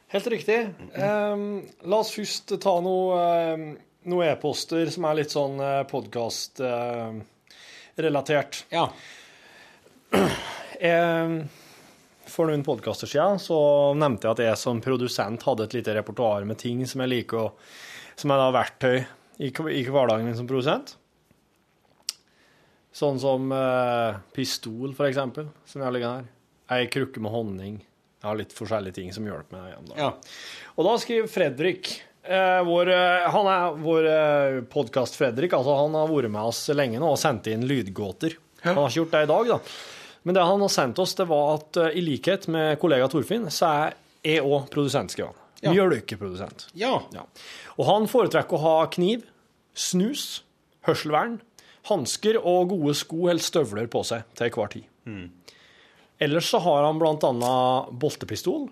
Helt 0.07 0.27
riktig. 0.27 0.61
Um, 0.95 1.67
la 1.83 1.99
oss 1.99 2.13
først 2.15 2.53
ta 2.63 2.73
noe, 2.79 3.17
ehm, 3.19 3.65
noe 4.07 4.31
e-poster 4.31 4.85
som 4.93 5.03
er 5.09 5.17
litt 5.19 5.31
sånn 5.33 5.55
podkast-relatert. 5.91 8.53
Ja. 8.73 8.85
Jeg, 10.77 11.49
for 12.29 12.45
noen 12.45 12.61
podkaster 12.61 13.09
siden 13.09 13.41
så 13.41 13.57
nevnte 13.97 14.27
jeg 14.27 14.33
at 14.35 14.41
jeg 14.43 14.57
som 14.61 14.77
produsent 14.83 15.41
hadde 15.47 15.65
et 15.65 15.73
lite 15.79 15.95
repertoar 15.97 16.45
med 16.45 16.59
ting 16.61 16.85
som 16.85 17.01
jeg 17.01 17.09
liker, 17.09 17.39
og 17.47 17.51
som 18.19 18.33
er 18.33 18.41
da 18.41 18.47
verktøy 18.53 18.95
i, 18.97 19.49
i 19.49 19.83
hverdagen 19.87 20.27
min 20.27 20.37
som 20.37 20.49
produsent. 20.49 20.95
Sånn 22.97 23.19
som 23.21 23.51
eh, 23.53 24.17
pistol, 24.33 24.93
for 24.97 25.09
eksempel, 25.09 25.51
som 25.69 25.81
jeg 25.81 25.87
har 25.87 25.95
liggende 25.95 26.23
her. 26.23 26.31
Ei 26.77 26.89
krukke 26.91 27.21
med 27.23 27.33
honning. 27.33 27.77
Jeg 28.17 28.25
har 28.25 28.39
litt 28.39 28.55
forskjellige 28.57 28.97
ting 28.97 29.13
som 29.15 29.27
hjelper 29.27 29.53
meg 29.53 29.71
igjen. 29.71 29.91
da. 29.91 29.99
ja. 30.01 30.09
Og 30.75 30.87
da 30.87 30.95
skriver 30.99 31.29
Fredrik 31.31 31.91
eh, 32.29 32.61
vår, 32.67 32.89
eh, 32.93 33.27
Han 33.33 33.47
er 33.51 33.77
vår 33.83 34.07
eh, 34.11 34.57
podkast-Fredrik. 34.73 35.53
Altså, 35.57 35.75
han 35.79 35.95
har 35.97 36.09
vært 36.11 36.31
med 36.33 36.49
oss 36.51 36.65
lenge 36.75 36.99
nå 37.01 37.13
og 37.13 37.19
sendt 37.21 37.49
inn 37.51 37.65
lydgåter. 37.67 38.37
Han 38.65 38.77
har 38.79 38.89
ikke 38.89 39.01
gjort 39.03 39.15
det 39.15 39.23
i 39.23 39.31
dag, 39.31 39.51
da. 39.53 39.59
Men 40.27 40.35
det 40.35 40.43
han 40.43 40.63
har 40.65 40.71
sendt 40.73 40.99
oss, 40.99 41.15
det 41.15 41.27
var 41.29 41.53
at 41.55 41.79
eh, 41.79 41.97
i 41.99 42.03
likhet 42.03 42.49
med 42.51 42.79
kollega 42.81 43.07
Torfinn, 43.11 43.47
så 43.53 43.69
er 43.71 43.97
jeg 44.27 44.43
òg 44.43 44.69
produsent, 44.73 45.13
skrev 45.13 45.31
han. 45.31 45.43
Ja. 45.63 45.71
Mjølkeprodusent. 45.73 46.67
Ja. 46.77 46.97
Ja. 47.15 47.23
Og 47.77 47.87
han 47.87 48.09
foretrekker 48.11 48.59
å 48.59 48.63
ha 48.65 48.75
kniv, 48.93 49.23
snus, 49.77 50.43
hørselvern, 50.85 51.39
hansker 51.87 52.37
og 52.41 52.73
gode 52.73 52.93
sko 52.99 53.29
eller 53.31 53.41
støvler 53.43 53.87
på 53.89 54.03
seg 54.05 54.25
til 54.37 54.51
hver 54.53 54.73
tid. 54.73 54.85
Ellers 56.19 56.49
så 56.51 56.59
har 56.61 56.83
han 56.83 56.99
blant 56.99 57.23
annet 57.23 57.89
boltepistol, 58.01 58.67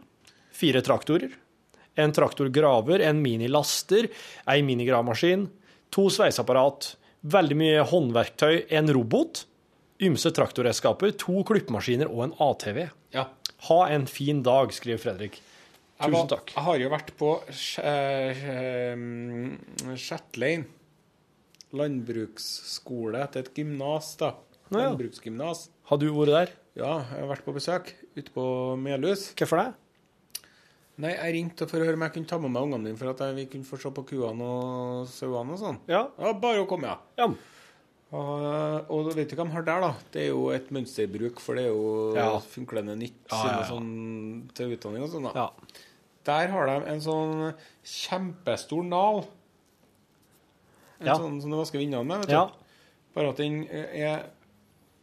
fire 0.55 0.81
traktorer, 0.85 1.31
en 1.95 2.13
traktorgraver, 2.15 3.03
en 3.05 3.21
minilaster, 3.23 4.09
ei 4.51 4.61
minigravemaskin, 4.65 5.47
to 5.93 6.09
sveiseapparat, 6.11 6.95
veldig 7.25 7.57
mye 7.57 7.83
håndverktøy, 7.89 8.65
en 8.77 8.91
robot, 8.93 9.45
ymse 10.05 10.31
traktorredskaper, 10.35 11.15
to 11.21 11.43
klippemaskiner 11.47 12.11
og 12.11 12.29
en 12.29 12.37
ATV. 12.49 12.85
ja. 13.15 13.29
Ha 13.65 13.77
en 13.89 14.03
fin 14.05 14.43
dag, 14.43 14.69
skriver 14.75 14.99
Fredrik. 15.01 15.39
Tusen 15.95 16.27
takk. 16.27 16.51
jeg 16.51 16.63
har 16.65 16.77
jo 16.77 16.89
vært 16.91 17.11
på 17.17 17.29
Shetlein 17.55 19.05
eh, 19.55 19.95
Skjetlein 19.95 20.65
landbruksskole 21.75 23.23
til 23.31 23.45
et 23.45 23.53
gymnas, 23.55 24.11
da. 24.19 24.33
Landbruksgymnas. 24.75 25.69
Har 25.89 26.01
du 26.01 26.07
vært 26.11 26.33
der? 26.35 26.53
Ja, 26.75 26.93
jeg 27.07 27.21
har 27.23 27.31
vært 27.31 27.45
på 27.47 27.55
besøk 27.55 27.91
ute 28.17 28.31
på 28.35 28.45
Melhus. 28.81 29.29
Hvorfor 29.39 29.61
det? 29.61 29.67
Nei, 31.03 31.11
jeg 31.11 31.33
ringte 31.35 31.65
for 31.67 31.81
å 31.83 31.87
høre 31.89 31.97
om 31.99 32.05
jeg 32.05 32.13
kunne 32.15 32.29
ta 32.29 32.37
med 32.39 32.53
meg 32.55 32.63
ungene 32.69 32.87
dine 32.87 32.99
for 32.99 33.11
at 33.11 33.23
vi 33.35 33.43
kunne 33.51 33.67
få 33.67 33.79
se 33.81 33.89
på 33.91 34.03
kuene 34.07 34.45
og 34.47 35.09
sauene 35.11 35.57
og 35.57 35.59
sånn. 35.59 35.79
Ja. 35.91 36.05
Ja, 36.21 36.31
bare 36.39 36.61
å 36.63 36.69
komme, 36.69 36.87
ja. 36.93 36.99
ja. 37.19 37.27
Og, 38.15 38.91
og 38.93 39.09
vet 39.17 39.27
du 39.27 39.35
hva 39.35 39.43
de 39.49 39.51
har 39.57 39.65
der, 39.67 39.81
da? 39.83 39.89
Det 40.13 40.21
er 40.23 40.29
jo 40.29 40.45
et 40.55 40.69
mønsterbruk, 40.71 41.41
for 41.43 41.59
det 41.59 41.65
er 41.65 41.73
jo 41.73 42.13
Ja. 42.15 42.29
funklende 42.39 42.95
nytt. 42.95 43.17
Sånn, 43.67 43.89
til 44.55 44.71
utdanning 44.77 45.03
og 45.03 45.11
sånn. 45.11 45.27
da. 45.27 45.33
ja. 45.35 45.81
Der 46.25 46.47
har 46.53 46.65
de 46.71 46.77
en 46.93 47.01
sånn 47.03 47.33
kjempestor 47.83 48.85
nal. 48.87 49.25
En 51.01 51.11
sånn 51.11 51.41
som 51.43 51.51
du 51.51 51.57
vasker 51.59 51.81
vinduene 51.81 52.07
med. 52.07 52.23
vet 52.23 52.31
du. 52.31 52.37
Ja. 52.37 52.47
Bare 53.15 53.29
at 53.33 53.37
den 53.43 53.59
er, 53.67 54.23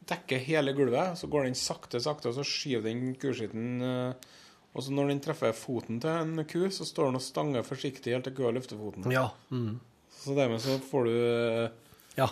dekker 0.09 0.41
hele 0.43 0.73
gulvet. 0.75 1.19
Så 1.21 1.29
går 1.31 1.45
den 1.51 1.55
sakte, 1.59 2.01
sakte, 2.03 2.33
og 2.33 2.39
så 2.41 2.47
skyver 2.49 2.89
den 2.89 3.13
kuskitten 3.21 3.83
eh, 3.85 4.33
Og 4.73 4.85
så 4.85 4.93
når 4.95 5.11
den 5.11 5.21
treffer 5.21 5.53
foten 5.57 5.99
til 6.01 6.13
en 6.13 6.45
ku, 6.49 6.61
så 6.73 6.87
står 6.89 7.11
den 7.11 7.21
og 7.21 7.25
stanger 7.25 7.67
forsiktig 7.67 8.15
helt 8.15 8.25
til 8.29 8.37
kua 8.39 8.53
løfter 8.57 8.79
foten. 8.81 9.09
Ja. 9.13 9.27
Mm. 9.53 9.77
Så 10.23 10.37
dermed 10.37 10.63
så 10.65 10.79
får 10.87 11.09
du 11.09 11.17
eh, 11.17 11.99
ja. 12.17 12.29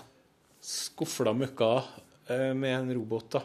skufla 0.65 1.35
møkka 1.37 1.73
eh, 2.31 2.53
med 2.57 2.77
en 2.79 2.95
robot, 2.97 3.29
da. 3.37 3.43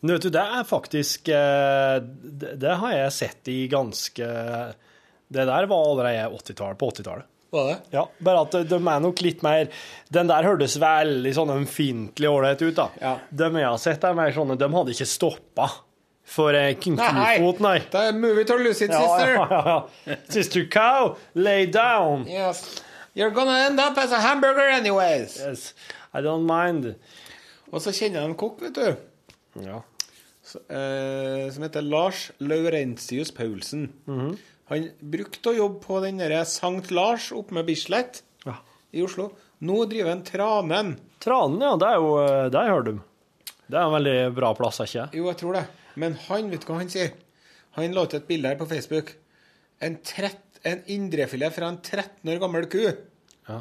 Men 0.00 0.14
vet 0.14 0.26
du, 0.26 0.30
det 0.32 0.42
er 0.42 0.62
faktisk 0.64 1.28
eh, 1.34 1.96
Det, 2.00 2.54
det 2.62 2.76
har 2.80 2.92
jeg 2.94 3.16
sett 3.16 3.50
i 3.52 3.56
ganske 3.68 4.28
Det 5.28 5.44
der 5.48 5.66
var 5.68 5.90
allerede 5.90 6.30
80-tallet, 6.38 6.78
på 6.80 6.88
80-tallet. 6.94 7.26
Var 7.50 7.66
det? 7.66 7.76
Ja, 7.90 8.04
bare 8.22 8.44
at 8.46 8.54
de, 8.54 8.62
de 8.70 8.78
er 8.78 9.02
nok 9.02 9.20
litt 9.26 9.42
mer 9.42 9.68
Den 10.12 10.30
der 10.30 10.46
hørtes 10.46 10.78
veldig 10.80 11.32
sånn 11.34 11.52
ømfintlig 11.56 12.30
ålreit 12.30 12.62
ut, 12.62 12.76
da. 12.76 12.88
Ja. 13.02 13.14
De 13.28 13.50
jeg 13.50 13.66
har 13.66 13.80
sett, 13.82 14.06
er 14.06 14.18
mer 14.18 14.34
sånne 14.36 14.58
De 14.60 14.70
hadde 14.74 14.94
ikke 14.94 15.08
stoppa 15.10 15.70
for 16.30 16.54
en 16.54 16.76
kufot, 16.78 17.60
nei. 17.64 17.78
Det 17.90 18.00
er 18.08 18.12
movie 18.14 18.44
to 18.46 18.56
lose 18.60 18.84
it, 18.86 18.92
sister. 18.94 19.32
ja, 19.34 19.46
ja, 19.50 19.76
ja. 20.06 20.16
Sister 20.30 20.66
Cow, 20.70 21.16
lay 21.34 21.66
down. 21.66 22.26
Yes. 22.30 22.62
You're 23.18 23.34
gonna 23.34 23.56
end 23.66 23.80
up 23.82 23.98
as 23.98 24.12
a 24.14 24.20
hamburger 24.22 24.68
anyways. 24.70 25.36
Yes, 25.42 25.72
I 26.14 26.22
don't 26.22 26.46
mind. 26.46 26.92
Og 27.72 27.82
så 27.82 27.90
kjenner 27.94 28.22
jeg 28.22 28.30
en 28.30 28.36
kokk, 28.38 28.60
vet 28.62 28.78
du. 28.78 29.64
Ja. 29.66 29.80
Så, 30.46 30.58
eh, 30.70 31.50
som 31.54 31.62
heter 31.66 31.82
Lars 31.86 32.28
Laurentius 32.40 33.30
Paulsen. 33.34 33.88
Mhm. 34.06 34.36
Han 34.70 34.88
brukte 35.02 35.50
å 35.50 35.56
jobbe 35.56 35.80
på 35.82 35.98
den 36.04 36.18
derre 36.22 36.44
Sankt 36.46 36.92
Lars 36.94 37.32
oppe 37.34 37.54
med 37.58 37.66
Bislett 37.66 38.22
Ja. 38.46 38.54
i 38.94 39.02
Oslo. 39.02 39.32
Nå 39.66 39.84
driver 39.90 40.10
han 40.14 40.22
Tranen. 40.22 40.92
Tranen, 41.20 41.60
ja, 41.60 41.74
det 41.76 41.88
er 41.90 41.96
jo 41.98 42.12
eh, 42.22 42.48
Der 42.54 42.70
hører 42.70 42.84
du. 42.86 43.00
Det 43.70 43.78
er 43.78 43.86
en 43.86 43.94
veldig 43.94 44.14
bra 44.36 44.52
plass, 44.58 44.80
er 44.82 44.90
ikke? 44.90 45.08
Jo, 45.20 45.26
jeg 45.30 45.38
tror 45.42 45.58
det. 45.58 45.64
Men 46.00 46.16
han, 46.26 46.48
vet 46.50 46.64
du 46.64 46.70
hva 46.70 46.78
han 46.80 46.90
sier? 46.92 47.12
Han 47.76 47.94
la 47.94 48.06
ut 48.06 48.16
et 48.18 48.26
bilde 48.26 48.50
her 48.50 48.58
på 48.58 48.66
Facebook. 48.70 49.12
En, 49.86 49.98
trett, 50.04 50.42
en 50.66 50.82
indrefilet 50.90 51.54
fra 51.54 51.68
en 51.70 51.78
13 51.78 52.32
år 52.32 52.40
gammel 52.42 52.66
ku. 52.70 52.82
Ja. 53.48 53.60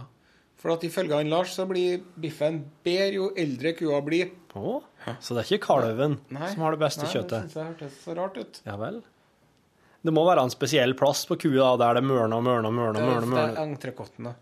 For 0.60 0.74
at 0.74 0.84
ifølge 0.84 1.16
han 1.16 1.30
Lars 1.32 1.54
så 1.56 1.64
blir 1.70 2.02
biffen 2.20 2.64
bedre 2.84 3.14
jo 3.16 3.30
eldre 3.40 3.72
kua 3.78 4.02
blir. 4.04 4.34
Å, 4.58 4.80
så 5.22 5.38
det 5.38 5.44
er 5.44 5.54
ikke 5.54 5.68
kalven 5.70 6.18
som 6.28 6.66
har 6.66 6.76
det 6.76 6.82
beste 6.82 7.06
Nei, 7.06 7.12
kjøttet? 7.14 7.46
Det 7.46 7.54
synes 7.54 7.56
jeg 7.60 7.70
hørtes 7.70 8.02
så 8.04 8.16
rart 8.18 8.40
ut. 8.42 8.60
Ja 8.66 8.76
vel. 8.82 9.00
Det 10.02 10.14
må 10.16 10.24
være 10.28 10.44
en 10.48 10.52
spesiell 10.52 10.96
plass 11.00 11.26
på 11.30 11.38
kua 11.40 11.54
da, 11.78 11.78
der 11.86 12.00
det 12.00 12.04
mørner 12.08 12.40
og 12.40 12.44
mørner 12.44 12.72
og 12.72 12.76
mørner. 12.76 12.98
Det 13.00 13.06
er, 13.06 13.30
mørner, 13.30 13.54
det 13.54 13.62
er 13.62 13.64
entrecôten, 13.68 14.30
da. 14.32 14.36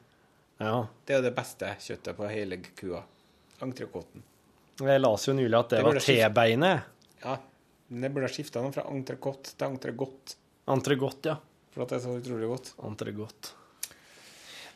Ja. 0.64 0.74
Det 1.06 1.20
er 1.20 1.28
det 1.28 1.34
beste 1.38 1.76
kjøttet 1.86 2.18
på 2.18 2.32
hele 2.32 2.60
kua. 2.78 3.04
Entrecôten. 3.66 4.26
Jeg 4.78 5.02
leste 5.02 5.32
jo 5.32 5.36
nylig 5.38 5.58
at 5.58 5.70
det, 5.74 5.78
Det 5.82 5.86
var. 5.88 6.00
T-beinet. 6.06 6.82
Ja. 7.24 7.38
Men 7.90 8.04
det 8.04 8.10
burde 8.14 8.28
ha 8.28 8.34
skifta 8.34 8.62
noe 8.62 8.74
fra 8.76 8.84
entrecôte 8.92 9.54
til 9.58 9.68
entrecôte. 9.72 10.36
Entrecôte, 10.68 11.32
ja. 11.32 11.38
For 11.74 11.86
at 11.86 11.94
det 11.94 11.98
er 12.00 12.04
så 12.04 12.18
utrolig 12.20 12.50
godt. 12.52 12.74
Entrecôte. 12.84 13.54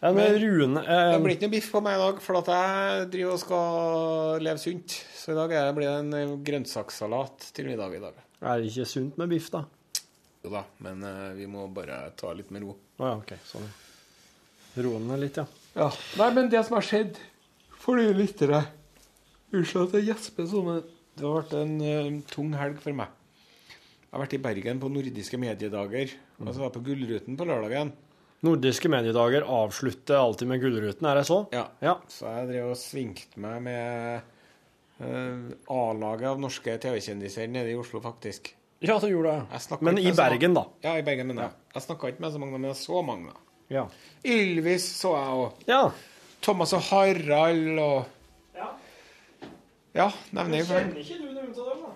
Men, 0.02 0.16
Men- 0.18 0.39
Rune 0.41 0.82
eh, 0.82 1.12
Det 1.14 1.20
blir 1.22 1.36
ikke 1.36 1.45
noe 1.45 1.54
biff 1.54 1.68
på 1.76 1.82
meg 1.86 1.99
i 1.99 2.02
dag, 2.02 2.22
for 2.26 2.39
at 2.39 2.47
jeg 2.49 3.10
driver 3.14 3.36
og 3.36 3.41
skal 3.43 4.41
leve 4.47 4.58
sunt. 4.64 4.95
Så 5.14 5.36
i 5.36 5.38
dag 5.38 5.76
blir 5.78 5.86
det 5.86 5.99
en 5.99 6.14
eh, 6.18 6.34
grønnsakssalat 6.49 7.52
til 7.54 7.70
middag 7.70 7.93
i 7.99 8.02
dag. 8.02 8.18
Er 8.41 8.58
det 8.64 8.72
ikke 8.72 8.88
sunt 8.89 9.20
med 9.22 9.30
biff, 9.30 9.52
da? 9.54 9.62
Jo 10.41 10.49
da, 10.56 10.64
men 10.82 11.04
eh, 11.06 11.34
vi 11.38 11.45
må 11.45 11.68
bare 11.70 11.99
ta 12.18 12.32
litt 12.34 12.49
med 12.49 12.64
ro. 12.66 12.74
Å 12.97 13.12
ja, 13.12 13.14
OK. 13.20 13.36
Sånn. 13.45 13.68
Roe 14.82 15.04
ned 15.04 15.20
litt, 15.22 15.38
ja. 15.38 15.45
Ja. 15.76 15.91
Nei, 16.18 16.32
men 16.34 16.49
det 16.49 16.64
som 16.66 16.80
har 16.80 16.88
skjedd 16.88 17.20
for 17.84 17.99
de 18.02 18.10
lyttere 18.18 18.64
Unnskyld 19.52 19.89
at 19.89 19.97
jeg 19.99 20.08
gjesper 20.12 20.47
sånn, 20.47 20.70
det 21.18 21.26
har 21.28 21.41
vært 21.41 21.56
en 21.60 21.74
uh, 21.84 22.22
tung 22.32 22.54
helg 22.56 22.80
for 22.84 22.95
meg. 22.95 23.12
Jeg 23.72 24.14
har 24.16 24.24
vært 24.24 24.36
i 24.36 24.41
Bergen 24.43 24.80
på 24.82 24.89
nordiske 24.91 25.39
mediedager. 25.39 26.14
Og 26.41 26.49
så 26.49 26.58
var 26.60 26.70
jeg 26.70 26.76
på 26.78 26.86
Gullruten 26.89 27.38
på 27.39 27.47
lørdagen. 27.47 27.91
Nordiske 28.41 28.89
mediedager 28.89 29.45
avslutter 29.45 30.18
alltid 30.18 30.49
med 30.49 30.64
Gullruten, 30.64 31.06
er 31.08 31.20
det 31.20 31.28
så? 31.30 31.43
Ja. 31.54 31.68
Ja. 31.84 31.97
Så 32.10 32.32
jeg 32.32 32.49
drev 32.49 32.72
og 32.72 32.80
svingte 32.80 33.43
meg 33.43 33.60
med 33.68 34.24
uh, 35.04 35.52
A-laget 35.76 36.32
av 36.32 36.41
norske 36.41 36.76
TV-kjendiser 36.82 37.52
nede 37.52 37.72
i 37.72 37.78
Oslo, 37.78 38.02
faktisk. 38.04 38.54
Ja, 38.82 38.95
så 38.97 39.12
gjorde 39.12 39.36
jeg. 39.36 39.45
Jeg 39.54 39.86
Men 39.86 39.99
i 40.02 40.12
Bergen, 40.18 40.56
da. 40.58 40.66
Ja, 40.82 40.95
i 40.97 41.06
Bergen, 41.06 41.30
men 41.30 41.43
jeg. 41.43 41.54
Jeg 41.76 41.86
snakka 41.86 42.10
ikke 42.10 42.24
med 42.26 42.34
så 42.34 42.41
mange, 42.41 42.58
men 42.58 42.72
jeg 42.72 42.80
så 42.82 43.04
mange. 43.06 43.30
da. 43.36 43.47
Ja. 43.72 43.84
Ylvis 44.28 44.88
så 44.97 45.14
jeg 45.16 45.43
òg. 45.43 45.62
ja. 45.70 45.84
Thomas 46.41 46.74
og 46.74 46.82
Harald 46.89 47.78
og 47.78 47.99
Ja. 48.02 48.08
Ja, 49.98 50.08
nevner 50.32 50.62
jeg 50.62 50.68
Kjenner 50.70 51.00
ikke 51.02 51.18
du 51.20 51.26
noen 51.36 51.50
av 51.52 51.72
dem, 51.72 51.82
da? 51.84 51.94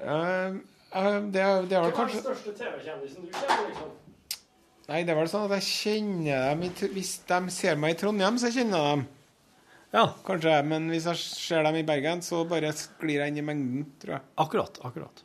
Uh, 0.00 0.58
uh, 0.94 1.16
det, 1.34 1.40
er- 1.42 1.64
det 1.68 1.76
er 1.76 1.82
vel 1.88 1.94
kanskje 1.96 2.20
største 2.22 2.52
TV-kjendisen 2.56 3.26
du 3.26 3.32
kjenner, 3.34 3.64
liksom? 3.70 3.96
Nei, 4.90 5.00
det 5.06 5.12
er 5.12 5.18
vel 5.20 5.28
sånn 5.30 5.44
at 5.46 5.56
jeg 5.60 5.66
kjenner 5.70 6.44
dem 6.50 6.62
i, 6.66 6.70
Hvis 6.96 7.10
de 7.28 7.40
ser 7.54 7.76
meg 7.78 7.94
i 7.94 7.98
Trondheim, 8.00 8.38
så 8.42 8.48
kjenner 8.54 8.80
jeg 8.80 8.94
dem. 8.96 9.02
Ja, 9.94 10.04
Kanskje. 10.26 10.54
Men 10.70 10.86
hvis 10.90 11.06
jeg 11.10 11.18
ser 11.20 11.66
dem 11.66 11.76
i 11.80 11.84
Bergen, 11.86 12.22
så 12.26 12.40
bare 12.50 12.70
sklir 12.78 13.20
jeg 13.24 13.32
inn 13.34 13.38
i 13.42 13.44
mengden, 13.46 13.84
tror 14.02 14.16
jeg. 14.16 14.24
akkurat. 14.44 14.80
akkurat. 14.86 15.22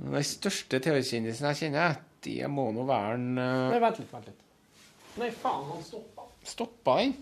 Den 0.00 0.24
største 0.24 0.80
TV-kjendisen 0.80 1.48
jeg 1.50 1.58
kjenner, 1.64 1.98
det 2.24 2.38
må 2.52 2.70
nå 2.76 2.84
være 2.88 3.16
en 3.18 3.26
Nei, 3.36 3.76
uh, 3.76 3.82
vent 3.82 4.00
litt. 4.00 4.12
vent 4.12 4.30
litt. 4.30 4.40
Nei, 5.20 5.28
faen, 5.42 5.64
han 5.72 5.84
stoppa. 5.84 6.26
Stoppa 6.48 6.96
den? 7.02 7.14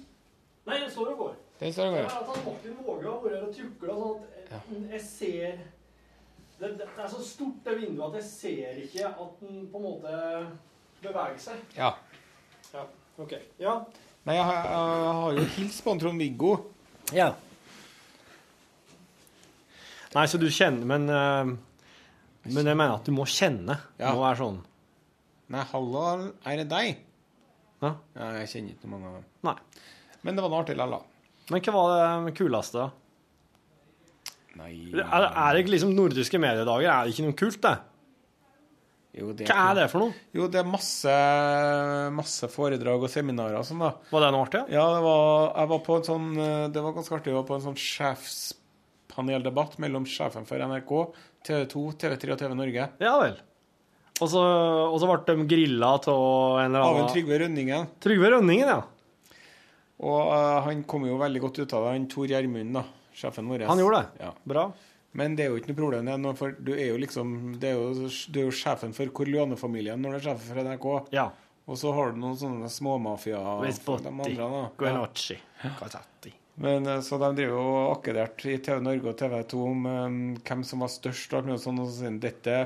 Nei, 0.68 0.78
den 0.84 0.90
står 0.92 1.14
og 1.14 1.22
går. 1.24 1.36
Den 1.60 1.72
står 1.74 1.86
og 1.90 1.94
går. 1.96 2.04
at 2.06 2.44
Martin 2.46 2.76
Våge 2.86 3.08
har 3.10 3.20
vært 3.24 3.46
og 3.48 3.54
tukla 3.56 3.94
sånn 3.98 4.20
at 4.22 4.50
jeg, 4.70 4.82
jeg 4.92 5.00
ser 5.02 5.58
det, 6.58 6.68
det, 6.78 6.86
det 6.86 7.02
er 7.04 7.10
så 7.12 7.22
stort 7.22 7.58
det 7.66 7.74
vinduet 7.80 8.06
at 8.08 8.20
jeg 8.20 8.28
ser 8.28 8.78
ikke 8.82 9.10
at 9.10 9.40
den 9.42 9.66
på 9.72 9.78
en 9.78 9.84
måte 9.84 10.12
beveger 11.02 11.38
seg. 11.42 11.60
Ja. 11.76 11.92
Ja, 12.74 12.82
ok. 13.22 13.34
Ja. 13.62 13.74
Nei, 14.26 14.34
jeg, 14.34 14.44
har- 14.44 14.70
jeg 14.70 15.12
har 15.18 15.36
jo 15.38 15.44
hilst 15.56 15.84
på 15.86 15.92
en 15.94 16.00
Trond-Viggo. 16.02 16.52
ja. 17.14 17.32
Nei, 20.14 20.24
så 20.26 20.38
du 20.40 20.46
kjenner 20.48 20.86
Men, 20.88 21.02
eh, 21.12 21.50
men 22.48 22.64
jeg 22.70 22.76
mener 22.80 22.94
at 22.96 23.04
du 23.04 23.12
må 23.12 23.26
kjenne. 23.28 23.74
Ja. 24.00 24.14
Må 24.16 24.22
være 24.24 24.38
sånn. 24.40 24.58
Nei, 25.52 25.64
hallo, 25.72 26.02
er 26.48 26.62
det 26.62 26.68
deg? 26.70 27.02
Ja. 27.82 27.90
Ja, 28.16 28.30
jeg 28.40 28.48
kjenner 28.54 28.72
ikke 28.74 28.88
mange 28.90 29.10
av 29.10 29.18
dem. 29.18 29.26
Nei. 29.44 29.54
Men 30.24 30.34
det 30.38 30.42
var 30.44 30.50
noe 30.54 30.62
artig 30.64 30.76
likevel, 30.78 30.96
da. 30.96 31.07
Men 31.48 31.62
hva 31.64 31.74
var 31.74 32.24
det 32.26 32.34
kuleste? 32.36 32.86
da? 32.86 32.90
Nei 34.58 34.72
Er, 34.90 35.28
er 35.28 35.54
det 35.54 35.62
ikke 35.62 35.74
liksom 35.76 35.94
nordiske 35.94 36.40
mediedager? 36.42 36.90
Er 36.90 37.06
det 37.06 37.14
ikke 37.14 37.28
noe 37.28 37.38
kult, 37.38 37.60
det? 37.62 37.76
Jo, 39.18 39.32
det 39.34 39.48
Hva 39.48 39.56
er 39.70 39.78
det 39.78 39.86
for 39.90 40.04
noe? 40.04 40.14
Jo, 40.36 40.46
det 40.52 40.60
er 40.60 40.68
masse, 40.68 41.14
masse 42.14 42.48
foredrag 42.52 43.06
og 43.06 43.10
seminarer 43.10 43.58
og 43.58 43.66
sånn, 43.66 43.80
da. 43.82 43.94
Var 44.12 44.24
det 44.24 44.30
noe 44.34 44.44
artig? 44.46 44.62
Ja, 44.74 44.84
det 44.94 45.00
var, 45.06 45.48
jeg 45.56 45.70
var 45.72 45.82
på 45.86 45.96
en 45.98 46.06
sånn 46.06 46.28
Det 46.74 46.84
var 46.84 46.96
ganske 46.98 47.16
artig. 47.16 47.32
Jeg 47.32 47.38
var 47.40 47.48
på 47.48 47.56
en 47.56 47.64
sånn 47.64 47.80
sjefspaneldebatt 47.82 49.78
mellom 49.82 50.06
sjefen 50.08 50.46
for 50.48 50.62
NRK, 50.62 50.92
TV 51.48 51.64
2, 51.72 51.84
TV3 52.04 52.34
og 52.34 52.42
TV 52.44 52.54
Norge. 52.58 52.90
Ja 53.02 53.14
vel. 53.22 53.40
Og 54.18 54.30
så, 54.30 54.42
og 54.42 54.96
så 54.98 55.08
ble 55.08 55.18
de 55.38 55.48
grilla 55.50 55.92
av 55.96 56.06
en 56.10 56.68
eller 56.68 56.82
Av 56.82 56.92
en 56.92 57.02
annen 57.04 57.12
Trygve 57.14 57.38
Rønningen. 57.44 57.90
Trygve 58.02 58.32
Rønningen, 58.34 58.70
ja. 58.74 58.80
Og 59.98 60.30
uh, 60.30 60.60
han 60.66 60.84
kom 60.88 61.08
jo 61.08 61.18
veldig 61.18 61.42
godt 61.42 61.62
ut 61.62 61.74
av 61.74 61.88
det, 61.88 61.96
han 61.96 62.06
Tor 62.10 62.30
Gjermund, 62.30 62.76
da. 62.78 62.84
Sjefen 63.18 63.48
vår. 63.50 63.66
Han 63.66 63.82
gjorde 63.82 64.04
det. 64.04 64.24
Ja. 64.28 64.30
Bra. 64.46 64.68
Men 65.18 65.34
det 65.34 65.46
er 65.46 65.50
jo 65.50 65.58
ikke 65.58 65.72
noe 65.72 65.78
problem, 65.80 66.08
det, 66.08 66.32
for 66.38 66.54
du 66.54 66.74
er 66.76 66.90
jo 66.90 66.98
liksom 67.00 67.30
Det 67.58 67.70
er 67.72 67.78
jo, 67.78 68.08
du 68.28 68.40
er 68.42 68.44
jo 68.44 68.54
sjefen 68.54 68.92
for 68.94 69.10
Corleone-familien 69.16 70.02
når 70.04 70.14
du 70.14 70.18
er 70.18 70.26
sjefen 70.28 70.50
for 70.52 70.68
NRK. 70.68 70.88
Ja. 71.16 71.28
Og 71.68 71.76
så 71.76 71.92
har 71.92 72.12
du 72.12 72.20
noen 72.22 72.36
sånne 72.40 72.68
småmafia 72.72 73.40
Vespotti. 73.60 74.12
Ja. 74.38 74.68
Guenocci. 74.80 75.36
Men 76.58 76.86
eh, 76.88 77.00
Så 77.04 77.18
de 77.20 77.28
driver 77.36 77.56
jo 77.58 77.64
og 77.64 77.90
akkederte 77.98 78.52
i 78.54 78.60
TV 78.64 78.80
Norge 78.84 79.12
og 79.12 79.18
TV 79.20 79.36
2 79.52 79.64
om 79.66 79.84
um, 79.86 80.20
hvem 80.48 80.64
som 80.66 80.84
var 80.84 80.92
størst. 80.92 81.34
Og 81.36 81.50
noe 81.50 81.60
sånn, 81.60 81.82
og 81.82 81.90
så 81.92 82.12
dette 82.22 82.56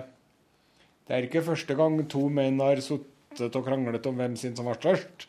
Det 1.09 1.17
er 1.17 1.27
ikke 1.27 1.45
første 1.49 1.77
gang 1.79 1.99
to 2.11 2.29
menn 2.31 2.63
har 2.63 2.81
sittet 2.85 3.59
og 3.59 3.67
kranglet 3.67 4.07
om 4.07 4.21
hvem 4.21 4.39
sin 4.39 4.55
som 4.59 4.71
var 4.71 4.79
størst. 4.79 5.27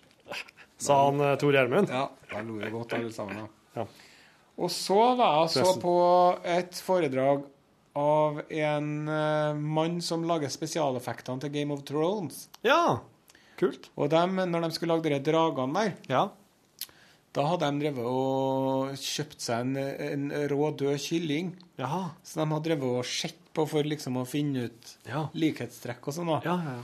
Sa 0.77 1.05
han 1.05 1.21
uh, 1.21 1.35
Tor 1.39 1.53
Gjermund? 1.55 1.89
Ja, 1.93 2.07
da 2.31 2.41
lo 2.43 2.57
vi 2.59 2.69
godt 2.73 2.93
alle 2.97 3.11
sammen. 3.13 3.47
Ja. 3.75 3.85
Og 4.57 4.69
så 4.73 4.97
var 5.17 5.43
jeg 5.47 5.49
så 5.63 5.73
på 5.81 5.93
et 6.45 6.77
foredrag 6.85 7.45
av 7.97 8.39
en 8.49 9.07
eh, 9.09 9.53
mann 9.53 9.99
som 10.01 10.23
lager 10.25 10.49
spesialeffektene 10.49 11.41
til 11.41 11.51
Game 11.53 11.73
of 11.73 11.83
Thrones. 11.85 12.47
Ja. 12.65 12.99
Kult. 13.59 13.89
Og 13.97 14.09
dem, 14.13 14.35
når 14.49 14.65
de 14.65 14.71
skulle 14.73 14.95
lage 14.97 15.13
de 15.13 15.19
dragene 15.31 15.73
der, 15.77 15.93
Ja. 16.09 16.23
da 17.33 17.45
hadde 17.49 17.69
de 17.69 17.81
drevet 17.85 18.05
og 18.09 18.93
kjøpt 18.97 19.41
seg 19.41 19.61
en, 19.61 19.77
en 19.77 20.25
rå, 20.49 20.71
død 20.77 20.97
kylling. 21.01 21.53
Jaha. 21.81 22.03
Så 22.25 22.41
de 22.41 22.49
hadde 22.49 22.65
drevet 22.69 22.97
og 23.01 23.05
sett 23.09 23.37
på 23.53 23.65
for 23.69 23.85
liksom 23.85 24.17
å 24.21 24.25
finne 24.29 24.67
ut 24.69 24.95
Ja. 25.09 25.27
likhetstrekk 25.33 26.07
og 26.09 26.13
sånn. 26.17 26.29
da. 26.33 26.41
Ja, 26.45 26.57
ja, 26.65 26.75
ja. 26.77 26.83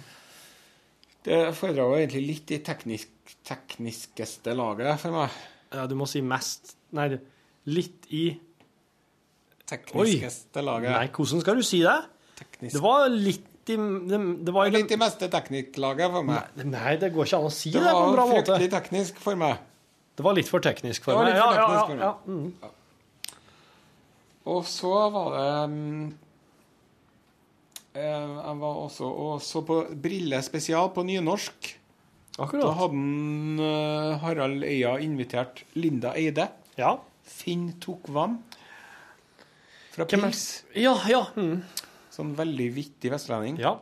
Det 1.26 1.40
foredraget 1.58 1.92
var 1.92 2.02
egentlig 2.02 2.22
litt 2.28 2.52
i 2.56 2.60
teknisk, 2.64 3.10
tekniskeste 3.48 4.54
laget 4.58 5.02
for 5.02 5.16
meg. 5.16 5.40
ja. 5.76 5.86
Du 5.90 5.96
må 6.00 6.08
si 6.10 6.22
mest 6.26 6.76
Nei, 6.98 7.12
litt 7.70 8.08
i 8.10 8.24
Tekniskeste 9.70 10.64
laget. 10.66 10.90
Nei, 10.90 11.10
hvordan 11.14 11.44
skal 11.44 11.60
du 11.60 11.66
si 11.68 11.84
det? 11.84 11.98
Teknisk. 12.40 12.74
Det 12.74 12.82
var 12.82 13.04
litt 13.14 13.46
i 13.70 13.76
Det, 13.78 14.18
det 14.48 14.54
var 14.56 14.72
Litt 14.74 14.90
i 14.90 14.98
meste 14.98 15.28
teknikklaget 15.30 16.10
for 16.10 16.26
meg. 16.26 16.56
Nei, 16.66 16.96
det 16.98 17.12
går 17.14 17.28
ikke 17.28 17.38
an 17.38 17.46
å 17.46 17.54
si 17.54 17.70
det, 17.76 17.84
Det 17.86 17.92
på 17.94 18.08
en 18.08 18.16
bra 18.16 18.26
måte. 18.26 18.40
Det 18.42 18.50
var 18.50 18.58
fryktelig 18.58 18.72
teknisk 18.74 19.20
for 19.22 19.38
meg. 19.38 19.60
Det 20.18 20.26
var 20.26 20.34
litt 20.40 20.50
for 20.50 20.66
teknisk 20.66 21.06
for 21.06 21.20
meg. 21.20 21.36
for 21.36 21.38
ja, 21.38 21.52
teknisk 21.54 21.86
for 21.86 21.94
ja, 21.94 21.94
meg. 21.94 22.02
ja, 22.02 22.10
ja. 22.10 22.16
Mm. 22.34 23.36
Og 24.50 24.66
så 24.66 24.96
var 25.14 25.30
det 25.36 25.52
mm, 25.76 26.08
Jeg 27.96 28.56
var 28.62 28.80
også 28.86 29.08
og 29.10 29.42
så 29.42 29.64
på 29.66 29.80
Brillespesial 30.02 30.92
på 30.94 31.04
nynorsk. 31.08 31.76
Da 32.40 32.46
hadde 32.48 32.70
han, 32.78 33.60
uh, 33.60 34.20
Harald 34.22 34.64
Eia 34.64 34.94
invitert 35.04 35.64
Linda 35.76 36.14
Eide. 36.16 36.46
Ja. 36.78 36.94
Finn 37.30 37.74
Tokvam 37.84 38.38
fra 39.92 40.06
er- 40.06 40.08
Pils. 40.14 40.64
Ja, 40.76 40.96
ja. 41.10 41.26
Mm. 41.36 41.64
Sånn 42.14 42.36
veldig 42.38 42.70
vittig 42.78 43.12
vestlending. 43.12 43.60
Ja. 43.60 43.76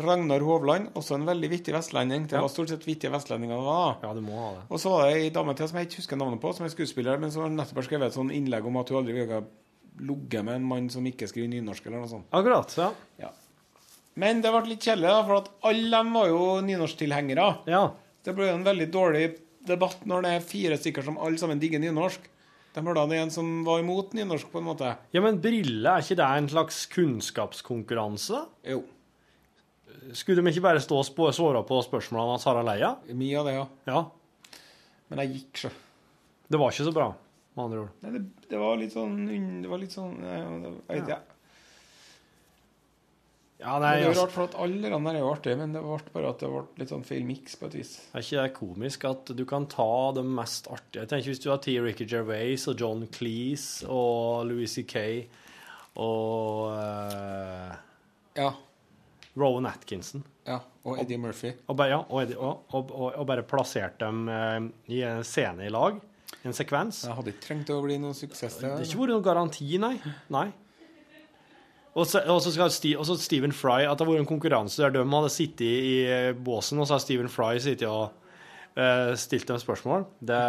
Ragnar 0.00 0.40
Hovland, 0.40 0.88
også 0.96 1.18
en 1.18 1.26
veldig 1.28 1.50
vittig 1.52 1.74
vestlending. 1.74 2.24
Det 2.30 2.40
var 2.40 2.48
stort 2.48 2.70
sett 2.72 2.86
vittige 2.88 3.12
vestlendinger 3.12 3.58
det 3.60 3.66
var. 3.66 3.98
ja, 4.02 4.14
du 4.16 4.22
må 4.24 4.38
ha 4.38 4.52
det. 4.54 4.62
Og 4.70 4.80
så 4.80 4.88
var 4.88 5.10
det 5.10 5.18
ei 5.20 5.28
dame 5.34 5.52
til 5.54 5.68
som 5.68 5.76
jeg 5.76 5.90
ikke 5.90 6.00
husker 6.00 6.16
navnet 6.16 6.40
på, 6.40 6.54
som 6.56 6.64
er 6.64 6.72
skuespiller, 6.72 7.18
men 7.20 7.30
som 7.30 7.44
nettopp 7.54 7.82
har 7.82 7.84
skrevet 7.90 8.06
et 8.08 8.16
sånn 8.16 8.32
innlegg 8.32 8.64
om 8.64 8.78
at 8.80 8.88
hun 8.88 9.02
aldri 9.02 9.12
ville 9.18 9.42
ligget 10.00 10.44
med 10.46 10.56
en 10.60 10.66
mann 10.66 10.88
som 10.90 11.04
ikke 11.06 11.28
skriver 11.30 11.50
nynorsk, 11.52 11.86
eller 11.86 12.02
noe 12.02 12.10
sånt. 12.10 12.28
Akkurat. 12.32 12.72
Ja. 13.20 13.32
Men 14.20 14.42
det 14.44 14.52
ble 14.52 14.74
litt 14.74 14.84
kjedelig, 14.84 15.08
da, 15.08 15.22
for 15.28 15.40
at 15.42 15.50
alle 15.68 15.90
dem 15.98 16.12
var 16.16 16.28
jo 16.32 16.42
nynorsktilhengere. 16.66 17.48
ja. 17.70 17.84
Det 18.22 18.36
ble 18.38 18.52
en 18.52 18.62
veldig 18.62 18.86
dårlig 18.94 19.24
debatt 19.66 20.04
når 20.06 20.22
det 20.22 20.30
er 20.36 20.44
fire 20.46 20.76
stykker 20.78 21.02
som 21.02 21.16
alle 21.18 21.40
sammen 21.40 21.58
digger 21.58 21.80
nynorsk. 21.82 22.28
De 22.72 22.80
hørte 22.86 23.02
det 23.10 23.18
en 23.18 23.32
som 23.34 23.48
var 23.66 23.80
imot 23.82 24.14
nynorsk, 24.14 24.46
på 24.52 24.60
en 24.62 24.68
måte. 24.68 24.92
Ja, 25.12 25.20
men 25.24 25.40
brille, 25.42 25.82
er 25.90 26.04
ikke 26.04 26.16
det 26.20 26.28
en 26.38 26.46
slags 26.52 26.78
kunnskapskonkurranse? 26.94 28.44
Jo. 28.70 28.84
Skulle 30.14 30.38
de 30.38 30.52
ikke 30.52 30.64
bare 30.64 30.80
stå 30.82 31.02
og 31.02 31.34
svare 31.34 31.64
på 31.66 31.80
spørsmålene 31.84 32.38
av 32.38 32.40
Sara 32.42 32.62
Leia? 32.66 32.94
Mye 33.10 33.42
av 33.42 33.50
det, 33.50 33.56
ja. 33.58 33.66
Ja. 33.90 34.04
Men 35.10 35.24
jeg 35.24 35.34
gikk, 35.34 35.64
så. 35.64 35.72
Det 36.48 36.60
var 36.62 36.72
ikke 36.72 36.86
så 36.88 36.94
bra, 36.94 37.10
med 37.56 37.64
andre 37.66 37.82
ord. 37.84 37.92
Nei, 38.06 38.14
det, 38.14 38.22
det 38.52 38.60
var 38.60 38.76
litt 38.80 38.92
sånn 38.92 39.14
Det 39.62 39.70
var 39.70 39.80
litt 39.80 39.94
sånn 39.94 40.18
Jeg 40.22 40.72
vet 40.88 41.06
ikke. 41.06 41.22
Ja, 43.62 43.76
nei, 43.78 43.92
det 43.94 44.00
er 44.00 44.08
jo 44.08 44.10
altså, 44.10 44.24
rart, 44.24 44.34
for 44.34 44.48
at 44.48 44.54
alle 44.58 44.80
de 44.82 44.90
der 44.90 45.14
er 45.14 45.20
jo 45.22 45.28
artige, 45.30 45.58
men 45.60 45.74
det 45.74 45.82
ble 45.84 45.98
bare 46.16 46.30
at 46.32 46.40
det 46.42 46.48
ble 46.50 46.62
litt 46.80 46.90
sånn 46.90 47.04
feil 47.06 47.22
miks 47.28 47.54
på 47.60 47.68
et 47.68 47.76
vis. 47.78 47.92
er 48.10 48.24
ikke 48.24 48.42
det 48.42 48.54
komisk 48.56 49.06
at 49.06 49.30
du 49.38 49.44
kan 49.48 49.68
ta 49.70 49.86
de 50.16 50.24
mest 50.26 50.66
artige 50.72 51.04
Jeg 51.04 51.12
tenker 51.12 51.30
Hvis 51.30 51.42
du 51.44 51.48
har 51.52 51.60
T. 51.62 51.76
Ricky 51.84 52.08
Gervais 52.10 52.66
og 52.72 52.82
John 52.82 53.06
Cleese 53.14 53.86
og 53.86 54.48
Louis 54.50 54.74
C.K. 54.74 55.04
og 56.02 56.74
uh, 56.74 57.70
Ja. 58.40 58.50
Rowan 59.38 59.70
Atkinson 59.70 60.26
ja. 60.48 60.58
Og 60.82 60.98
Eddie 60.98 61.20
Murphy. 61.22 61.52
og 61.70 61.76
bare, 61.78 61.94
ja, 61.94 62.00
og, 62.02 62.34
og, 62.34 62.64
og, 62.74 62.90
og, 62.90 63.08
og 63.14 63.26
bare 63.30 63.46
plassert 63.46 64.00
dem 64.02 64.26
uh, 64.26 64.58
i 64.90 65.04
en 65.06 65.22
scene 65.22 65.68
i 65.68 65.70
lag, 65.70 66.02
en 66.48 66.56
sekvens 66.56 67.04
Jeg 67.06 67.14
hadde 67.18 67.32
ikke 67.34 67.44
trengt 67.46 67.70
å 67.70 67.78
bli 67.84 67.98
noen 68.02 68.16
suksess. 68.16 68.58
Det 68.58 68.70
har 68.70 68.82
ikke 68.82 69.00
vært 69.02 69.14
noen 69.14 69.24
garanti, 69.26 69.68
nei. 69.82 69.94
nei. 70.32 70.48
Og 71.92 72.08
så, 72.08 72.22
og, 72.24 72.38
så 72.40 72.50
skal 72.54 72.72
Steve, 72.72 72.96
og 72.98 73.06
så 73.06 73.18
Stephen 73.20 73.52
Fry, 73.52 73.82
at 73.84 73.98
det 73.98 74.06
har 74.06 74.10
vært 74.14 74.24
en 74.24 74.30
konkurranse 74.30 74.80
der 74.80 74.94
de 74.94 75.04
hadde 75.04 75.32
sittet 75.32 75.68
i 75.68 75.96
båsen, 76.32 76.80
og 76.80 76.88
så 76.88 76.96
har 76.96 77.04
Stephen 77.04 77.28
Fry 77.30 77.60
sittet 77.60 77.84
og 77.90 78.14
uh, 78.78 79.12
stilt 79.20 79.50
dem 79.50 79.60
spørsmål. 79.60 80.06
Det, 80.18 80.40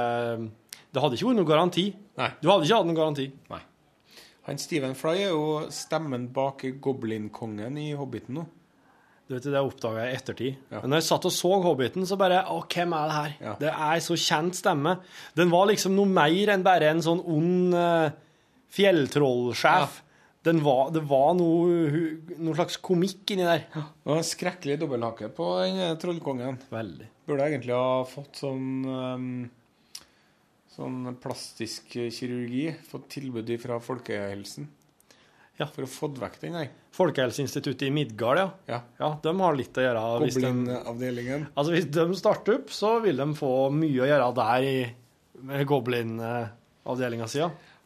det 0.93 1.03
hadde 1.03 1.19
ikke 1.19 1.29
vært 1.29 1.41
noen 1.41 1.51
garanti. 1.51 1.85
Nei. 2.19 2.31
Du 2.39 2.47
hadde 2.47 2.65
ikke 2.65 2.79
hatt 2.79 2.89
noen 2.89 2.99
garanti. 3.01 3.27
Nei. 3.51 3.61
Han 4.47 4.59
Stephen 4.59 4.95
Fry 4.99 5.17
er 5.23 5.31
jo 5.31 5.67
stemmen 5.71 6.29
bak 6.35 6.65
Goblin-kongen 6.83 7.79
i 7.79 7.91
Hobbiten 7.95 8.39
nå. 8.39 8.47
Du 9.27 9.35
vet, 9.37 9.45
Det 9.47 9.61
oppdaga 9.61 10.03
jeg 10.03 10.11
i 10.11 10.17
ettertid. 10.19 10.63
Men 10.73 10.91
når 10.91 10.99
jeg 10.99 11.07
satt 11.07 11.27
og 11.29 11.33
så 11.33 11.51
Hobbiten, 11.63 12.07
så 12.07 12.17
bare 12.19 12.41
Å, 12.51 12.59
hvem 12.67 12.95
er 12.97 13.07
det 13.07 13.17
her? 13.17 13.35
Ja. 13.39 13.53
Det 13.61 13.71
er 13.71 14.01
så 14.03 14.17
kjent 14.19 14.59
stemme. 14.59 14.97
Den 15.37 15.53
var 15.53 15.69
liksom 15.69 15.95
noe 15.95 16.09
mer 16.11 16.53
enn 16.53 16.65
bare 16.65 16.91
en 16.91 17.03
sånn 17.05 17.23
ond 17.23 17.77
uh, 17.77 18.11
fjelltrollsjef. 18.75 20.01
Ja. 20.43 20.57
var, 20.59 20.91
det 20.91 21.05
var 21.07 21.31
noe, 21.39 21.87
noe 22.35 22.57
slags 22.57 22.75
komikk 22.83 23.31
inni 23.31 23.47
der. 23.47 23.63
Det 23.71 24.11
var 24.11 24.19
en 24.19 24.27
skrekkelig 24.27 24.79
dobbelthake 24.81 25.31
på 25.37 25.49
den 25.61 25.79
eh, 25.79 25.97
trollkongen. 26.01 26.59
Veldig. 26.73 27.07
Burde 27.23 27.47
egentlig 27.47 27.77
ha 27.77 28.01
fått 28.03 28.41
sånn 28.43 28.71
um, 28.83 29.27
Sånn 30.73 31.11
plastisk 31.21 31.91
kirurgi. 31.93 32.71
Fått 32.89 33.11
tilbud 33.13 33.51
fra 33.61 33.77
Folkehelsen. 33.77 34.65
Ja. 35.59 35.67
For 35.69 35.85
å 35.85 35.89
få 35.89 36.09
vekk 36.17 36.39
den 36.41 36.55
der. 36.57 36.69
Folkehelseinstituttet 36.97 37.87
i 37.87 37.91
Midgard, 37.93 38.41
ja. 38.41 38.79
Ja. 38.99 39.09
De 39.21 39.33
har 39.39 39.57
litt 39.57 39.77
å 39.77 39.85
gjøre. 39.85 40.05
Goblinavdelingen. 40.23 41.47
Altså, 41.53 41.75
hvis 41.75 41.89
de 41.93 42.05
starter 42.17 42.59
opp, 42.59 42.73
så 42.73 42.95
vil 43.03 43.21
de 43.21 43.27
få 43.37 43.51
mye 43.73 44.01
å 44.05 44.09
gjøre 44.09 44.31
der 44.39 44.69
i 44.69 45.67
goblinavdelinga 45.69 47.27
si. 47.29 47.43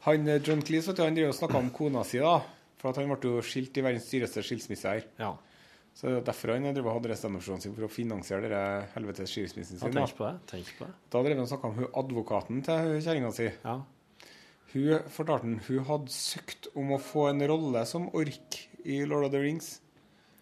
Han 0.08 0.30
eh, 0.32 0.40
John 0.44 0.64
Cleese 0.64 0.92
vet 0.92 1.00
du, 1.00 1.04
han 1.04 1.18
driver 1.18 1.34
og 1.34 1.40
snakker 1.40 1.60
om 1.60 1.74
kona 1.76 2.06
si, 2.08 2.22
da. 2.24 2.38
For 2.78 2.92
at 2.92 3.02
han 3.02 3.12
ble 3.12 3.34
jo 3.36 3.44
skilt 3.44 3.80
i 3.80 3.84
verdens 3.84 4.08
dyreste 4.12 4.44
skilsmisse 4.46 4.94
her. 4.94 5.08
Ja. 5.20 5.34
Så 5.98 6.12
det 6.12 6.18
er 6.20 6.26
derfor 6.28 6.54
han 6.54 6.68
drev 6.76 6.88
hadde 6.94 7.10
restandoppsjonen 7.10 7.64
sin, 7.64 7.74
for 7.74 7.88
å 7.88 7.90
finansiere 7.90 8.64
helvetes 8.94 9.32
skilsmissen 9.34 9.80
sin. 9.80 9.90
Ja, 9.90 10.06
tenk 10.06 10.18
på 10.20 10.28
det. 10.28 10.34
Tenk 10.52 10.68
på 10.78 10.86
det. 10.86 10.94
Da 11.10 11.24
drev 11.26 11.40
han 11.40 11.48
og 11.48 11.50
snakka 11.50 11.72
om 11.72 11.80
hun 11.80 11.88
advokaten 12.04 12.60
til 12.68 12.92
kjerringa 13.02 13.32
si. 13.34 13.48
Ja. 13.64 13.80
Hun 14.78 15.10
fortalte 15.10 15.48
han 15.48 15.58
hun 15.68 15.84
hadde 15.90 16.14
søkt 16.14 16.70
om 16.78 16.94
å 16.94 17.02
få 17.02 17.28
en 17.32 17.42
rolle 17.50 17.82
som 17.90 18.08
ork 18.14 18.60
i 18.86 19.02
Lord 19.10 19.26
of 19.28 19.34
the 19.34 19.42
Rings, 19.42 19.72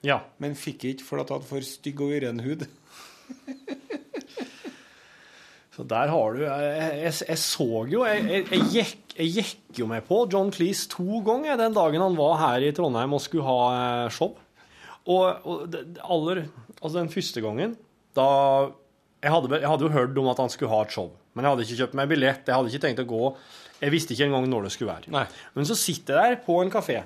ja. 0.06 0.20
men 0.44 0.58
fikk 0.60 0.84
ikke 0.92 1.06
fordi 1.08 1.24
hun 1.26 1.38
hadde 1.38 1.50
for 1.54 1.66
stygg 1.66 2.02
og 2.04 2.12
urren 2.18 2.44
hud. 2.46 2.68
Så 5.76 5.84
der 5.84 6.08
har 6.08 6.36
du 6.38 6.44
Jeg, 6.46 6.76
jeg, 7.04 7.14
jeg 7.28 7.40
så 7.42 7.66
jo 7.92 8.06
jeg, 8.08 8.22
jeg, 8.32 8.44
jeg, 8.48 8.62
gikk, 8.72 9.16
jeg 9.18 9.32
gikk 9.36 9.80
jo 9.82 9.88
med 9.92 10.06
på 10.08 10.22
John 10.32 10.52
Cleese 10.56 10.88
to 10.92 11.20
ganger 11.26 11.58
den 11.60 11.76
dagen 11.76 12.00
han 12.06 12.16
var 12.16 12.38
her 12.40 12.64
i 12.64 12.70
Trondheim 12.76 13.16
og 13.18 13.24
skulle 13.24 13.44
ha 13.44 13.58
eh, 14.06 14.14
show. 14.16 14.38
Og, 15.06 15.26
og 15.44 15.66
det 15.74 15.82
det 15.98 16.06
aller 16.06 16.46
Altså, 16.80 17.00
den 17.00 17.10
første 17.12 17.42
gangen, 17.42 17.72
da 18.16 18.26
jeg 19.24 19.32
hadde, 19.34 19.50
vel- 19.50 19.62
jeg 19.64 19.70
hadde 19.72 19.86
jo 19.88 19.94
hørt 19.96 20.18
om 20.22 20.28
at 20.30 20.40
han 20.44 20.52
skulle 20.54 20.70
ha 20.72 20.80
et 20.86 20.92
show, 20.94 21.08
men 21.34 21.44
jeg 21.48 21.52
hadde 21.56 21.64
ikke 21.66 21.78
kjøpt 21.80 21.96
meg 21.98 22.10
billett. 22.12 22.44
Jeg 22.52 22.54
hadde 22.60 22.70
ikke 22.70 22.82
tenkt 22.84 23.02
å 23.02 23.06
gå. 23.10 23.22
Jeg 23.86 23.94
visste 23.94 24.16
ikke 24.16 24.26
engang 24.32 24.48
når 24.50 24.66
det 24.66 24.74
skulle 24.74 24.96
være. 24.96 25.12
Nei. 25.14 25.26
Men 25.54 25.68
så 25.70 25.78
sitter 25.78 26.18
jeg 26.18 26.36
der 26.36 26.42
på 26.46 26.58
en 26.64 26.74
kafé, 26.74 27.04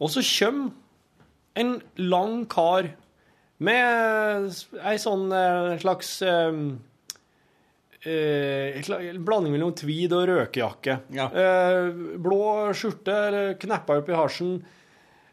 og 0.00 0.12
så 0.14 0.22
kommer 0.22 0.70
en 1.58 1.72
lang 1.98 2.44
kar 2.48 2.92
med 3.60 4.54
ei 4.86 4.94
sånn 5.02 5.26
eh, 5.34 5.74
slags 5.82 6.12
eh, 6.24 6.60
eh, 8.06 8.78
en 8.80 9.24
blanding 9.26 9.52
mellom 9.56 9.74
tweed 9.76 10.14
og 10.16 10.28
røkejakke. 10.30 11.00
Ja. 11.16 11.26
Eh, 11.28 11.90
blå 12.22 12.70
skjorte, 12.76 13.18
kneppa 13.60 13.98
opp 14.00 14.08
i 14.08 14.16
halsen, 14.16 14.54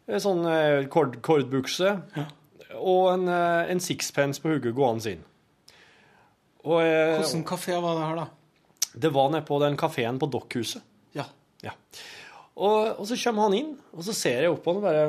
eh, 0.09 0.19
sånn 0.23 0.43
eh, 0.51 0.87
kord, 0.91 1.19
kordbukse, 1.23 1.93
og 2.77 3.05
en, 3.13 3.29
en 3.29 3.79
sixpence 3.81 4.43
på 4.43 4.51
hodet 4.51 4.75
gående 4.75 5.15
inn. 5.15 5.23
Og 6.67 6.81
Hvilken 6.83 7.45
kafé 7.47 7.77
var 7.79 7.95
det 7.95 8.09
her, 8.09 8.17
da? 8.19 8.27
Det 9.03 9.11
var 9.15 9.29
nede 9.33 9.45
på 9.47 9.59
den 9.63 9.77
kafeen 9.79 10.17
på 10.21 10.29
Dokkhuset. 10.33 10.83
Ja. 11.17 11.25
Ja. 11.65 11.73
Og, 12.57 12.99
og 13.01 13.05
så 13.09 13.17
kommer 13.21 13.47
han 13.47 13.55
inn, 13.57 13.71
og 13.93 14.05
så 14.05 14.13
ser 14.17 14.43
jeg 14.45 14.51
opp 14.53 14.63
på 14.65 14.73
han 14.73 14.81
og 14.81 14.87
bare 14.89 15.07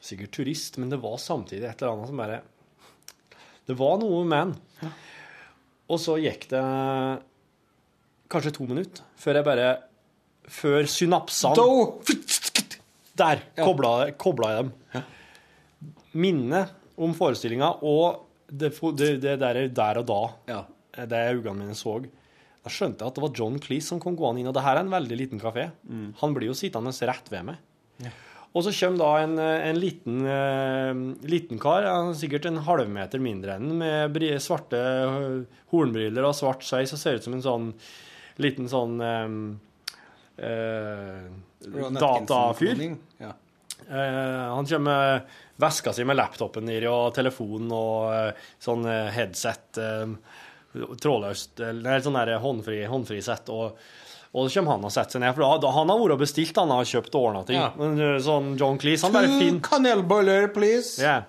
Sikkert 0.00 0.30
turist, 0.32 0.78
men 0.80 0.88
det 0.88 0.96
var 1.02 1.18
samtidig 1.20 1.66
et 1.68 1.82
eller 1.82 1.92
annet 1.92 2.08
som 2.08 2.20
bare 2.22 2.38
Det 3.68 3.74
var 3.76 3.98
noe 4.00 4.22
med 4.24 4.38
han. 4.38 4.92
Og 5.92 6.00
så 6.00 6.14
gikk 6.22 6.46
det 6.52 6.62
kanskje 8.32 8.52
to 8.56 8.64
minutter 8.70 9.04
før 9.20 9.40
jeg 9.40 9.46
bare 9.50 9.66
Før 10.50 10.88
synapsene 10.88 11.58
Do! 11.58 12.00
Der 13.20 13.42
kobla, 13.58 13.90
kobla 14.16 14.54
jeg 14.54 14.64
dem. 14.70 15.04
Minnet 16.16 16.72
om 17.00 17.12
forestillinga 17.16 17.68
og 17.86 18.24
det, 18.50 18.72
det, 18.98 19.10
det 19.22 19.34
der, 19.42 19.60
der 19.68 20.00
og 20.00 20.06
da, 20.08 20.20
Ja. 20.48 20.62
det 21.06 21.20
øynene 21.36 21.58
mine 21.60 21.76
så, 21.78 21.98
da 22.70 22.76
skjønte 22.76 23.02
jeg 23.02 23.10
at 23.10 23.18
det 23.18 23.26
var 23.26 23.36
John 23.36 23.58
Cleese 23.62 23.90
som 23.90 24.00
kom 24.02 24.16
gående 24.18 24.44
inn. 24.44 24.48
Og 24.50 24.54
det 24.56 24.62
her 24.64 24.78
er 24.78 24.86
en 24.86 24.94
veldig 24.94 25.18
liten 25.18 25.42
kafé. 25.42 25.70
Han 26.22 26.36
blir 26.36 26.52
jo 26.52 26.56
sittende 26.56 26.94
rett 27.10 27.32
ved 27.32 27.48
meg. 27.50 28.10
Og 28.50 28.64
så 28.66 28.72
kommer 28.74 28.98
da 28.98 29.10
en, 29.22 29.34
en 29.38 29.78
liten, 29.78 30.22
uh, 30.26 31.02
liten 31.30 31.60
kar, 31.62 31.84
er 31.86 32.08
sikkert 32.18 32.48
en 32.50 32.62
halvmeter 32.66 33.22
mindre 33.22 33.54
enn, 33.60 33.76
med 33.78 34.16
svarte 34.42 34.80
eh, 34.80 35.60
hornbriller 35.70 36.26
og 36.26 36.34
svart 36.34 36.66
sveis 36.66 36.90
og 36.96 36.98
ser 36.98 37.20
ut 37.20 37.28
som 37.28 37.36
en 37.36 37.44
sånn 37.44 37.68
liten 38.42 38.66
sånn 38.72 38.96
eh, 39.06 39.36
uh, 40.42 41.86
datafyr. 41.94 42.82
Ja. 43.22 43.36
Uh, 43.86 44.56
han 44.56 44.66
kommer 44.66 44.88
med 44.88 45.30
veska 45.60 45.92
si 45.94 46.04
med 46.08 46.18
laptopen 46.18 46.66
nedi 46.68 46.88
og 46.90 47.14
telefonen 47.16 47.70
og 47.74 48.38
sånn 48.62 48.86
headset, 49.14 49.78
eh, 49.78 50.14
trådløst, 50.72 51.58
eller 51.66 52.04
sånn 52.04 52.18
der 52.20 52.36
håndfri, 52.42 52.84
håndfri 52.90 53.18
sett, 53.24 53.48
og, 53.50 53.78
og 54.30 54.46
så 54.46 54.60
kommer 54.60 54.76
han 54.76 54.86
og 54.86 54.92
setter 54.94 55.18
seg 55.18 55.24
ned, 55.24 55.34
for 55.34 55.60
da, 55.62 55.72
han 55.74 55.90
har 55.90 56.00
vært 56.02 56.14
og 56.16 56.22
bestilt, 56.22 56.56
han 56.60 56.70
har 56.74 56.86
kjøpt 56.86 57.16
og 57.18 57.26
ordna 57.30 57.42
ting. 57.48 57.58
Ja. 57.58 57.72
Eh, 57.74 58.16
sånn 58.22 58.54
John 58.60 58.78
Cleese, 58.78 59.08
han 59.08 59.16
bare 59.16 59.32
fin. 59.40 59.60
kanelboller, 59.66 60.48
please. 60.54 61.00
Yeah. 61.02 61.26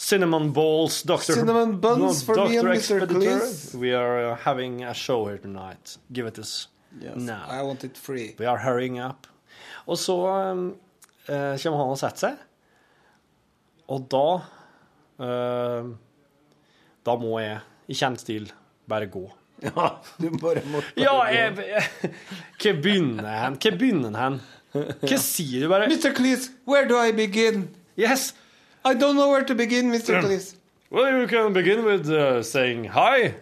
Cinnamon 0.00 0.52
balls, 0.56 1.02
Dr. 1.04 1.34
Cinnamon 1.36 1.74
buns 1.80 2.22
for 2.24 2.48
me 2.48 2.56
and 2.56 2.68
Mr. 2.72 3.06
Cleese. 3.06 3.74
We 3.76 3.92
are 3.92 4.30
uh, 4.30 4.36
having 4.46 4.82
a 4.82 4.94
show 4.94 5.26
here 5.28 5.36
tonight. 5.38 5.98
Give 6.10 6.26
it 6.26 6.38
us 6.38 6.68
Yes, 6.98 7.16
now. 7.16 7.44
I 7.46 7.62
want 7.62 7.84
it 7.84 7.98
free. 7.98 8.34
We 8.38 8.46
are 8.46 8.58
hurrying 8.58 8.98
up. 8.98 9.26
Og 9.86 9.98
så 9.98 10.16
um, 10.16 10.64
uh, 11.28 11.54
kommer 11.60 11.78
han 11.78 11.92
og 11.92 11.98
setter 12.00 12.24
seg. 12.30 12.40
Og 13.90 14.08
da 14.10 14.24
uh, 15.20 15.90
Da 17.04 17.16
må 17.20 17.36
jeg 17.42 17.60
i 17.90 17.96
kjent 17.98 18.22
stil 18.24 18.48
bare 18.90 19.10
gå. 19.10 19.26
Ja, 19.60 19.90
du 20.16 20.30
bare 20.40 20.62
må 20.72 20.80
Ja, 20.96 21.18
jeg, 21.28 21.52
jeg 21.68 22.12
Hva 22.62 22.70
begynner 22.80 23.34
han? 23.42 23.58
Hva 23.60 23.72
begynner 23.76 24.14
hen? 24.16 24.38
Hva 24.72 25.18
sier 25.20 25.66
du 25.66 25.68
bare? 25.68 25.88
Mr. 25.90 26.14
Cleese, 26.16 26.54
where 26.64 26.88
do 26.88 26.96
I 26.96 27.12
begin? 27.12 27.66
Yes! 28.00 28.30
I 28.84 28.94
don't 28.94 29.18
know 29.18 29.28
where 29.28 29.44
to 29.44 29.54
begin, 29.54 29.90
Mr. 29.92 30.22
Cleese. 30.22 30.54
Well, 30.90 31.20
you 31.20 31.26
can 31.28 31.52
begin 31.52 31.84
with 31.84 32.08
uh, 32.08 32.42
saying 32.42 32.84
hi. 32.84 33.34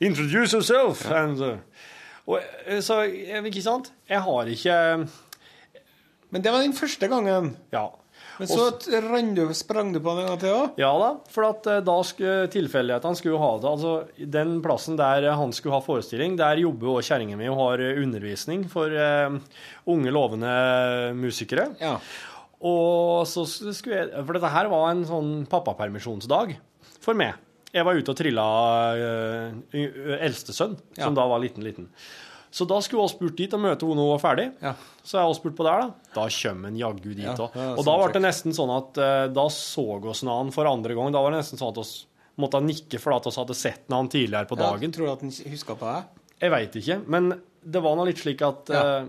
Introduce 0.00 0.52
yourself. 0.52 1.06
And, 1.10 1.40
uh, 1.40 1.56
og, 2.26 2.42
eh, 2.66 2.82
så, 2.82 3.00
eh, 3.02 3.44
ikke 3.44 3.62
sant? 3.62 3.92
Jeg 4.08 4.20
har 4.20 4.44
ikke 4.52 5.08
Men 6.30 6.44
det 6.44 6.52
var 6.52 6.60
den 6.60 6.74
første 6.76 7.08
gangen. 7.08 7.56
Ja. 7.72 7.86
Men 8.38 8.46
så 8.50 8.68
rann 9.02 9.32
du, 9.34 9.42
sprang 9.56 9.88
du 9.92 9.98
på 9.98 10.12
den 10.14 10.22
en 10.22 10.28
gang 10.30 10.38
til 10.42 10.52
òg? 10.54 10.76
Ja 10.78 10.92
da, 11.00 11.08
for 11.34 11.48
at 11.48 11.66
eh, 11.66 11.80
da 11.82 11.96
skulle 12.06 12.46
tilfeldighetene 12.54 13.18
skulle 13.18 13.40
ha 13.42 13.48
det. 13.58 13.72
Altså, 13.72 13.94
den 14.38 14.52
plassen 14.62 14.98
der 15.00 15.26
han 15.34 15.54
skulle 15.56 15.74
ha 15.74 15.82
forestilling, 15.82 16.36
der 16.38 16.60
jobber 16.62 16.92
òg 16.94 17.02
kjerringa 17.08 17.38
mi 17.40 17.48
og 17.50 17.58
har 17.58 17.82
eh, 17.82 17.98
undervisning 18.02 18.62
for 18.70 18.94
uh, 18.94 19.34
unge, 19.90 20.12
lovende 20.14 20.52
musikere. 21.18 21.66
Ja. 21.82 21.96
Og 22.62 23.26
så 23.30 23.44
skulle 23.46 24.00
jeg 24.00 24.24
For 24.26 24.34
dette 24.38 24.50
her 24.54 24.70
var 24.70 24.88
en 24.92 25.04
sånn 25.06 25.34
pappapermisjonsdag 25.50 26.56
for 27.02 27.18
meg. 27.18 27.36
Jeg 27.74 27.84
var 27.84 27.98
ute 27.98 28.14
og 28.14 28.16
trilla 28.18 28.46
uh, 28.96 30.16
eldstesønn, 30.22 30.78
Ja. 30.96 31.04
som 31.08 31.18
da 31.18 31.26
var 31.28 31.42
liten, 31.42 31.66
liten. 31.66 31.90
Så 32.50 32.64
da 32.64 32.78
skulle 32.80 33.04
vi 33.04 33.12
spurt 33.12 33.36
dit 33.36 33.52
og 33.52 33.60
møte 33.60 33.84
henne 33.84 33.98
når 33.98 34.06
hun 34.08 34.14
var 34.14 34.22
ferdig. 34.24 34.46
Ja. 34.64 34.72
Så 35.08 35.16
jeg 35.16 35.24
har 35.24 35.36
spurt 35.38 35.54
på 35.56 35.64
der, 35.64 35.86
da. 35.86 36.12
Da 36.18 36.26
kommer 36.28 36.68
en 36.68 36.76
jaggu 36.76 37.14
dit 37.16 37.24
òg. 37.40 37.54
ja, 37.56 37.68
og 37.78 37.84
da 37.86 37.94
ble 37.96 38.08
det 38.12 38.20
nesten 38.26 38.52
sånn 38.56 38.72
at 38.74 38.98
eh, 39.00 39.28
da 39.32 39.46
så 39.54 39.84
oss 40.04 40.20
han 40.28 40.50
for 40.52 40.68
andre 40.68 40.92
gang. 40.98 41.14
Da 41.14 41.22
var 41.24 41.32
det 41.32 41.38
nesten 41.40 41.56
sånn 41.60 41.72
at 41.72 41.80
vi 41.80 42.42
måtte 42.44 42.60
nikke 42.62 43.00
fordi 43.00 43.16
at 43.16 43.28
vi 43.30 43.32
hadde 43.40 43.56
sett 43.56 43.88
han 43.94 44.10
tidligere 44.12 44.46
på 44.50 44.58
dagen. 44.60 44.84
Ja, 44.84 44.92
tror 44.98 45.06
du 45.08 45.12
at 45.14 45.24
han 45.24 45.32
huska 45.54 45.78
på 45.80 45.88
deg? 45.88 46.26
Jeg 46.44 46.52
veit 46.52 46.76
ikke, 46.82 46.98
men 47.10 47.32
det 47.64 47.80
var 47.82 47.96
nå 47.98 48.04
litt 48.06 48.20
slik 48.20 48.44
at 48.46 48.68
Ja. 48.74 48.82
eh, 49.00 49.08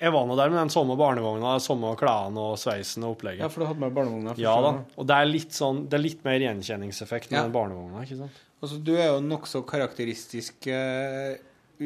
jeg 0.00 0.12
var 0.16 0.24
nå 0.26 0.34
der 0.40 0.48
med 0.48 0.58
den 0.62 0.72
samme 0.72 0.96
barnevogna, 0.96 1.58
samme 1.60 1.92
klærne 2.00 2.40
og 2.40 2.56
sveisen 2.58 3.04
og 3.04 3.18
opplegget. 3.18 3.44
Ja, 3.44 3.48
for 3.52 3.60
du 3.60 3.66
hadde 3.68 3.80
med 3.84 3.92
barnevogna. 3.92 4.32
Ja 4.40 4.54
da. 4.64 4.72
Og 4.96 5.06
det 5.06 5.18
er 5.20 5.28
litt 5.28 5.52
sånn 5.52 5.82
Det 5.90 5.98
er 6.00 6.02
litt 6.06 6.24
mer 6.24 6.40
gjenkjenningseffekt 6.40 7.28
med 7.30 7.36
Ja. 7.38 7.42
den 7.44 7.52
barnevogna, 7.52 8.06
ikke 8.08 8.16
sant? 8.24 8.40
Altså, 8.62 8.80
du 8.82 8.94
er 8.96 9.06
jo 9.12 9.20
nokså 9.20 9.60
karakteristisk 9.68 10.66
eh, 10.72 11.36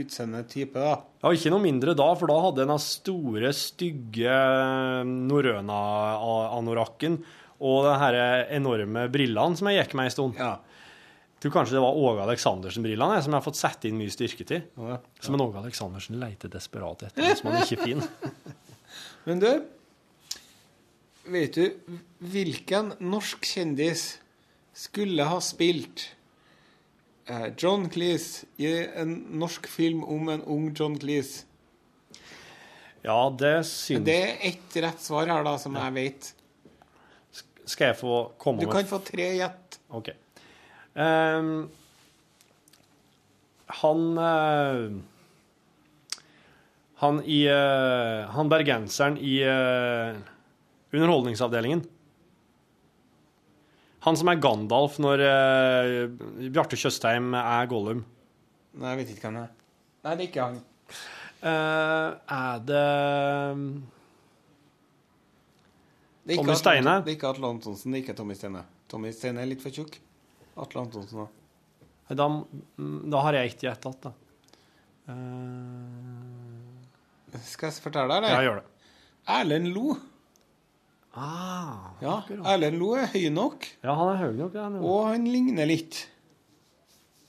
utseende 0.01 0.43
type, 0.51 0.81
da. 0.81 0.97
Ja, 1.23 1.33
ikke 1.35 1.53
noe 1.53 1.63
mindre 1.65 1.95
da, 1.97 2.07
for 2.19 2.31
da 2.31 2.37
hadde 2.47 2.65
jeg 2.65 2.71
den 2.71 2.83
store, 2.83 3.51
stygge 3.57 4.37
norrøna-anorakken 5.09 7.19
og 7.65 7.77
de 7.87 7.93
her 8.01 8.15
enorme 8.57 9.07
brillene 9.13 9.59
som 9.59 9.71
jeg 9.71 9.83
gikk 9.83 9.99
med 9.99 10.11
en 10.11 10.17
stund. 10.17 10.41
Ja. 10.41 10.55
Jeg 11.35 11.41
tror 11.45 11.59
kanskje 11.59 11.77
det 11.77 11.85
var 11.85 11.99
Åge 12.01 12.25
Aleksandersen-brillene 12.25 13.21
som 13.21 13.35
jeg 13.35 13.37
har 13.37 13.45
fått 13.45 13.61
satt 13.61 13.85
inn 13.85 13.99
mye 14.01 14.13
styrke 14.13 14.45
til. 14.49 14.63
Ja. 14.81 14.97
Som 15.21 15.37
en 15.37 15.45
Åge 15.45 15.61
Aleksandersen 15.61 16.17
leter 16.21 16.53
desperat 16.53 17.05
etter, 17.05 17.21
hvis 17.21 17.43
som 17.43 17.53
han 17.53 17.61
ikke 17.61 17.85
finner. 17.85 18.09
Men 19.29 19.37
du, 19.43 19.51
vet 21.35 21.53
du 21.57 21.65
hvilken 22.33 22.87
norsk 23.05 23.45
kjendis 23.49 24.03
skulle 24.75 25.23
ha 25.29 25.39
spilt 25.45 25.99
eh, 26.09 26.24
John 27.57 27.87
Cleese 27.89 28.45
i 28.61 28.69
en 29.01 29.15
norsk 29.41 29.67
film 29.71 30.03
om 30.05 30.29
en 30.29 30.43
ung 30.43 30.67
John 30.77 30.99
Cleese? 31.01 31.47
Ja, 33.05 33.29
det 33.39 33.67
syns 33.69 34.05
Det 34.07 34.17
er 34.17 34.37
ett 34.49 34.77
rett 34.81 35.01
svar 35.01 35.29
her, 35.29 35.45
da, 35.45 35.57
som 35.61 35.77
jeg 35.77 35.95
vet. 35.97 36.29
Skal 37.65 37.91
jeg 37.91 37.99
få 38.01 38.19
komme 38.41 38.63
med 38.63 38.69
Du 38.69 38.73
kan 38.73 38.87
få 38.89 39.01
tre 39.05 39.31
gjett. 39.37 39.79
OK. 39.93 40.09
Um, 40.95 41.67
han 43.67 44.03
uh, 44.19 44.93
Han 47.03 47.19
i 47.27 47.41
uh, 47.51 48.31
Han 48.37 48.53
bergenseren 48.53 49.19
i 49.19 49.41
uh, 49.43 50.15
Underholdningsavdelingen. 50.95 51.83
Han 54.05 54.19
som 54.21 54.29
er 54.29 54.41
Gandalf 54.43 54.99
når 55.01 55.23
uh, 55.25 56.49
Bjarte 56.53 56.77
Tjøstheim 56.77 57.33
er 57.39 57.69
Gollum. 57.71 58.03
Nei, 58.77 58.91
jeg 58.93 59.01
vet 59.01 59.13
ikke 59.15 59.29
hvem 59.29 59.39
det 59.39 59.45
er. 59.47 59.53
Nei, 60.05 60.15
det 60.15 60.25
er 60.25 60.29
ikke 60.29 60.49
han. 60.49 60.59
Uh, 61.45 62.09
er 62.35 62.61
det 62.65 62.85
Det 66.25 66.33
er 66.33 66.41
Tommy 66.41 66.57
Steine? 66.57 66.95
Det 67.05 67.13
er 67.13 67.17
ikke 67.19 67.31
Atle 67.33 67.51
Antonsen, 67.53 67.93
det 67.93 68.01
er 68.01 68.05
ikke 68.07 68.17
Tommy 68.19 68.37
Steine. 68.37 68.65
Tommy 68.89 69.13
Steine 69.13 69.43
er 69.45 69.51
litt 69.51 69.65
for 69.65 69.73
tjukk. 69.75 69.99
Atle 70.61 70.85
Antonsen 70.85 71.25
òg. 71.25 71.41
Da, 72.13 72.29
mm, 72.29 72.99
da 73.13 73.25
har 73.25 73.39
jeg 73.39 73.55
ikke 73.55 73.67
gjettet, 73.71 73.89
igjen, 73.89 74.01
da. 74.05 74.13
Uh... 75.09 76.25
Skal 77.45 77.71
jeg 77.71 77.83
fortelle 77.83 78.09
deg, 78.13 78.29
ja, 78.29 78.37
eller? 78.37 78.45
gjør 78.47 78.61
det. 78.61 78.91
Erlend 79.35 79.73
Lo. 79.75 79.87
Ah, 81.17 81.93
Ja. 82.03 82.17
Erlend 82.51 82.79
Lo 82.81 82.95
er 82.99 83.07
høy 83.13 83.29
nok, 83.31 83.67
ja, 83.85 83.95
han 83.95 84.09
er 84.15 84.17
høy 84.25 84.33
nok, 84.39 84.55
jo. 84.59 84.81
og 84.83 85.05
han 85.13 85.25
ligner 85.31 85.67
litt. 85.71 86.01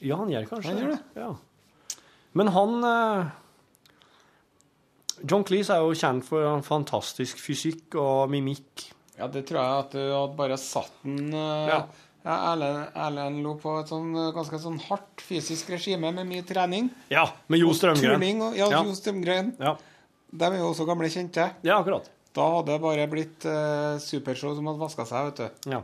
Ja, 0.02 0.18
han 0.20 0.30
gjør 0.34 0.48
kanskje 0.50 0.72
Han 0.74 0.80
gjør 0.82 0.94
det. 0.96 1.02
Ja. 1.22 1.30
Men 2.36 2.50
han 2.52 2.74
eh, 2.84 3.28
John 5.30 5.46
Cleese 5.48 5.78
er 5.78 5.86
jo 5.86 5.94
kjent 5.96 6.26
for 6.28 6.44
en 6.50 6.66
fantastisk 6.66 7.40
fysikk 7.40 7.96
og 8.02 8.30
mimikk. 8.34 8.90
Ja, 9.16 9.30
det 9.32 9.46
tror 9.48 9.62
jeg 9.62 9.78
at 9.86 9.94
du 9.96 10.02
hadde 10.02 10.36
bare 10.36 10.58
satt 10.60 10.92
den 11.06 11.30
uh, 11.32 11.70
Ja. 11.70 11.78
ja. 12.26 12.36
Erlend, 12.52 12.90
Erlend 12.98 13.44
Lo 13.46 13.54
på 13.62 13.78
et 13.80 13.92
sånn 13.94 14.10
eh, 14.18 14.32
ganske 14.36 14.58
sånn 14.60 14.80
hardt 14.90 15.22
fysisk 15.24 15.70
regime 15.72 16.10
med 16.12 16.26
mye 16.28 16.44
trening. 16.44 16.90
Ja, 17.14 17.28
med 17.54 17.62
Jo 17.62 17.70
Strømgren. 17.78 18.18
Turning 18.18 18.42
og 18.42 18.58
ja, 18.58 18.68
Ja. 18.74 18.82
Jo 18.84 18.96
Strømgren. 18.98 19.54
Ja. 19.62 19.76
De 20.36 20.50
er 20.50 20.58
jo 20.60 20.72
også 20.74 20.88
gamle 20.90 21.08
kjente. 21.14 21.52
ja, 21.64 21.78
akkurat. 21.80 22.10
Da 22.36 22.46
hadde 22.58 22.74
det 22.74 22.82
bare 22.84 23.08
blitt 23.08 23.46
eh, 23.48 23.96
supershow 24.04 24.56
som 24.58 24.68
hadde 24.68 24.82
vaska 24.82 25.06
seg, 25.08 25.30
vet 25.30 25.38
du. 25.40 25.72
Ja. 25.78 25.82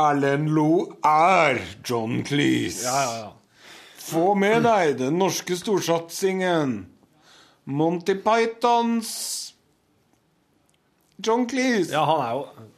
Erlend 0.00 0.48
Lo 0.50 0.96
er 1.04 1.60
John 1.84 2.22
Cleese. 2.26 2.86
Ja, 2.88 3.02
ja, 3.04 3.18
ja. 3.26 3.32
Få 4.04 4.34
med 4.36 4.64
deg 4.66 4.98
den 5.00 5.18
norske 5.20 5.56
storsatsingen. 5.56 6.74
Monty 7.64 8.16
Pythons 8.20 9.12
John 11.24 11.46
Cleese. 11.48 11.92
ja, 11.94 12.02
han 12.04 12.20
er 12.24 12.32
jo 12.36 12.68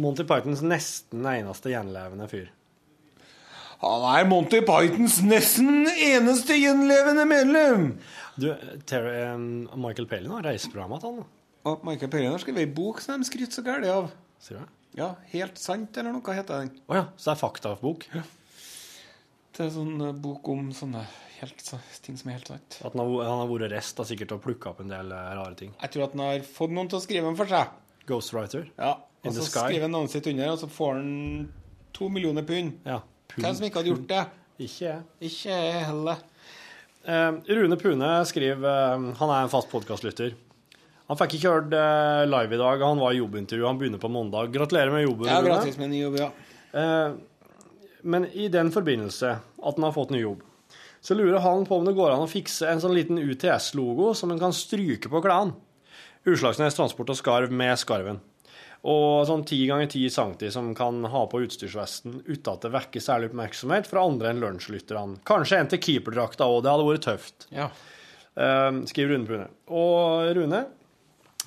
Monty 0.00 0.24
Pythons 0.24 0.62
nesten 0.64 1.26
eneste 1.28 1.72
gjenlevende 1.72 2.28
fyr. 2.30 2.46
Han 3.82 4.06
er 4.14 4.24
Monty 4.30 4.62
Pythons 4.64 5.18
nesten 5.26 5.84
eneste 5.90 6.56
gjenlevende 6.56 7.26
medlem. 7.28 7.86
Du, 8.40 8.48
Terry, 8.88 9.12
eh, 9.26 9.76
Michael 9.76 10.08
Palin 10.08 10.32
har 10.38 10.46
reiseprogram 10.48 10.94
igjen, 10.96 11.18
han. 11.18 11.30
Og 11.68 11.82
Michael 11.86 12.10
Perrin 12.10 12.32
har 12.32 12.42
skrevet 12.42 12.64
ei 12.64 12.70
bok 12.74 13.00
som 13.02 13.20
de 13.20 13.28
skryter 13.28 13.54
så 13.54 13.62
gærent 13.66 13.90
av. 13.90 14.08
Sier 14.42 14.62
du? 14.62 14.78
Ja, 14.98 15.12
Helt 15.32 15.60
sant, 15.60 15.96
eller 15.96 16.12
noe 16.12 16.34
heter 16.36 16.64
den. 16.64 16.72
Å 16.90 16.96
ja, 16.98 17.04
så 17.16 17.30
det 17.30 17.34
er 17.36 17.40
faktabok? 17.40 18.08
Det 19.52 19.66
er 19.66 19.70
sånn 19.72 19.94
eh, 20.00 20.16
bok 20.24 20.48
om 20.52 20.66
sånne 20.76 21.04
helt, 21.38 21.62
ting 22.04 22.18
som 22.18 22.28
er 22.32 22.40
helt 22.40 22.50
sant. 22.50 22.78
At 22.82 22.92
han 22.92 23.00
har, 23.00 23.14
han 23.28 23.40
har 23.44 23.48
vært 23.50 23.72
rest 23.72 23.96
da, 24.00 24.06
sikkert 24.08 24.34
og 24.36 24.42
plukka 24.44 24.72
opp 24.72 24.82
en 24.84 24.92
del 24.92 25.14
eh, 25.14 25.30
rare 25.38 25.56
ting. 25.58 25.72
Jeg 25.78 25.94
tror 25.94 26.06
at 26.08 26.16
han 26.16 26.24
har 26.26 26.44
fått 26.48 26.74
noen 26.74 26.90
til 26.92 26.98
å 26.98 27.04
skrive 27.04 27.30
den 27.30 27.38
for 27.38 27.52
seg. 27.52 27.72
Ghostwriter? 28.08 28.68
Ja, 28.76 28.98
In 29.22 29.30
Og 29.30 29.38
så 29.38 29.46
skriver 29.46 29.86
han 29.86 29.92
navnet 29.94 30.10
sitt 30.10 30.26
under, 30.26 30.48
og 30.50 30.58
så 30.58 30.66
får 30.66 30.96
han 30.98 31.10
to 31.94 32.08
millioner 32.10 32.42
pund. 32.42 32.80
Ja. 32.88 32.98
Hvem 33.36 33.54
som 33.54 33.66
ikke 33.68 33.78
hadde 33.78 33.92
gjort 33.92 34.08
det? 34.10 34.22
Ikke 34.58 34.88
jeg. 34.88 35.04
Ikke 35.28 35.58
jeg 35.62 35.84
heller. 35.86 36.24
Uh, 37.06 37.38
Rune 37.46 37.78
Pune 37.78 38.08
skriver 38.30 38.62
uh, 38.62 39.06
Han 39.18 39.30
er 39.34 39.44
en 39.44 39.50
fast 39.52 39.70
podkastlytter. 39.70 40.34
Han 41.12 41.18
fikk 41.20 41.34
ikke 41.36 41.50
hørt 41.52 41.74
uh, 41.76 42.22
live 42.24 42.56
i 42.56 42.60
dag. 42.62 42.80
Han 42.80 43.00
var 43.02 43.12
i 43.12 43.18
jobbintervju. 43.18 43.66
Han 43.68 43.76
begynner 43.76 44.00
på 44.00 44.08
mandag. 44.08 44.48
Gratulerer 44.54 44.94
med 44.94 45.02
jobben. 45.04 45.28
Ja, 45.28 45.42
gratis 45.44 45.76
med 45.76 45.92
ny 45.92 45.98
jobb, 46.06 46.16
ja. 46.22 46.30
Uh, 46.72 47.18
men 48.00 48.24
i 48.32 48.48
den 48.48 48.72
forbindelse, 48.72 49.34
at 49.36 49.76
han 49.76 49.84
har 49.84 49.92
fått 49.92 50.14
ny 50.14 50.22
jobb, 50.22 50.40
så 51.04 51.18
lurer 51.18 51.44
han 51.44 51.66
på 51.68 51.76
om 51.76 51.84
det 51.84 51.92
går 51.98 52.14
an 52.14 52.24
å 52.24 52.30
fikse 52.30 52.64
en 52.70 52.80
sånn 52.80 52.96
liten 52.96 53.20
UTS-logo 53.20 54.14
som 54.16 54.32
en 54.32 54.40
kan 54.40 54.56
stryke 54.56 55.12
på 55.12 55.20
klærne. 55.20 55.52
Utslagsnes 56.24 56.78
Transport 56.78 57.12
og 57.12 57.18
Skarv 57.18 57.52
med 57.52 57.76
skarven. 57.76 58.22
Og 58.88 59.26
sånn 59.28 59.44
10 59.44 59.68
ganger 59.68 59.92
10 59.92 60.16
cm 60.16 60.50
som 60.54 60.72
kan 60.74 61.04
ha 61.12 61.26
på 61.30 61.44
utstyrsvesten 61.44 62.22
uten 62.24 62.52
at 62.54 62.64
det 62.64 62.72
vekker 62.72 63.04
særlig 63.04 63.30
oppmerksomhet 63.30 63.90
fra 63.90 64.08
andre 64.08 64.32
enn 64.32 64.40
lunsjlytterne. 64.42 65.20
Kanskje 65.28 65.60
en 65.60 65.70
til 65.70 65.82
keeperdrakta 65.84 66.48
òg, 66.48 66.62
det 66.64 66.72
hadde 66.72 66.88
vært 66.88 67.10
tøft. 67.10 67.50
ja. 67.52 67.68
Uh, 68.32 68.80
skriver 68.88 69.12
Rune 69.12 69.28
Pune. 69.28 69.46
Og 69.76 70.30
Rune, 70.38 70.62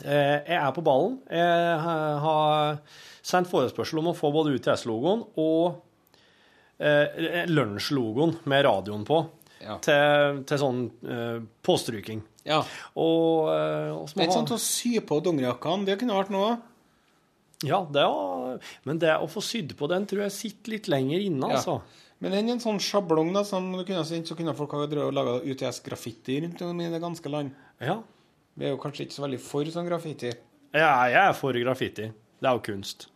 jeg 0.03 0.57
er 0.59 0.71
på 0.75 0.83
ballen. 0.83 1.19
Jeg 1.31 1.79
har 2.25 2.79
sendt 3.25 3.47
forespørsel 3.49 3.99
om 4.01 4.11
å 4.11 4.15
få 4.17 4.31
både 4.35 4.53
UTS-logoen 4.57 5.23
og 5.39 5.81
eh, 6.79 7.45
lunsjlogoen 7.47 8.37
med 8.51 8.65
radioen 8.67 9.05
på 9.07 9.21
Ja. 9.65 9.77
til, 9.81 10.43
til 10.45 10.59
sånn 10.61 10.81
eh, 11.09 11.39
påstryking. 11.65 12.21
ja. 12.45 12.59
Og, 12.95 13.47
eh, 13.49 13.91
og 13.95 14.07
Det 14.11 14.19
er 14.21 14.27
ikke 14.27 14.35
sånn 14.41 14.49
til 14.51 14.57
å 14.59 14.61
sy 14.61 14.99
på 14.99 15.21
dongerijakkene. 15.23 15.85
Det 15.87 15.99
kunne 16.01 16.17
vært 16.19 16.29
noe. 16.35 16.57
Ja, 17.63 17.79
det 17.89 18.03
er, 18.03 18.59
men 18.83 18.99
det 18.99 19.13
å 19.15 19.29
få 19.31 19.41
sydd 19.41 19.71
på 19.79 19.87
den 19.89 20.05
tror 20.05 20.25
jeg 20.27 20.35
sitter 20.35 20.71
litt 20.75 20.89
lenger 20.91 21.23
inne, 21.23 21.47
Ja. 21.49 21.55
altså. 21.55 21.79
Men 22.19 22.31
den 22.31 22.47
er 22.49 22.53
en 22.53 22.59
sånn 22.59 22.79
sjablong 22.79 23.33
da, 23.33 23.43
som 23.43 23.71
du 23.71 23.83
kunne 23.83 24.03
sendt, 24.05 24.27
så 24.27 24.35
kunne 24.37 24.53
folk 24.55 24.71
ha 24.71 24.85
laga 25.11 25.39
UTS-graffiti 25.43 26.41
rundt 26.43 26.61
om 26.61 26.79
i 26.81 26.89
det 26.89 27.01
ganske 27.01 27.29
land. 27.31 27.51
Ja. 27.81 28.01
Vi 28.55 28.65
er 28.67 28.71
jo 28.73 28.79
kanskje 28.79 29.05
ikke 29.05 29.17
så 29.17 29.25
veldig 29.25 29.39
for 29.43 29.67
sånn 29.73 29.87
graffiti. 29.89 30.31
Ja, 30.75 30.89
jeg 31.11 31.21
er 31.21 31.33
for 31.35 31.57
graffiti. 31.59 32.09
Det 32.39 32.47
er 32.49 32.55
jo 32.57 32.63
kunst. 32.65 33.07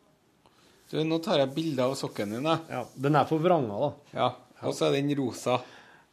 Du, 0.90 0.98
nå 1.06 1.20
tar 1.24 1.38
jeg 1.44 1.54
bilde 1.54 1.86
av 1.86 1.94
sokken 2.00 2.32
din, 2.34 2.48
jeg. 2.50 2.64
Ja, 2.74 2.84
Den 2.96 3.16
er 3.20 3.28
på 3.30 3.38
vranga, 3.40 3.78
da. 3.84 3.90
Ja. 4.18 4.30
Og 4.68 4.74
så 4.76 4.88
er 4.90 4.98
den 4.98 5.12
rosa. 5.20 5.60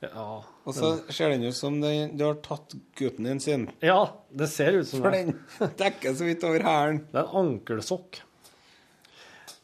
Ja, 0.05 0.27
Og 0.69 0.75
så 0.77 0.91
ser 1.09 1.33
den 1.33 1.47
ut 1.49 1.57
som 1.57 1.79
den, 1.81 2.13
du 2.21 2.27
har 2.27 2.37
tatt 2.45 2.75
gutten 2.99 3.25
din 3.27 3.41
sin. 3.41 3.65
ja 3.81 4.11
det 4.31 4.51
ser 4.53 4.77
ut 4.77 4.87
som 4.91 5.01
For 5.01 5.11
det. 5.15 5.23
den 5.59 5.71
dekker 5.81 6.15
så 6.19 6.27
vidt 6.29 6.45
over 6.45 6.63
hælen. 6.67 6.99
Det 7.11 7.23
er 7.23 7.25
en 7.31 7.39
ankelsokk. 7.43 8.21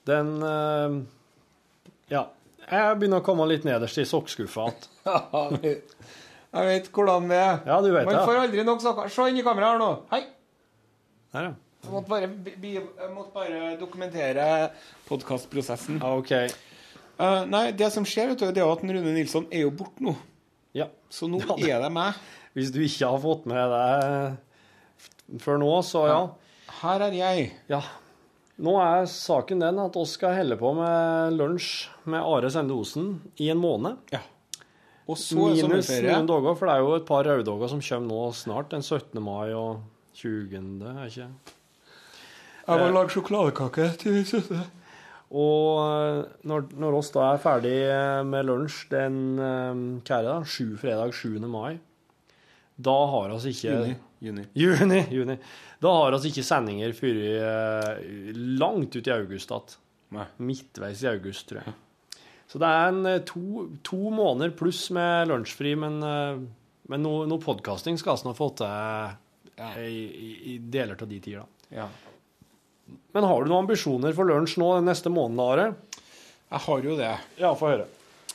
Den 0.08 0.32
eh, 0.42 0.96
Ja. 2.16 2.24
Jeg 2.72 2.96
begynner 2.98 3.20
å 3.20 3.26
komme 3.26 3.44
litt 3.50 3.66
nederst 3.68 3.98
i 4.00 4.06
sokkskuffa 4.08 4.70
igjen. 4.70 5.82
Jeg 6.53 6.68
vet 6.68 6.88
hvordan 6.92 7.28
det 7.30 7.38
er. 7.40 7.61
Ja, 7.66 7.78
du 7.80 7.88
vet 7.94 8.05
Man 8.09 8.18
får 8.28 8.40
aldri 8.42 8.64
nok 8.68 8.82
sokker. 8.84 9.09
Se 9.12 9.28
inn 9.30 9.38
i 9.40 9.44
kameraet 9.46 9.72
her 9.72 9.80
nå. 9.80 9.90
Hei. 10.12 10.22
Her, 11.32 11.46
ja. 11.48 11.53
Jeg 11.82 11.90
måtte 11.90 12.09
bare, 12.12 12.28
bi- 12.62 12.78
måtte 13.14 13.32
bare 13.34 13.72
dokumentere 13.80 14.44
podkastprosessen. 15.09 15.96
Ah, 16.05 16.12
OK. 16.20 16.30
uh, 17.18 17.42
nei, 17.50 17.64
det 17.74 17.88
som 17.94 18.05
skjer, 18.07 18.28
vet 18.30 18.38
du, 18.44 18.53
det 18.55 18.62
er 18.62 18.70
at 18.70 18.84
Rune 18.84 19.14
Nilsson 19.16 19.48
er 19.50 19.64
jo 19.64 19.72
borte 19.74 20.05
nå. 20.05 20.12
Ja. 20.78 20.86
Så 21.11 21.26
nå 21.30 21.40
Ja, 21.48 21.57
det- 21.57 21.72
er 21.72 21.82
det 21.86 21.90
meg. 21.96 22.20
Hvis 22.55 22.70
du 22.74 22.78
ikke 22.84 23.09
har 23.09 23.18
fått 23.22 23.46
med 23.48 23.72
deg 23.72 25.40
før 25.40 25.59
nå, 25.62 25.72
så 25.88 26.05
ja. 26.11 26.20
Her 26.82 27.07
er 27.09 27.16
jeg. 27.16 27.50
ja. 27.72 27.80
Nå 28.62 28.74
er 28.78 29.07
saken 29.09 29.59
den 29.64 29.78
at 29.80 29.96
oss 29.98 30.12
skal 30.18 30.34
helle 30.36 30.55
på 30.61 30.68
med 30.76 31.32
lunsj 31.34 31.88
med 32.12 32.20
Are 32.22 32.50
Sende 32.53 32.76
Osen 32.76 33.14
i 33.40 33.48
en 33.50 33.59
måned. 33.59 33.96
Ja. 34.12 34.20
Og 35.11 35.18
så 35.18 35.34
er 35.34 35.57
Minus 35.57 35.64
sommerferie. 35.64 36.12
noen 36.12 36.28
dager, 36.30 36.55
for 36.59 36.68
det 36.68 36.74
er 36.74 36.84
jo 36.84 36.92
et 36.98 37.09
par 37.09 37.26
røddager 37.26 37.72
som 37.72 37.82
kommer 37.82 38.09
nå 38.12 38.20
snart. 38.38 38.70
Den 38.70 38.82
17. 38.86 39.18
mai 39.22 39.53
og 39.57 39.82
20. 40.14 40.55
er 40.92 41.09
ikke 41.09 41.26
Jeg 42.68 42.78
må 42.78 42.90
lage 42.94 43.11
sjokoladekake 43.16 43.88
til 43.98 44.22
søte. 44.28 44.61
Og 45.32 45.80
eh, 45.80 46.24
når, 46.44 46.66
når 46.76 46.98
oss 46.98 47.11
da 47.14 47.30
er 47.32 47.40
ferdig 47.40 47.76
eh, 47.88 48.20
med 48.28 48.44
lunsj 48.46 48.82
den 48.92 49.14
eh, 49.40 49.82
det 50.05 50.18
da, 50.28 50.42
sju, 50.44 50.76
fredag 50.76 51.14
7. 51.16 51.40
mai, 51.48 51.78
da 52.76 52.96
har 53.14 53.32
vi 53.32 53.55
ikke 53.55 53.72
Juni. 53.72 53.94
Juni. 54.22 54.44
Juni, 54.55 55.00
juni. 55.11 55.36
Da 55.82 55.92
har 55.98 56.14
vi 56.14 56.30
ikke 56.30 56.44
sendinger 56.46 56.92
før 56.94 57.16
eh, 57.32 58.34
langt 58.61 58.94
ut 58.94 59.09
i 59.09 59.14
august 59.14 59.50
igjen. 59.50 59.78
Midtveis 60.38 61.03
i 61.03 61.09
august, 61.11 61.48
tror 61.48 61.64
jeg. 61.64 61.74
Så 62.53 62.61
det 62.61 62.68
er 62.68 62.90
en 62.90 63.07
eh, 63.09 63.22
to, 63.24 63.66
to 63.80 64.11
måneder 64.12 64.53
pluss 64.53 64.84
med 64.92 65.30
lunsjfri, 65.30 65.72
men, 65.80 65.94
eh, 66.05 66.42
men 66.92 67.00
noe, 67.00 67.24
noe 67.30 67.40
podkasting 67.40 67.96
skal 68.00 68.18
vi 68.20 68.28
nå 68.28 68.34
få 68.36 68.50
til 68.61 68.68
ja. 69.57 69.70
i, 69.80 70.03
i, 70.05 70.32
i 70.53 70.59
deler 70.61 71.00
av 71.00 71.09
de 71.09 71.20
tider. 71.24 71.46
da. 71.46 71.68
Ja. 71.72 71.88
Men 73.16 73.24
har 73.24 73.40
du 73.40 73.48
noen 73.48 73.64
ambisjoner 73.64 74.12
for 74.16 74.28
lunsj 74.28 74.59
nå 74.61 74.68
den 74.76 74.90
neste 74.90 75.09
måneden, 75.12 75.40
Are? 75.40 75.66
Jeg 76.53 76.64
har 76.66 76.84
jo 76.84 76.98
det. 77.00 77.12
Ja, 77.40 77.55
få 77.57 77.72
høre. 77.72 77.88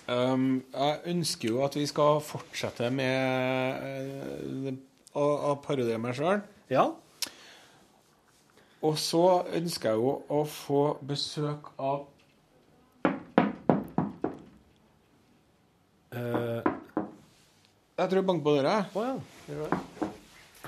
Um, 0.08 0.64
jeg 0.74 1.00
ønsker 1.14 1.52
jo 1.52 1.62
at 1.68 1.78
vi 1.78 1.86
skal 1.86 2.22
fortsette 2.26 2.90
med 2.96 3.84
uh, 3.86 4.72
å, 5.14 5.26
å 5.52 5.56
parodiere 5.62 6.02
meg 6.02 6.18
sjøl. 6.18 6.42
Ja. 6.74 6.88
Og 8.82 8.98
så 8.98 9.26
ønsker 9.60 9.94
jeg 9.94 10.02
jo 10.02 10.16
å 10.34 10.42
få 10.50 10.84
besøk 11.06 11.70
av 11.78 12.08
Jeg 17.98 18.10
tror 18.12 18.20
jeg 18.20 18.26
banker 18.28 18.46
på 18.46 18.54
døra. 18.54 18.74
Oh, 18.94 19.06
ja. 19.50 20.10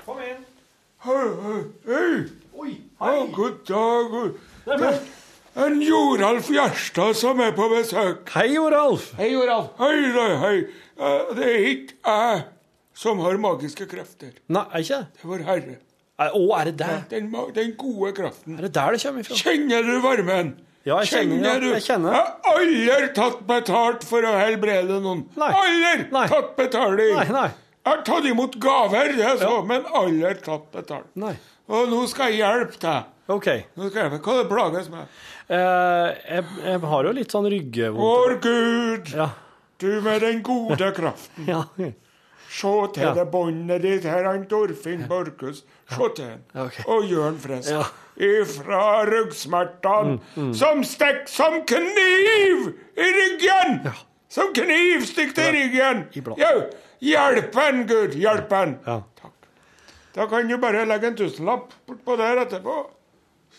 Kom 0.04 0.18
inn. 0.24 0.40
Hei, 1.04 1.18
hei, 1.44 1.58
hei! 1.86 2.14
Oi. 2.60 2.72
Å, 3.00 3.10
god 3.36 3.60
dag. 3.68 4.16
Det 4.66 4.88
er 4.90 5.68
en 5.68 5.78
Joralf 5.84 6.48
Gjerstad 6.52 7.14
som 7.18 7.40
er 7.44 7.54
på 7.56 7.68
besøk. 7.72 8.24
Hei, 8.34 8.48
Joralf. 8.56 9.12
Hei, 9.20 9.28
Joralf. 9.32 9.70
Hei, 9.78 9.94
hei, 10.16 10.32
hei. 10.42 10.56
Eh, 11.00 11.30
Det 11.38 11.46
er 11.52 11.68
ikke 11.70 11.96
jeg 12.10 12.42
som 13.00 13.22
har 13.24 13.38
magiske 13.40 13.86
krefter. 13.88 14.34
Nei, 14.52 14.66
er 14.74 14.84
ikke 14.84 14.98
det? 14.98 15.22
Er 15.22 15.30
vår 15.32 15.46
Herre. 15.46 15.76
Er- 16.20 16.34
Å, 16.36 16.42
er 16.58 16.64
det 16.72 16.76
der? 16.82 16.98
Den, 17.14 17.30
den 17.56 17.72
gode 17.80 18.10
kraften. 18.18 18.58
Er 18.58 18.66
det 18.68 18.74
der 18.76 18.92
det 18.98 19.02
kommer 19.06 19.24
ifra? 19.24 19.38
Kjenner 19.40 19.86
du 19.86 19.94
varmen? 20.04 20.50
Ja, 20.88 20.96
jeg 21.02 21.10
kjenner, 21.10 21.36
kjenner 21.44 21.60
du? 21.60 21.66
Jeg 21.74 21.84
kjenner. 21.84 22.14
Jeg 22.14 22.20
har 22.24 22.54
aldri 22.56 23.08
tatt 23.16 23.40
betalt 23.48 24.04
for 24.08 24.24
å 24.24 24.30
helbrede 24.40 25.00
noen. 25.04 25.26
Nei. 25.36 25.50
Aldri 25.60 26.06
Nei. 26.14 26.22
tatt 26.32 26.54
betaling. 26.56 27.12
Nei, 27.18 27.26
nei. 27.36 27.48
Jeg 27.80 27.90
har 27.90 28.00
tatt 28.06 28.28
imot 28.30 28.56
gaver, 28.60 29.12
det 29.16 29.34
så, 29.42 29.50
ja. 29.50 29.60
men 29.68 29.84
aldri 30.00 30.32
tatt 30.44 30.66
betalt. 30.72 31.10
Nei. 31.20 31.34
Og 31.70 31.92
nå 31.92 32.00
skal 32.10 32.32
jeg 32.32 32.40
hjelpe 32.42 32.80
deg. 32.82 33.10
OK. 33.30 33.48
Nå 33.78 33.90
skal 33.92 34.08
jeg. 34.08 34.20
Hva 34.24 34.32
er 34.34 34.40
det 34.40 34.48
plages 34.50 34.88
med? 34.92 35.20
Eh, 35.50 36.08
jeg, 36.34 36.44
jeg 36.64 36.80
har 36.92 37.08
jo 37.10 37.12
litt 37.20 37.34
sånn 37.36 37.48
ryggevondt. 37.52 38.00
Vår 38.02 38.36
Gud, 38.44 39.12
Ja. 39.20 39.28
du 39.84 39.90
med 40.04 40.24
den 40.24 40.40
gode 40.46 40.90
kraften. 40.96 41.46
ja. 41.52 41.62
Se 42.50 42.70
til 42.94 43.04
Ja. 43.04 43.12
det 43.14 43.26
båndet 43.30 43.82
ditt 43.84 44.04
her, 44.10 44.24
han 44.26 44.44
Torfinn 44.50 45.04
Borchhus. 45.08 45.60
Se 45.88 46.08
til 46.16 46.24
han. 46.32 46.40
Okay. 46.66 46.82
Og 46.90 47.04
Jørn 47.06 47.36
Frisk. 47.38 47.70
Ja. 47.70 47.84
Ifra 48.20 49.04
ryggsmertene 49.06 50.18
Mm, 50.36 50.52
som 50.54 50.82
stikker 50.84 51.28
som 51.30 51.60
kniv 51.64 52.74
i 52.98 53.06
ryggen! 53.16 53.78
Som 54.28 54.50
kniv 54.52 55.06
stikker 55.06 55.32
til 55.38 55.52
ryggen! 55.54 56.02
Ja. 56.38 56.50
Hjelp 57.00 57.54
han, 57.54 57.86
Gud! 57.86 58.12
Hjelp 58.18 58.50
han! 58.52 58.74
Ja. 58.86 58.98
Takk. 59.22 59.32
Da 60.14 60.26
kan 60.26 60.48
du 60.50 60.56
bare 60.58 60.84
legge 60.90 61.06
en 61.06 61.16
tusenlapp 61.16 61.70
bortpå 61.86 62.16
der 62.18 62.42
etterpå. 62.44 62.76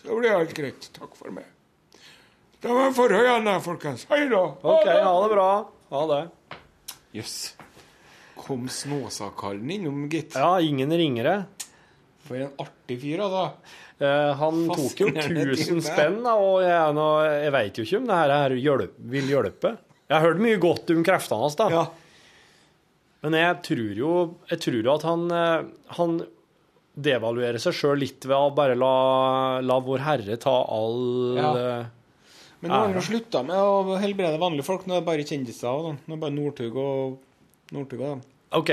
Så 0.02 0.18
blir 0.20 0.36
alt 0.36 0.52
greit. 0.54 0.90
Takk 0.92 1.16
for 1.16 1.30
meg. 1.32 1.44
Da 2.62 2.68
var 2.76 2.92
forhøyene, 2.94 3.56
folkens. 3.64 4.04
Hei 4.12 4.28
da. 4.30 4.44
OK, 4.62 4.86
ha 4.86 5.16
det 5.26 5.32
bra. 5.34 5.48
Ha 5.90 6.06
det. 6.12 6.22
Jøss. 7.16 7.54
Kom 8.42 8.66
Snåsakallen 8.68 9.70
innom, 9.70 10.08
gitt. 10.10 10.34
Ja, 10.34 10.56
ingen 10.60 10.90
ringere. 10.98 11.44
For 12.26 12.36
en 12.42 12.50
artig 12.62 12.98
fyr, 13.02 13.22
altså. 13.22 13.44
Eh, 14.02 14.32
han 14.40 14.64
tok 14.70 14.98
jo 14.98 15.08
Fascinerende 15.12 15.54
1000 15.54 15.82
spenn, 15.86 16.20
da, 16.24 16.34
og 16.42 16.60
jeg, 16.64 16.94
nå- 16.96 17.24
jeg 17.44 17.52
veit 17.54 17.78
jo 17.78 17.84
ikke 17.86 18.00
om 18.02 18.06
det 18.10 18.18
her 18.18 18.34
er 18.36 18.54
hjelp, 18.58 18.94
vil 19.14 19.30
hjelpe. 19.30 19.76
Jeg 20.10 20.16
har 20.18 20.26
hørt 20.26 20.42
mye 20.42 20.58
godt 20.62 20.90
om 20.94 21.04
kreftene 21.06 21.44
hans, 21.44 21.56
da. 21.60 21.68
Ja. 21.70 21.84
Men 23.22 23.36
jeg 23.38 23.58
tror 23.68 23.98
jo, 24.02 24.12
jeg 24.50 24.58
tror 24.64 24.80
jo 24.82 24.94
at 24.96 25.06
han, 25.06 25.22
eh, 25.30 25.64
han 25.98 26.16
devaluerer 26.98 27.62
seg 27.62 27.72
sjøl 27.78 28.02
litt 28.02 28.26
ved 28.26 28.34
å 28.36 28.50
bare 28.54 28.74
la, 28.76 29.60
la 29.64 29.78
Vår 29.80 30.02
Herre 30.04 30.36
ta 30.42 30.56
all 30.66 31.38
Ja. 31.38 31.52
eh, 31.56 31.84
Men 32.60 32.70
nå 32.74 32.80
har 32.82 32.92
han 32.92 33.02
slutta 33.06 33.40
med 33.46 33.56
å 33.56 33.96
helbrede 34.02 34.38
vanlige 34.42 34.66
folk. 34.66 34.84
Nå 34.86 34.94
er 34.96 35.00
det 35.00 35.06
bare 35.08 35.24
kjendiser 35.26 35.70
og 35.70 35.86
sånn. 35.88 35.96
Nå 36.06 36.12
er 36.12 36.18
det 36.18 36.22
bare 36.26 36.36
Northug 36.36 36.76
og 36.76 37.18
Northug 37.72 38.00
og 38.02 38.06
dem. 38.10 38.20
OK. 38.58 38.70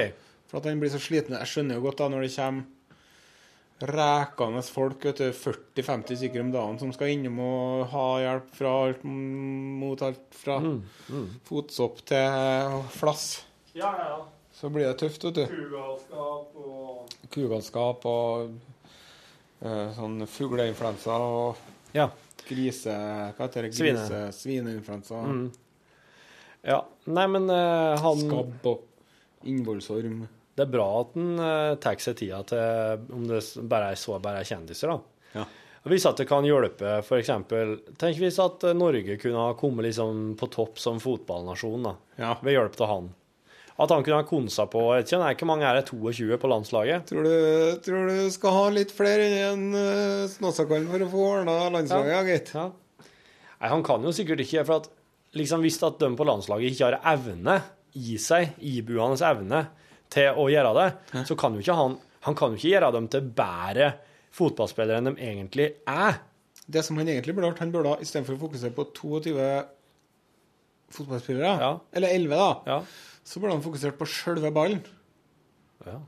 For 0.50 0.60
at 0.60 0.68
han 0.70 0.82
blir 0.82 0.92
så 0.94 1.00
sliten. 1.02 1.38
Jeg 1.38 1.52
skjønner 1.52 1.78
jo 1.78 1.86
godt 1.86 2.02
da 2.02 2.10
når 2.12 2.26
det 2.26 2.34
kommer 2.36 2.68
rekende 3.80 4.62
folk, 4.68 5.06
40-50 5.06 6.18
stykker 6.20 6.42
om 6.44 6.50
dagen, 6.52 6.80
som 6.82 6.90
skal 6.92 7.14
innom 7.14 7.38
og 7.40 7.86
ha 7.94 8.08
hjelp 8.26 8.50
fra 8.58 8.74
alt 8.90 9.06
mot 9.08 10.02
alt 10.04 10.36
fra 10.36 10.58
fotsopp 11.48 12.02
til 12.12 12.82
flass. 12.92 13.30
Ja, 13.72 13.94
ja, 13.94 14.10
ja. 14.18 14.20
Så 14.60 14.68
blir 14.74 14.90
det 14.90 14.98
tøft, 15.00 15.24
vet 15.24 15.38
du. 15.38 15.46
Kugalskap 15.48 16.58
og 16.60 17.14
Kugalskap 17.32 18.04
og 18.10 18.50
uh, 19.64 19.88
sånn 19.96 20.26
fugleinfluensa 20.28 21.16
og 21.24 21.64
Ja. 21.96 22.10
grise... 22.50 22.92
Hva 23.38 23.48
heter 23.48 23.70
det? 23.70 23.72
Svine. 23.78 24.04
Svineinfluensa. 24.36 25.24
svineinfluensa. 25.24 25.64
ja. 26.68 26.82
Nei, 27.08 27.28
men 27.32 27.48
uh, 27.48 27.96
han 28.04 28.26
Skabb 28.26 28.68
og 28.74 28.84
innvollsorm. 29.48 30.24
Det 30.56 30.66
er 30.66 30.72
bra 30.74 30.88
at 31.00 31.16
en 31.16 31.40
uh, 31.40 31.78
tar 31.80 32.00
seg 32.04 32.18
tida 32.20 32.42
til 32.50 33.16
om 33.16 33.24
det 33.30 33.40
bare 33.72 33.94
er 33.94 34.00
så 34.00 34.18
bare 34.20 34.42
er 34.44 34.50
kjendiser, 34.50 34.92
da. 34.92 35.40
Ja. 35.40 35.46
Og 35.86 35.94
Hvis 35.94 36.08
at 36.10 36.20
det 36.20 36.28
kan 36.28 36.44
hjelpe, 36.44 36.98
f.eks. 37.00 37.30
Tenk 38.02 38.18
hvis 38.20 38.40
at 38.44 38.66
eh, 38.68 38.76
Norge 38.76 39.16
kunne 39.22 39.46
ha 39.46 39.54
kommet 39.56 39.88
liksom 39.88 40.34
på 40.40 40.50
topp 40.52 40.82
som 40.82 41.00
fotballnasjon, 41.00 41.86
da. 41.88 41.94
Ja. 42.20 42.34
Ved 42.44 42.58
hjelp 42.58 42.76
av 42.84 42.92
han. 42.92 43.08
At 43.80 43.94
han 43.96 44.04
kunne 44.04 44.20
ha 44.20 44.28
konsa 44.28 44.66
på 44.68 44.82
jeg 44.90 45.06
vet 45.06 45.14
ikke, 45.14 45.22
nei, 45.24 45.32
Hvor 45.40 45.50
mange 45.54 45.70
er 45.70 45.80
det? 45.80 45.86
22 45.88 46.40
på 46.42 46.52
landslaget? 46.52 47.08
Tror 47.08 47.24
du, 47.24 47.36
tror 47.86 48.12
du 48.12 48.18
skal 48.36 48.58
ha 48.58 48.66
litt 48.76 48.92
flere 48.92 49.30
enn 49.54 49.70
uh, 49.72 50.28
Snåsakallen 50.28 50.92
for 50.92 51.06
å 51.06 51.12
få 51.14 51.26
ordna 51.30 51.58
landslaget, 51.78 52.12
ja, 52.12 52.22
gitt? 52.28 52.52
Ja. 52.58 52.68
Nei, 53.62 53.72
Han 53.72 53.86
kan 53.88 54.04
jo 54.04 54.12
sikkert 54.16 54.44
ikke, 54.44 54.66
for 54.68 54.84
at 54.84 54.92
liksom 55.40 55.64
hvis 55.64 55.80
at 55.88 56.00
de 56.02 56.12
på 56.20 56.28
landslaget 56.28 56.76
ikke 56.76 56.90
har 56.90 57.00
evne 57.16 57.62
i 57.96 58.18
seg, 58.22 58.54
ibuende 58.60 59.18
evne, 59.26 59.64
til 60.10 60.34
å 60.38 60.48
gjøre 60.50 60.74
det, 60.78 61.24
så 61.28 61.36
kan 61.38 61.54
jo 61.54 61.60
ikke 61.64 61.76
han 61.78 61.98
Han 62.22 62.36
kan 62.36 62.52
jo 62.52 62.58
ikke 62.58 62.74
gjøre 62.74 62.92
dem 62.92 63.06
til 63.08 63.22
bedre 63.32 63.94
fotballspillere 64.36 64.98
enn 65.00 65.06
de 65.08 65.14
egentlig 65.24 65.68
er. 65.88 66.18
Det 66.68 66.82
som 66.84 66.98
han 67.00 67.08
egentlig 67.08 67.32
burde 67.34 67.48
gjort, 67.48 67.60
han 67.64 67.72
burde 67.72 67.94
istedenfor 68.04 68.36
å 68.36 68.42
fokusere 68.42 68.74
på 68.76 68.84
22 68.92 69.64
fotballspillere, 70.92 71.54
Ja. 71.62 71.80
eller 71.94 72.08
11, 72.10 72.36
da, 72.36 72.62
Ja. 72.68 72.84
så 73.24 73.40
burde 73.40 73.54
han 73.54 73.62
fokusert 73.64 73.98
på 73.98 74.06
sjølve 74.06 74.52
ballen. 74.52 74.84
Ja. 75.86 76.00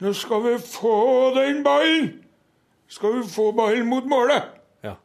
Nå 0.00 0.12
skal 0.14 0.42
vi 0.42 0.54
få 0.58 1.34
den 1.34 1.62
ballen! 1.62 2.24
Skal 2.88 3.12
vi 3.20 3.28
få 3.28 3.52
ballen 3.54 3.86
mot 3.86 4.04
målet? 4.06 4.42
ja. 4.82 4.96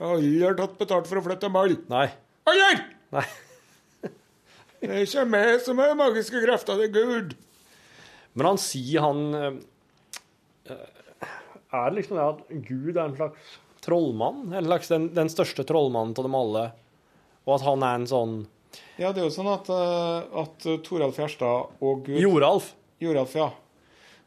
Jeg 0.00 0.06
har 0.06 0.16
aldri 0.16 0.56
tatt 0.56 0.78
betalt 0.78 1.06
for 1.06 1.16
å 1.20 1.22
flytte 1.24 1.44
en 1.44 1.52
ball. 1.52 1.76
Nei. 1.88 2.08
Aldri! 2.46 2.84
Nei. 3.12 3.24
Det 4.80 4.90
er 4.92 5.04
ikke 5.06 5.24
meg 5.30 5.60
som 5.64 5.78
er 5.82 5.94
magiske 5.98 6.40
krefter, 6.44 6.78
det 6.80 6.88
er 6.90 6.94
Gud. 7.06 7.36
Men 8.36 8.50
han 8.50 8.58
sier 8.60 9.00
han 9.06 9.22
eh, 9.34 9.54
Er 11.72 11.86
det 11.90 11.96
liksom 12.00 12.18
det 12.18 12.26
at 12.26 12.42
Gud 12.68 12.90
er 12.96 13.04
en 13.06 13.16
slags 13.16 13.54
trollmann? 13.86 14.42
En 14.52 14.68
slags 14.68 14.90
den, 14.92 15.08
den 15.16 15.30
største 15.32 15.64
trollmannen 15.68 16.12
av 16.16 16.26
dem 16.28 16.36
alle? 16.36 16.66
Og 17.46 17.54
at 17.56 17.64
han 17.66 17.84
er 17.86 18.00
en 18.00 18.08
sånn 18.10 18.36
Ja, 19.00 19.12
det 19.14 19.22
er 19.22 19.28
jo 19.28 19.34
sånn 19.34 19.48
at, 19.52 19.70
uh, 19.72 20.42
at 20.42 20.66
Toralf 20.84 21.16
Gjerstad 21.20 21.80
og 21.80 22.04
Gud 22.08 22.20
Joralf? 22.20 22.72
Joralf, 23.02 23.34
ja. 23.38 23.50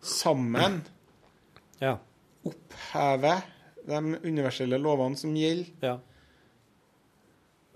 Sammen 0.02 0.82
Ja. 1.82 1.97
opphever 2.47 3.43
de 3.89 4.00
universelle 4.26 4.78
lovene 4.82 5.18
som 5.20 5.34
gjelder 5.38 5.86
ja. 5.86 5.95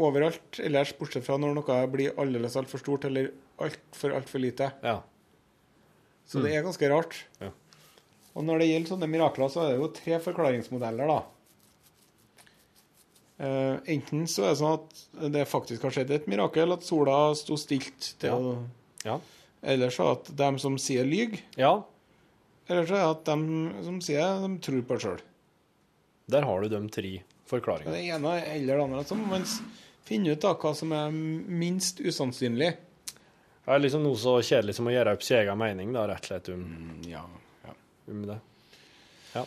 Overalt 0.02 0.60
ellers, 0.64 0.94
bortsett 0.98 1.26
fra 1.26 1.38
når 1.38 1.54
noe 1.60 1.80
blir 1.94 2.16
aldeles 2.20 2.56
altfor 2.58 2.82
stort 2.82 3.06
eller 3.06 3.32
altfor 3.62 4.16
altfor 4.18 4.40
lite. 4.42 4.72
ja. 4.84 5.02
Så 6.26 6.40
det 6.40 6.54
er 6.56 6.64
ganske 6.64 6.88
rart. 6.90 7.18
Ja. 7.44 7.50
Og 8.34 8.46
når 8.48 8.60
det 8.64 8.68
gjelder 8.70 8.90
sånne 8.94 9.10
mirakler, 9.12 9.50
så 9.52 9.60
er 9.66 9.74
det 9.74 9.82
jo 9.82 9.90
tre 9.94 10.20
forklaringsmodeller, 10.24 11.10
da. 11.12 11.18
Eh, 13.44 13.76
enten 13.96 14.24
så 14.30 14.46
er 14.46 14.54
det 14.54 14.60
sånn 14.62 14.78
at 14.78 15.32
det 15.34 15.44
faktisk 15.52 15.84
har 15.84 15.92
skjedd 15.96 16.14
et 16.16 16.30
mirakel, 16.32 16.72
at 16.74 16.86
sola 16.88 17.18
sto 17.38 17.58
stilt 17.60 18.14
til 18.22 18.30
Ja. 18.32 18.54
Ja. 19.04 19.18
Eller 19.74 19.92
så 19.92 20.14
at 20.14 20.32
de 20.36 20.50
som 20.64 20.78
sier 20.80 21.04
lyg. 21.08 21.42
ja. 21.60 21.84
Eller 22.72 22.86
så 22.88 22.96
er 22.96 23.02
det 23.04 23.12
at 23.12 23.26
de 23.28 23.84
som 23.84 24.00
sier, 24.00 24.40
de 24.48 24.58
tror 24.64 24.82
på 24.88 24.96
det 24.96 25.04
sjøl. 25.04 25.22
Der 26.32 26.46
har 26.48 26.62
du 26.64 26.70
de 26.72 26.80
tre 26.90 27.12
forklaring. 27.54 27.90
Det 27.92 28.02
ene 28.16 28.34
eller 28.42 28.76
det 28.78 28.84
andre. 28.84 29.04
Så 29.08 29.18
må 29.20 29.30
man 29.32 29.46
finne 30.08 30.34
ut 30.34 30.42
da 30.44 30.54
hva 30.60 30.74
som 30.78 30.92
er 30.96 31.14
minst 31.14 32.02
usannsynlig. 32.04 32.74
Det 33.64 33.72
er 33.72 33.80
liksom 33.80 34.04
noe 34.04 34.20
så 34.20 34.36
kjedelig 34.44 34.76
som 34.76 34.90
å 34.90 34.94
gjøre 34.94 35.14
opp 35.16 35.24
sin 35.24 35.40
egen 35.40 35.60
mening, 35.60 35.94
da, 35.96 36.04
rett 36.10 36.26
og 36.26 36.32
slett, 36.34 36.50
om, 36.52 36.66
Ja, 37.08 37.22
ja. 37.64 37.76
om 38.12 38.26
det. 38.28 38.36
Ja. 39.32 39.46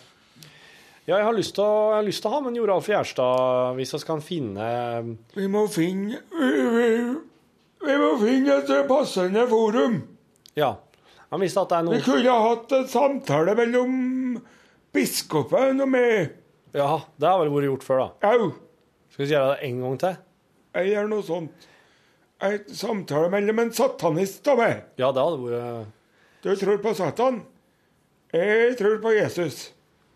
ja, 1.05 1.19
jeg 1.19 1.27
har 1.27 1.37
lyst 1.37 1.55
til 1.59 1.67
å, 1.67 2.01
lyst 2.07 2.25
til 2.25 2.31
å 2.31 2.39
ha 2.39 2.41
med 2.41 2.55
en 2.55 2.59
Joralf 2.63 2.89
Gjerstad, 2.89 3.77
hvis 3.77 3.93
vi 3.93 4.01
kan 4.09 4.25
finne 4.25 4.71
Vi 5.37 5.45
må 5.53 5.67
finne 5.69 6.23
vi, 6.33 6.49
vi, 6.79 6.89
vi 7.85 7.99
må 8.01 8.11
finne 8.25 8.57
et 8.63 8.73
passende 8.89 9.45
forum. 9.53 10.01
Ja. 10.57 10.73
Han 11.29 11.43
visste 11.45 11.67
at 11.67 11.75
det 11.75 11.83
er 11.83 11.93
Vi 11.93 12.03
kunne 12.07 12.41
hatt 12.47 12.73
en 12.73 12.89
samtale 12.89 13.53
mellom 13.59 13.95
biskopen 14.97 15.85
og 15.85 15.93
meg. 15.93 16.33
Ja, 16.77 16.91
det 17.17 17.29
har 17.31 17.41
vel 17.41 17.53
vært 17.55 17.71
gjort 17.71 17.87
før, 17.87 18.03
da. 18.03 18.35
Au. 18.35 18.51
Skal 19.13 19.25
vi 19.25 19.33
gjøre 19.33 19.53
det 19.55 19.69
en 19.71 19.79
gang 19.81 20.01
til? 20.03 20.17
Jeg 20.77 20.91
gjør 20.93 21.07
noe 21.09 21.25
sånt. 21.25 21.69
En 22.47 22.59
samtale 22.77 23.31
mellom 23.33 23.63
en 23.63 23.73
satanist 23.73 24.49
og 24.53 24.61
meg. 24.61 24.83
Ja, 25.01 25.09
det 25.17 25.23
hadde 25.25 25.39
vært 25.41 25.95
Du 26.45 26.51
tror 26.61 26.83
på 26.85 26.93
Satan. 26.99 27.39
Jeg 28.37 28.75
tror 28.77 28.99
på 29.01 29.15
Jesus. 29.17 29.71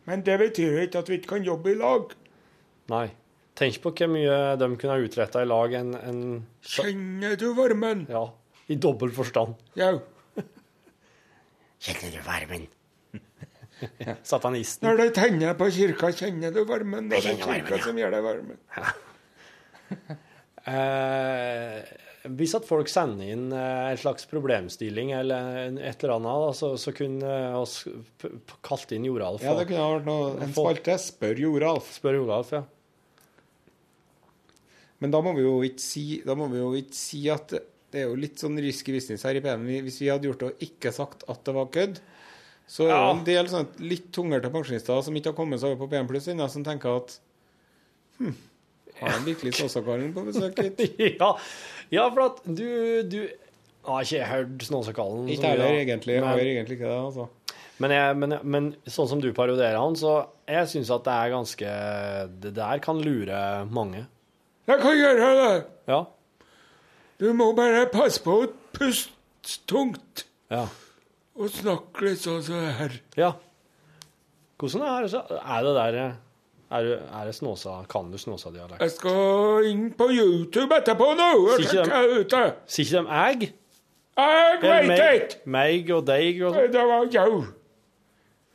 Men 0.04 0.24
det 0.26 0.36
betyr 0.42 0.82
ikke 0.84 1.00
at 1.00 1.08
vi 1.08 1.16
ikke 1.20 1.36
kan 1.36 1.46
jobbe 1.46 1.72
i 1.72 1.78
lag. 1.80 2.12
Nei. 2.92 3.06
Tenk 3.56 3.80
på 3.82 3.92
hvor 3.92 4.10
mye 4.12 4.36
de 4.60 4.68
kunne 4.80 4.94
ha 4.96 5.04
utretta 5.04 5.42
i 5.44 5.48
lag 5.48 5.74
en, 5.76 5.94
en 5.96 6.20
Kjenner 6.64 7.36
du 7.40 7.50
varmen? 7.56 8.06
Ja. 8.08 8.26
I 8.72 8.76
dobbel 8.80 9.12
forstand. 9.16 9.56
Ja. 9.80 9.94
Kjenner 11.84 12.14
du 12.14 12.20
varmen? 12.28 12.68
Satanisten. 14.32 14.88
Når 14.88 15.00
du 15.00 15.14
tenner 15.16 15.56
på 15.58 15.70
kirka, 15.74 16.12
kjenner 16.16 16.54
du 16.54 16.62
varmen. 16.68 17.08
Det 17.10 17.20
er 17.20 17.26
kirka 17.30 17.50
varmen, 17.50 17.72
ja. 17.72 17.82
som 17.86 18.00
gjør 18.00 18.14
deg 18.16 18.28
varmen. 18.28 18.58
uh, 20.68 22.08
hvis 22.28 22.52
at 22.58 22.66
folk 22.68 22.90
sender 22.92 23.30
inn 23.32 23.46
eh, 23.56 23.86
en 23.94 24.00
slags 24.00 24.26
problemstilling 24.28 25.14
eller 25.16 25.78
et 25.80 26.02
eller 26.04 26.18
annet, 26.18 26.56
så, 26.58 26.74
så 26.76 26.92
kunne 26.92 27.30
oss 27.56 27.78
p- 28.20 28.28
p- 28.28 28.58
kalt 28.66 28.92
inn 28.92 29.06
Joralf. 29.08 29.40
Ja, 29.44 29.54
det 29.56 29.70
kunne 29.70 29.86
vært 29.94 30.08
noe, 30.08 30.34
en 30.44 30.52
spalte. 30.52 30.98
Spør 31.00 31.40
Joralf. 31.40 31.88
Spør 31.96 32.18
Joralf, 32.20 32.52
ja. 32.58 32.62
Men 35.00 35.14
da 35.14 35.22
må 35.24 35.32
vi 35.32 35.46
jo 35.46 35.56
ikke 35.64 35.80
si, 35.80 36.04
da 36.26 36.36
må 36.36 36.50
vi 36.52 36.60
jo 36.60 36.74
ikke 36.76 36.98
si 36.98 37.22
at 37.32 37.54
det, 37.56 37.62
er 38.02 38.10
jo 38.10 38.18
litt 38.20 38.42
sånn 38.42 38.60
risky 38.60 38.92
business 38.94 39.24
her 39.24 39.38
i 39.38 39.42
PM. 39.44 39.64
Hvis 39.86 40.02
vi 40.02 40.10
hadde 40.12 40.28
gjort 40.28 40.44
det 40.44 40.50
og 40.50 40.66
ikke 40.68 40.92
sagt 40.94 41.24
at 41.24 41.40
det 41.48 41.56
var 41.56 41.70
kødd, 41.72 42.02
så 42.70 42.86
er 42.86 42.92
det 42.92 42.98
Ja. 43.00 43.10
en 43.10 43.24
del 43.26 43.48
sånn 43.50 43.66
litt 43.82 44.10
tungerte 44.14 44.50
pensjonister 44.54 45.02
som 45.02 45.16
ikke 45.18 45.32
har 45.32 45.38
kommet 45.40 45.58
seg 45.62 45.72
over 45.72 45.82
på 45.82 45.90
PM 45.90 46.06
pluss 46.10 46.28
ennå, 46.30 46.46
som 46.52 46.62
tenker 46.66 47.00
at 47.00 47.16
hm, 48.20 48.34
har 49.00 49.14
han 49.16 49.24
virkelig 49.26 49.56
Snåsakallen 49.58 50.12
på 50.14 50.22
besøk 50.28 50.60
hit? 50.62 50.82
ja. 51.20 51.32
ja, 51.90 52.04
for 52.12 52.26
at 52.28 52.42
du, 52.46 52.66
du 53.10 53.18
har 53.88 54.04
ikke 54.06 54.28
hørt 54.28 54.64
Snåsakallen. 54.68 55.26
Ikke 55.32 55.50
heller, 55.54 55.72
egentlig. 55.80 56.18
Jeg 56.20 56.26
har 56.28 56.42
egentlig 56.44 56.76
ikke 56.78 56.90
det, 56.92 57.00
altså. 57.08 57.26
Men, 57.80 57.94
jeg, 57.96 58.16
men, 58.20 58.34
men 58.44 58.66
sånn 58.92 59.08
som 59.08 59.22
du 59.24 59.30
parodierer 59.32 59.78
han, 59.80 59.96
så 59.96 60.18
jeg 60.50 60.68
syns 60.68 60.90
at 60.92 61.06
det 61.06 61.14
er 61.16 61.30
ganske 61.32 61.70
Det 62.44 62.50
der 62.58 62.82
kan 62.84 63.00
lure 63.00 63.38
mange. 63.72 64.02
Jeg 64.68 64.82
kan 64.82 64.98
gjøre 64.98 65.30
det. 65.40 65.54
Ja. 65.88 66.02
Du 67.20 67.30
må 67.36 67.50
bare 67.56 67.86
passe 67.92 68.20
på 68.24 68.36
å 68.44 68.50
puste 68.76 69.56
tungt 69.68 70.26
Ja. 70.52 70.66
Og 71.40 71.52
snakke 71.54 72.04
litt 72.04 72.20
sånn 72.20 72.42
som 72.44 72.60
det 72.60 72.74
her. 72.78 72.98
ja. 73.18 73.30
Hvordan 74.60 74.82
er 74.84 75.06
det 75.06 75.10
så 75.14 75.20
Er 75.40 75.62
det 75.64 75.70
der 75.72 75.94
Er 76.70 76.82
det, 76.84 76.96
er 77.16 77.24
det 77.30 77.32
Snåsa 77.32 77.78
Kan 77.88 78.10
du 78.12 78.18
Snåsa-dialekt? 78.20 78.82
Jeg 78.84 78.92
skal 78.92 79.64
inn 79.70 79.86
på 79.96 80.10
YouTube 80.12 80.76
etterpå 80.76 81.06
nå 81.16 81.30
Sier 81.56 81.80
ikke 82.84 83.00
de 83.00 83.22
egg? 83.22 83.46
Jeg 84.20 84.60
veit 84.60 84.92
ikke! 85.00 85.40
Meg 85.48 85.90
og 85.96 86.04
deg 86.10 86.42
og 86.44 86.58
sånn? 86.58 86.68
Det 86.74 86.84
var 86.92 87.08
jau. 87.14 87.40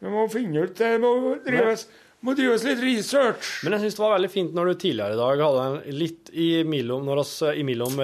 Vi 0.05 0.11
må 0.13 0.27
finne 0.29 0.67
ut 0.67 0.75
det. 0.77 0.91
Må 1.01 1.11
drives, 1.41 1.88
må 2.21 2.36
drives 2.38 2.65
litt 2.67 2.83
research. 2.86 3.47
Men 3.65 3.73
jeg 3.73 3.86
syns 3.88 3.97
det 3.97 4.03
var 4.03 4.13
veldig 4.19 4.29
fint 4.36 4.53
når 4.53 4.69
du 4.69 4.73
tidligere 4.83 5.15
i 5.17 5.21
dag 5.23 5.41
hadde 5.47 5.63
en 5.71 5.97
litt 6.03 6.29
imellom 6.38 7.07
Når 7.07 7.23
oss 7.23 7.33
imellom 7.55 7.97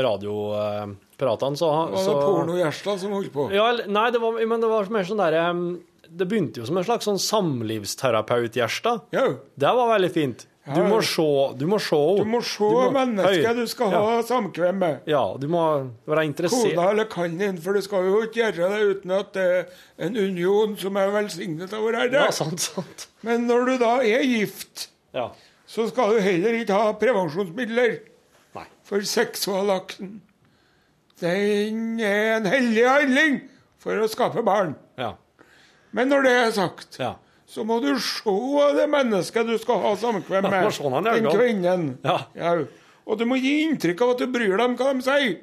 radiopratene, 1.21 1.57
så, 1.57 1.71
Det 1.87 1.95
var 1.95 2.05
så 2.05 2.13
noe 2.17 2.27
pornogjerstad 2.27 2.99
som 2.99 3.15
holdt 3.15 3.33
på. 3.33 3.47
Ja, 3.53 3.71
nei, 3.87 4.07
det 4.11 4.21
var, 4.21 4.37
men 4.47 4.61
det 4.61 4.69
var 4.71 4.91
mer 4.93 5.07
sånn 5.07 5.21
derre 5.21 5.47
Det 6.11 6.27
begynte 6.27 6.59
jo 6.61 6.65
som 6.67 6.77
en 6.77 6.87
slags 6.87 7.07
sånn 7.07 7.19
samlivsterapeut-Gjerstad. 7.21 9.05
Jau. 9.15 9.27
Det 9.55 9.75
var 9.77 9.93
veldig 9.93 10.11
fint. 10.11 10.47
Du 10.61 10.77
må 10.85 10.99
ja. 10.99 11.05
se 11.09 11.23
Du 11.57 11.63
må 11.65 11.79
se 11.81 11.97
Du 12.19 12.27
må 12.29 12.39
se 12.45 12.67
mennesket 12.93 13.57
du 13.57 13.63
skal 13.69 13.95
ha 13.95 14.19
samkvem 14.25 14.77
med. 14.77 15.07
Ja, 15.09 15.23
du 15.41 15.47
må 15.49 15.61
være 16.05 16.25
interessert 16.29 16.75
Kona 16.75 16.91
eller 16.91 17.07
kallen 17.09 17.39
din, 17.41 17.57
for 17.63 17.73
du 17.73 17.81
skal 17.81 18.05
jo 18.05 18.21
ikke 18.27 18.43
gjøre 18.51 18.69
det 18.75 18.81
uten 18.91 19.15
at 19.17 19.31
det 19.33 19.45
er 19.47 19.63
en 20.05 20.19
union 20.19 20.75
som 20.77 20.99
er 21.01 21.09
velsignet 21.15 21.73
av 21.73 21.81
Vårherre. 21.81 22.27
Ja, 22.27 22.35
sant, 22.35 22.61
sant. 22.61 23.07
Men 23.25 23.47
når 23.49 23.71
du 23.71 23.73
da 23.81 23.95
er 24.05 24.21
gift, 24.27 24.89
Ja. 25.17 25.31
så 25.65 25.87
skal 25.89 26.13
du 26.13 26.21
heller 26.21 26.59
ikke 26.61 26.77
ha 26.77 26.93
prevensjonsmidler. 26.93 27.97
Nei. 28.53 28.67
For 28.85 29.01
seksualakten, 29.01 30.19
den 31.19 31.99
er 31.99 32.37
en 32.37 32.47
hellig 32.49 32.85
handling 32.87 33.41
for 33.81 33.99
å 33.99 34.07
skape 34.09 34.43
barn. 34.45 34.75
Ja. 34.99 35.15
Men 35.91 36.11
når 36.11 36.27
det 36.27 36.33
er 36.39 36.51
sagt, 36.55 36.99
ja. 37.01 37.15
så 37.49 37.65
må 37.67 37.81
du 37.83 37.91
se 37.99 38.35
det 38.77 38.87
mennesket 38.91 39.49
du 39.49 39.57
skal 39.61 39.81
ha 39.83 39.95
samkvem 39.99 40.47
med. 40.47 40.69
se 40.73 40.91
Den 41.09 41.27
kvinnen. 41.27 41.87
Ja. 42.05 42.53
Og 43.05 43.17
du 43.19 43.25
må 43.27 43.39
gi 43.41 43.61
inntrykk 43.65 44.05
av 44.05 44.13
at 44.15 44.23
du 44.23 44.31
bryr 44.31 44.55
deg 44.55 44.67
om 44.69 44.77
hva 44.79 44.93
de 44.93 45.05
sier. 45.05 45.39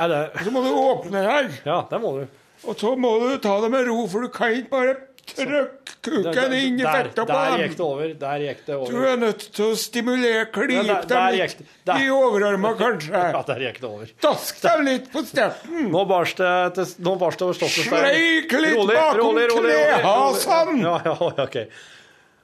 Er 0.00 0.12
det 0.12 0.20
Så 0.44 0.52
må 0.54 0.62
du 0.64 0.70
åpne 0.74 1.24
deg. 1.24 1.56
Ja, 1.66 1.82
det 1.90 2.00
må 2.02 2.18
du. 2.18 2.26
Og 2.68 2.76
så 2.76 2.92
må 3.00 3.14
du 3.22 3.38
ta 3.40 3.54
det 3.62 3.70
med 3.72 3.86
ro, 3.88 4.02
for 4.10 4.26
du 4.26 4.32
kan 4.32 4.52
ikke 4.52 4.72
bare 4.74 4.96
trykke 5.36 5.60
Der, 6.00 6.32
kuken 6.32 6.52
inn 6.56 6.78
i 6.80 6.82
der, 6.82 7.04
fetta 7.10 7.24
på 7.24 7.34
der 7.34 7.50
dem. 7.50 7.60
gikk 7.64 7.76
det 7.76 7.84
over. 7.86 8.12
Der 8.22 8.38
gikk 8.44 8.60
det 8.66 8.74
Du 8.74 8.96
over. 8.96 9.06
er 9.10 9.16
nødt 9.20 9.44
til 9.52 9.64
å 9.66 9.76
stimulere, 9.76 10.46
Klip 10.54 10.70
der- 10.86 11.06
der 11.10 11.30
dem 11.30 11.38
litt. 11.40 11.62
Der. 11.86 11.94
i 12.04 12.08
overarmen, 12.14 12.76
kanskje. 12.80 13.22
Ja, 13.36 13.42
der 13.50 13.60
gikk 13.66 13.80
det 13.80 13.88
over. 13.90 14.12
Dask 14.22 14.60
dem 14.64 14.84
litt 14.88 15.10
på 15.12 15.22
stjerten. 15.28 15.90
Nå 15.92 16.04
bars 16.08 16.34
det 16.34 16.98
Nå 16.98 17.16
bars 17.20 17.36
det 17.36 17.42
over 17.48 17.54
stoffet. 17.60 17.88
Sleik 17.90 18.52
litt 18.52 18.76
bakom 18.76 19.20
rolig, 19.20 19.48
rolig, 19.48 19.48
rolig, 19.52 19.78
knehasen. 20.00 20.68
rolig. 20.68 20.82
Ja, 20.82 21.00
ja, 21.04 21.44
OK. 21.46 21.56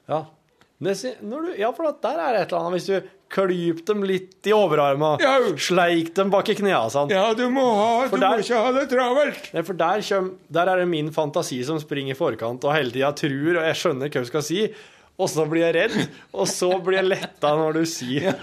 Ja. 0.08 0.24
Når 0.78 1.46
du, 1.46 1.52
ja, 1.56 1.70
for 1.72 1.88
der 2.02 2.18
er 2.20 2.32
det 2.36 2.40
et 2.42 2.52
eller 2.52 2.66
annet. 2.66 2.76
Hvis 2.76 2.86
du 2.90 3.15
klyper 3.32 3.84
dem 3.88 4.02
litt 4.06 4.46
i 4.46 4.52
overarma, 4.54 5.16
Ja. 5.20 5.38
sleik 5.58 6.12
dem 6.14 6.30
bak 6.30 6.48
i 6.48 6.54
knærne 6.54 6.90
sånn. 6.92 7.10
Ja, 7.10 7.32
du 7.34 7.48
må, 7.50 7.64
ha, 7.74 8.08
du 8.08 8.16
der- 8.16 8.36
må 8.36 8.42
ikke 8.44 8.60
ha 8.62 8.72
det 8.72 8.88
travelt. 8.90 9.48
Nei, 9.54 9.62
for 9.62 9.74
der, 9.74 9.98
kjem, 10.06 10.28
der 10.50 10.68
er 10.68 10.76
det 10.82 10.88
min 10.88 11.10
fantasi 11.10 11.64
som 11.64 11.78
springer 11.82 12.14
i 12.14 12.18
forkant 12.18 12.62
og 12.64 12.72
hele 12.76 12.90
tida 12.94 13.10
tror, 13.12 13.56
og 13.58 13.64
jeg 13.66 13.74
skjønner 13.82 14.08
hva 14.12 14.22
du 14.22 14.30
skal 14.30 14.42
si. 14.42 14.68
Og 15.18 15.30
så 15.32 15.46
blir 15.48 15.62
jeg 15.64 15.74
redd, 15.74 16.08
og 16.36 16.44
så 16.46 16.68
blir 16.84 16.98
jeg 16.98 17.06
letta 17.08 17.54
når 17.56 17.72
du 17.78 17.84
sier 17.88 18.34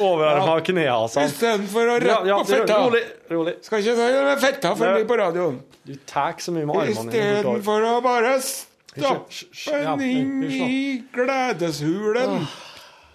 overarma 0.00 0.54
og 0.56 0.64
knehasene. 0.64 1.26
Istedenfor 1.28 1.90
å 1.92 1.96
rette 2.00 2.26
ja, 2.30 2.38
på 2.40 2.46
fetta. 2.48 2.78
rolig, 2.86 3.02
rolig. 3.30 3.54
Skal 3.66 3.82
ikke 3.82 3.96
si 3.98 4.06
det 4.16 4.38
fetta 4.40 4.72
for 4.78 4.96
mye 4.96 5.04
på 5.10 5.18
radioen. 5.20 5.58
Du 5.84 5.94
tar 6.08 6.32
så 6.40 6.54
mye 6.56 6.64
med 6.64 6.74
armene 6.74 7.12
dine. 7.12 7.28
Istedenfor 7.42 7.84
å 7.90 8.02
bare 8.02 8.32
stappe 8.40 9.84
den 9.84 10.00
inn 10.08 10.42
i 10.48 11.04
gledeshulen. 11.12 12.46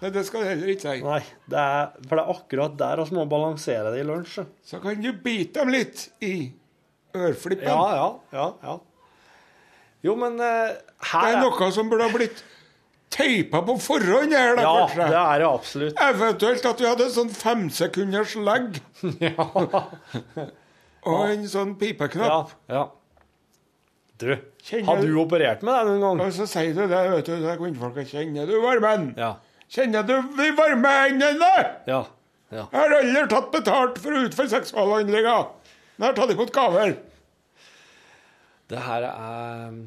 Nei, 0.02 0.10
det 0.12 0.26
skal 0.28 0.42
du 0.44 0.48
heller 0.50 0.72
ikke 0.74 0.92
si. 0.92 1.02
Nei, 1.06 1.20
det 1.48 1.60
er, 1.62 1.86
for 2.04 2.18
det 2.18 2.24
er 2.24 2.32
akkurat 2.34 2.74
der 2.80 3.00
vi 3.06 3.16
må 3.16 3.24
balansere 3.30 3.94
det 3.94 4.02
i 4.02 4.08
lunsj. 4.08 4.42
Så 4.66 4.80
kan 4.82 5.00
du 5.00 5.08
bite 5.24 5.62
dem 5.62 5.72
litt 5.72 6.02
i 6.20 6.34
ørflippen. 7.16 7.64
Ja, 7.70 7.86
ja, 7.96 8.10
ja. 8.36 8.50
ja. 8.66 8.76
Jo, 10.04 10.14
men 10.20 10.36
eh, 10.44 10.74
Det 11.00 11.22
er 11.32 11.40
noe 11.40 11.70
som 11.74 11.88
burde 11.90 12.04
ha 12.06 12.12
blitt 12.12 12.42
teipa 13.16 13.62
på 13.64 13.78
forhånd 13.80 14.34
her, 14.36 14.52
da, 14.58 14.66
Ja, 14.66 14.74
kanskje. 14.84 15.06
det 15.14 15.22
er 15.22 15.40
det 15.40 15.48
absolutt. 15.48 16.04
Eventuelt 16.10 16.68
at 16.68 16.82
vi 16.82 16.88
hadde 16.90 17.06
en 17.08 17.14
sånn 17.16 17.32
femsekunders 17.32 18.34
legg 18.36 18.78
ja. 19.24 19.48
og 21.06 21.24
en 21.30 21.48
sånn 21.48 21.72
Ja, 21.72 21.78
pipeknapp. 21.80 22.52
ja. 22.68 22.84
Du, 24.20 24.30
Kjenner 24.64 24.86
har 24.88 25.02
du- 25.04 25.16
operert 25.20 25.62
med 25.66 25.74
deg 25.76 25.88
noen 25.90 26.04
gang? 26.04 26.20
Og 26.26 26.32
så 26.36 26.46
sier 26.48 26.72
du 26.76 26.84
det, 26.88 27.00
vet 27.14 27.26
du, 27.26 27.32
til 27.32 27.48
Jeg 27.48 28.06
Kjenner 28.12 28.46
du 28.48 28.54
varmen? 28.64 29.10
Ja. 29.16 29.34
Kjenner 29.72 30.06
du 30.06 30.14
de 30.38 30.50
varme 30.56 30.92
hendene? 31.02 31.52
Ja. 31.90 32.00
ja. 32.54 32.64
Jeg 32.70 32.76
har 32.78 32.94
aldri 33.00 33.22
tatt 33.32 33.48
betalt 33.54 33.98
for 34.02 34.14
å 34.14 34.24
utføre 34.28 34.52
seksualhandlinger. 34.52 35.48
Men 35.96 36.04
jeg 36.06 36.12
har 36.12 36.18
tatt 36.20 36.34
imot 36.36 36.52
gaver. 36.54 36.96
Det 38.70 38.82
her 38.82 39.06
er 39.08 39.78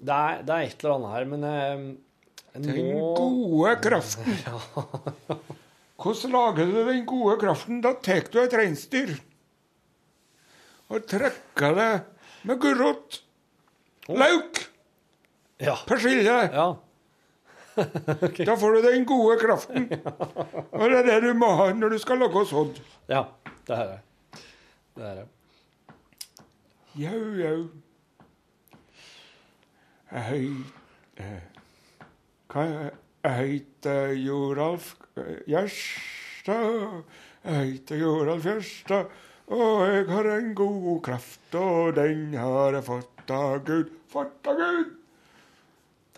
det 0.00 0.14
er, 0.16 0.38
det 0.46 0.54
er 0.54 0.66
et 0.68 0.82
eller 0.84 0.94
annet 0.96 1.12
her, 1.12 1.24
men 1.28 1.42
eh, 1.44 1.80
Den 2.54 2.68
nå 2.94 3.10
gode 3.18 3.74
kraften. 3.84 4.38
Hvordan 6.00 6.32
lager 6.32 6.70
du 6.70 6.78
den 6.88 7.02
gode 7.08 7.34
kraften? 7.42 7.82
Da 7.84 7.92
tar 8.00 8.24
du 8.32 8.38
et 8.40 8.54
reinsdyr 8.56 9.18
og 10.90 11.04
trekker 11.06 11.76
det 11.76 11.90
med 12.48 12.58
gulrot, 12.58 13.20
lauk, 14.10 14.56
Ja. 15.62 15.76
persille, 15.86 16.24
ja. 16.50 16.64
Da 18.48 18.56
får 18.56 18.76
du 18.76 18.82
den 18.86 19.04
gode 19.08 19.36
kraften. 19.40 19.88
Og 20.78 20.84
det 20.90 20.98
er 21.02 21.06
det 21.10 21.20
du 21.26 21.32
må 21.38 21.50
ha 21.58 21.70
når 21.76 21.96
du 21.96 21.98
skal 22.02 22.20
lage 22.22 22.44
sådd. 22.50 22.80
Ja, 23.10 23.24
det 23.68 23.76
er 23.76 23.92
det. 23.92 24.00
Det 24.96 25.04
er 25.10 25.22
Jau, 26.98 27.22
jau. 27.38 27.60
Jeg 30.10 30.50
heter 33.22 33.90
er 33.90 34.12
Joralf 34.18 34.96
eh, 35.16 35.36
Gjerstad. 35.46 37.04
Jeg 37.44 37.54
heter 37.54 38.00
Joralf 38.00 38.44
Gjerstad, 38.44 39.12
og 39.46 39.84
jeg 39.86 40.08
har 40.10 40.30
en 40.34 40.54
god 40.54 41.00
kraft, 41.06 41.54
og 41.54 41.94
den 41.94 42.34
har 42.34 42.74
jeg 42.74 42.84
fått 42.90 43.30
av 43.30 43.62
Gud. 43.64 43.94
Fått 44.10 44.50
av 44.50 44.58
Gud! 44.58 44.90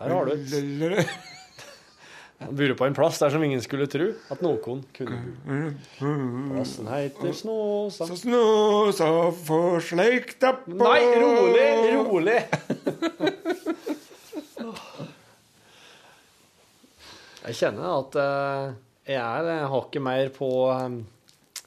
Der 0.01 0.17
har 0.17 0.25
du 0.25 0.33
et 0.33 0.49
Han 2.43 2.57
bor 2.59 2.75
på 2.79 2.87
en 2.89 2.95
plass 2.97 3.19
der 3.23 3.31
som 3.35 3.43
ingen 3.47 3.63
skulle 3.65 3.87
tro 3.91 4.09
at 4.33 4.43
noen 4.45 4.83
kunne 4.97 5.19
bo. 5.47 5.59
Plassen 6.53 6.89
heter 6.91 7.33
Snåsa. 7.37 8.07
Så 8.11 8.17
snåsa 8.23 9.09
får 9.47 9.81
slekta 9.93 10.53
på 10.65 10.77
Nei, 10.81 11.01
rolig, 11.23 11.69
rolig. 11.97 12.39
Jeg 17.43 17.59
kjenner 17.59 17.97
at 17.99 18.17
eh, 18.23 18.67
jeg 19.17 19.19
er 19.57 19.65
hakket 19.73 20.05
mer 20.05 20.29
på, 20.35 20.49
eh, 20.71 21.65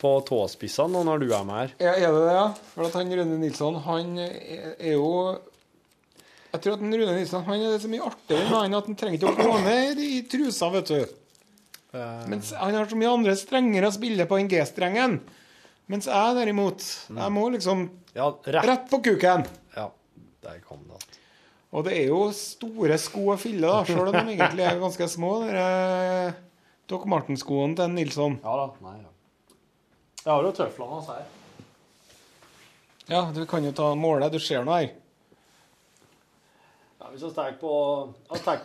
på 0.00 0.12
tåspissene 0.28 0.88
nå 0.94 1.02
når 1.04 1.24
du 1.24 1.28
er 1.36 1.44
med 1.48 1.58
her. 1.60 1.74
Ja, 1.84 1.92
er 1.98 2.14
det 2.16 2.22
det, 2.24 2.36
ja? 2.38 2.46
For 2.72 2.88
at 2.88 2.96
han 2.96 3.12
Rune 3.12 3.36
Nilsson, 3.42 3.76
han 3.84 4.14
er 4.24 4.94
jo 4.94 5.10
Jeg 6.52 6.62
tror 6.64 6.76
at 6.78 6.80
den 6.80 6.94
Rune 6.96 7.14
Nilsson 7.18 7.44
han 7.44 7.60
er 7.68 7.80
så 7.82 7.88
mye 7.92 8.04
artigere 8.08 8.44
enn 8.46 8.54
han 8.56 8.76
at 8.78 8.86
han 8.88 8.96
trenger 8.96 9.18
ikke 9.18 9.32
å 9.34 9.48
gå 9.50 9.56
ned 9.66 9.98
i 10.00 10.12
trusa, 10.32 10.70
vet 10.72 10.92
du. 10.94 11.16
Mens 12.28 12.52
han 12.56 12.76
har 12.76 12.88
så 12.88 12.96
mye 13.00 13.10
andre 13.12 13.34
strenger 13.36 13.84
å 13.88 13.92
spille 13.92 14.24
på 14.28 14.38
enn 14.40 14.48
G-strengen. 14.52 15.18
Mens 15.88 16.08
jeg 16.08 16.34
derimot, 16.36 16.84
jeg 17.08 17.32
må 17.32 17.46
liksom 17.54 17.86
Ja, 18.16 18.30
rett. 18.44 18.64
rett 18.68 18.88
på 18.90 19.00
kuken. 19.04 19.44
Ja, 19.76 19.86
der 20.44 20.58
kom 20.64 20.82
det. 20.88 20.98
Og 21.72 21.84
det 21.84 21.94
er 22.00 22.06
jo 22.08 22.22
store 22.32 22.96
sko 23.00 23.26
å 23.34 23.38
fylle, 23.40 23.68
da, 23.68 23.82
sjøl 23.84 24.08
om 24.08 24.16
de 24.16 24.36
egentlig 24.38 24.64
er 24.64 24.80
ganske 24.80 25.08
små. 25.12 25.34
Dere 25.44 26.34
Doc 26.88 27.04
Marten-skoene 27.04 27.76
til 27.76 27.92
Nilsson. 27.92 28.38
Ja 28.40 28.54
da. 28.56 28.68
Nei, 28.86 28.94
ja. 29.02 29.10
Jeg 30.24 30.32
har 30.32 30.44
jo 30.48 30.52
tøflene 30.56 30.96
hans 30.96 31.10
her. 31.12 31.26
Ja, 33.08 33.20
du 33.32 33.42
kan 33.48 33.64
jo 33.64 33.72
ta 33.76 33.90
målet. 33.96 34.32
Du 34.32 34.40
ser 34.40 34.64
noe 34.64 34.80
her. 34.80 34.90
Ja, 36.98 37.10
hvis 37.12 37.22
vi 37.22 37.30
tar 37.36 37.54
på, 37.60 37.72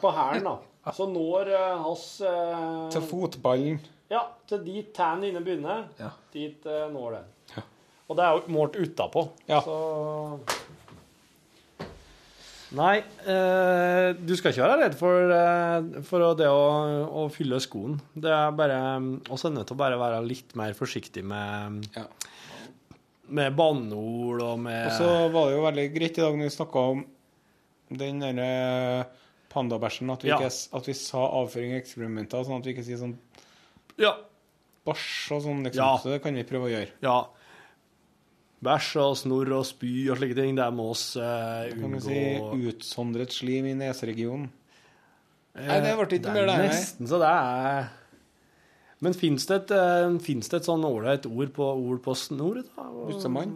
på 0.01 0.11
hæren, 0.15 0.47
da, 0.47 0.91
så 0.91 1.05
når 1.09 1.51
uh, 1.53 1.84
hans 1.86 2.07
uh, 2.25 2.89
Til 2.93 3.05
fotballen. 3.05 3.77
Ja, 4.11 4.25
til 4.49 4.63
dit 4.65 4.89
tærne 4.95 5.27
dine 5.29 5.41
begynner. 5.45 5.86
Ja. 5.99 6.09
Dit 6.34 6.65
uh, 6.65 6.88
når 6.93 7.19
den. 7.19 7.29
Og 8.09 8.17
det 8.17 8.25
er 8.25 8.36
jo 8.36 8.53
målt 8.53 8.75
utapå. 8.77 9.27
Ja. 9.47 9.61
Så 9.63 9.77
Nei, 12.73 13.03
eh, 13.29 14.15
du 14.17 14.31
skal 14.34 14.49
ikke 14.49 14.65
være 14.65 14.77
redd 14.81 14.95
for, 14.97 15.31
eh, 15.36 15.99
for 16.07 16.25
det 16.39 16.47
å, 16.49 16.63
å 17.21 17.25
fylle 17.29 17.59
skoen. 17.61 17.99
Det 18.17 18.31
er 18.34 18.55
bare 18.57 18.79
oss 19.29 19.45
er 19.45 19.53
nødt 19.53 19.69
til 19.69 19.77
å 19.77 19.81
bare 19.84 19.99
være 20.01 20.23
litt 20.25 20.55
mer 20.57 20.73
forsiktig 20.77 21.21
med 21.23 21.86
Ja. 21.93 22.07
med 23.29 23.55
banneord 23.55 24.41
og 24.41 24.59
med 24.59 24.88
Og 24.88 24.97
så 24.97 25.11
var 25.31 25.49
det 25.49 25.53
jo 25.55 25.67
veldig 25.67 25.86
greit 25.93 26.17
i 26.17 26.21
dag 26.21 26.34
når 26.34 26.49
vi 26.49 26.55
snakka 26.57 26.86
om 26.95 27.05
den 27.98 28.20
derre 28.24 29.06
pandabæsjen, 29.54 30.10
at, 30.12 30.24
Ja. 30.26 30.38
at 30.39 30.88
vi 30.88 30.94
sa 30.98 31.28
avføring 31.41 31.74
i 31.76 31.80
eksperimenter, 31.82 32.44
sånn 32.46 32.60
at 32.60 32.66
vi 32.66 32.74
ikke 32.74 32.84
sier 32.88 32.98
sånn 32.98 33.18
Ja. 33.98 34.16
bæsj 34.86 35.32
og 35.36 35.41
sånn, 35.44 35.64
liksom. 35.64 35.78
Ja. 35.78 35.98
Så 35.98 36.10
det 36.12 36.22
kan 36.24 36.34
vi 36.34 36.44
prøve 36.44 36.70
å 36.70 36.74
gjøre. 36.74 36.89
ja. 37.02 37.26
Bæsj 38.64 38.96
og 39.02 39.18
snorr 39.20 39.50
og 39.58 39.66
spy 39.68 40.08
og 40.10 40.18
slike 40.18 40.36
ting, 40.38 40.56
det 40.56 40.70
må 40.74 40.91
oss 40.94 41.18
eh, 41.18 41.74
Kan 41.76 41.91
vi 41.91 42.00
si 42.00 42.20
utsondret 42.72 43.34
slim 43.36 43.66
i 43.68 43.74
neseregionen? 43.76 44.50
Eh, 45.56 45.68
Nei, 45.68 45.82
det 45.84 45.91
ble 46.00 46.08
ikke 46.18 46.32
mer, 46.34 46.46
det, 46.48 46.54
er 46.56 46.62
nei. 46.64 46.70
Nesten 46.70 47.10
så 47.12 47.20
det 47.20 47.28
er 47.28 47.89
Men 49.04 49.14
fins 49.20 49.46
det 49.50 49.58
et, 49.58 49.72
eh, 49.76 50.16
det 50.16 50.54
et 50.54 50.64
sånn 50.70 50.86
ålreit 50.88 51.28
ord 51.28 51.52
på, 51.54 51.68
ord 51.76 52.00
på 52.06 52.16
snor? 52.16 52.64
da? 52.64 52.88
Bussemann? 53.10 53.52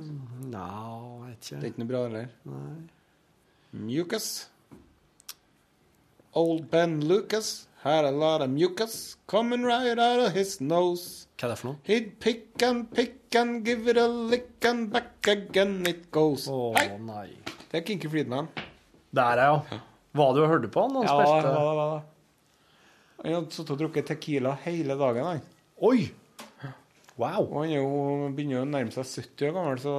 Nei, 0.51 0.59
jeg 0.59 1.31
vet 1.31 1.39
ikke. 1.39 1.61
Det 1.61 1.63
er 1.63 1.71
ikke 1.71 1.79
noe 1.85 1.87
bra 1.93 2.03
heller. 2.03 2.29
Nei. 2.51 2.75
Mucus. 3.79 4.47
Old 6.33 6.69
Ben 6.69 7.01
Lucas 7.07 7.67
had 7.83 8.05
a 8.05 8.11
lot 8.11 8.41
of 8.41 8.49
mucus 8.49 9.17
coming 9.27 9.63
right 9.63 9.97
out 9.97 10.19
of 10.19 10.33
his 10.33 10.59
nose. 10.61 11.27
Hva 11.37 11.47
er 11.47 11.53
det 11.53 11.57
for 11.61 11.67
noe? 11.71 11.79
He'd 11.87 12.19
pick 12.19 12.63
and 12.65 12.89
pick 12.91 13.35
and 13.35 13.63
give 13.65 13.87
it 13.87 13.97
a 13.97 14.07
lick 14.07 14.65
and 14.65 14.89
back 14.91 15.27
again 15.27 15.85
it 15.87 16.09
goes. 16.11 16.47
Å 16.49 16.73
Hei, 16.77 16.89
nei. 16.97 17.27
det 17.71 17.81
er 17.81 17.85
Kinky 17.87 18.09
Friedman. 18.09 18.49
Der, 19.15 19.41
ja. 19.41 19.81
Var 20.17 20.33
du 20.33 20.41
og 20.43 20.49
hørte 20.49 20.69
på 20.73 20.85
han? 20.85 20.97
Han 20.97 21.05
Ja, 21.07 21.15
hva 21.17 21.27
spilte 21.29 21.53
da, 21.53 21.65
hva 21.65 21.87
da? 21.91 21.99
Han 23.23 23.33
hadde 23.37 23.53
sittet 23.55 23.73
og 23.75 23.81
drukket 23.81 24.09
Tequila 24.11 24.53
hele 24.65 24.97
dagen, 24.97 25.25
han. 25.25 25.41
Oi! 25.85 26.09
Wow. 27.17 27.47
Og 27.47 27.55
han 27.63 27.71
er 27.73 27.79
jo, 27.81 28.29
begynner 28.37 28.59
jo 28.59 28.65
å 28.65 28.69
nærme 28.69 28.93
seg 28.93 29.07
70 29.09 29.47
år 29.49 29.55
gammel, 29.55 29.79
så 29.81 29.93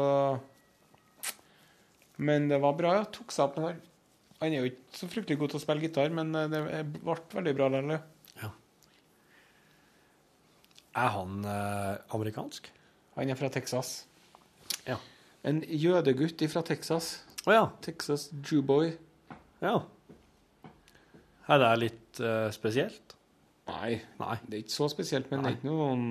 Men 2.18 2.48
det 2.50 2.58
var 2.62 2.76
bra, 2.78 2.94
ja. 2.98 3.06
Tok 3.14 3.32
seg 3.34 3.46
opp 3.46 3.58
her. 3.62 3.78
Han 4.38 4.54
er 4.54 4.62
jo 4.62 4.70
ikke 4.70 4.98
så 5.00 5.08
fryktelig 5.10 5.38
god 5.40 5.52
til 5.52 5.58
å 5.58 5.64
spille 5.64 5.86
gitar, 5.86 6.14
men 6.14 6.34
eh, 6.38 6.48
det 6.50 6.62
ble 6.98 7.18
veldig 7.34 7.54
bra 7.58 7.68
likevel. 7.74 7.98
Er 10.98 11.12
han 11.14 11.44
eh, 11.46 11.98
amerikansk? 12.16 12.72
Han 13.18 13.30
er 13.30 13.38
fra 13.38 13.50
Texas. 13.54 14.06
Ja. 14.86 14.96
En 15.46 15.60
jødegutt 15.62 16.42
fra 16.50 16.62
Texas. 16.66 17.18
Å 17.46 17.54
ja. 17.54 17.66
Texas 17.84 18.28
Jewboy. 18.42 18.96
ja. 19.62 19.78
Er 21.48 21.62
det 21.62 21.68
litt 21.80 22.18
eh, 22.20 22.50
spesielt? 22.52 23.14
Nei, 23.68 24.00
Nei. 24.20 24.34
det 24.44 24.56
er 24.56 24.62
ikke 24.64 24.74
så 24.74 24.88
spesielt, 24.92 25.30
men 25.30 25.40
det 25.44 25.50
er 25.50 25.56
ikke 25.56 25.68
noen 25.70 26.02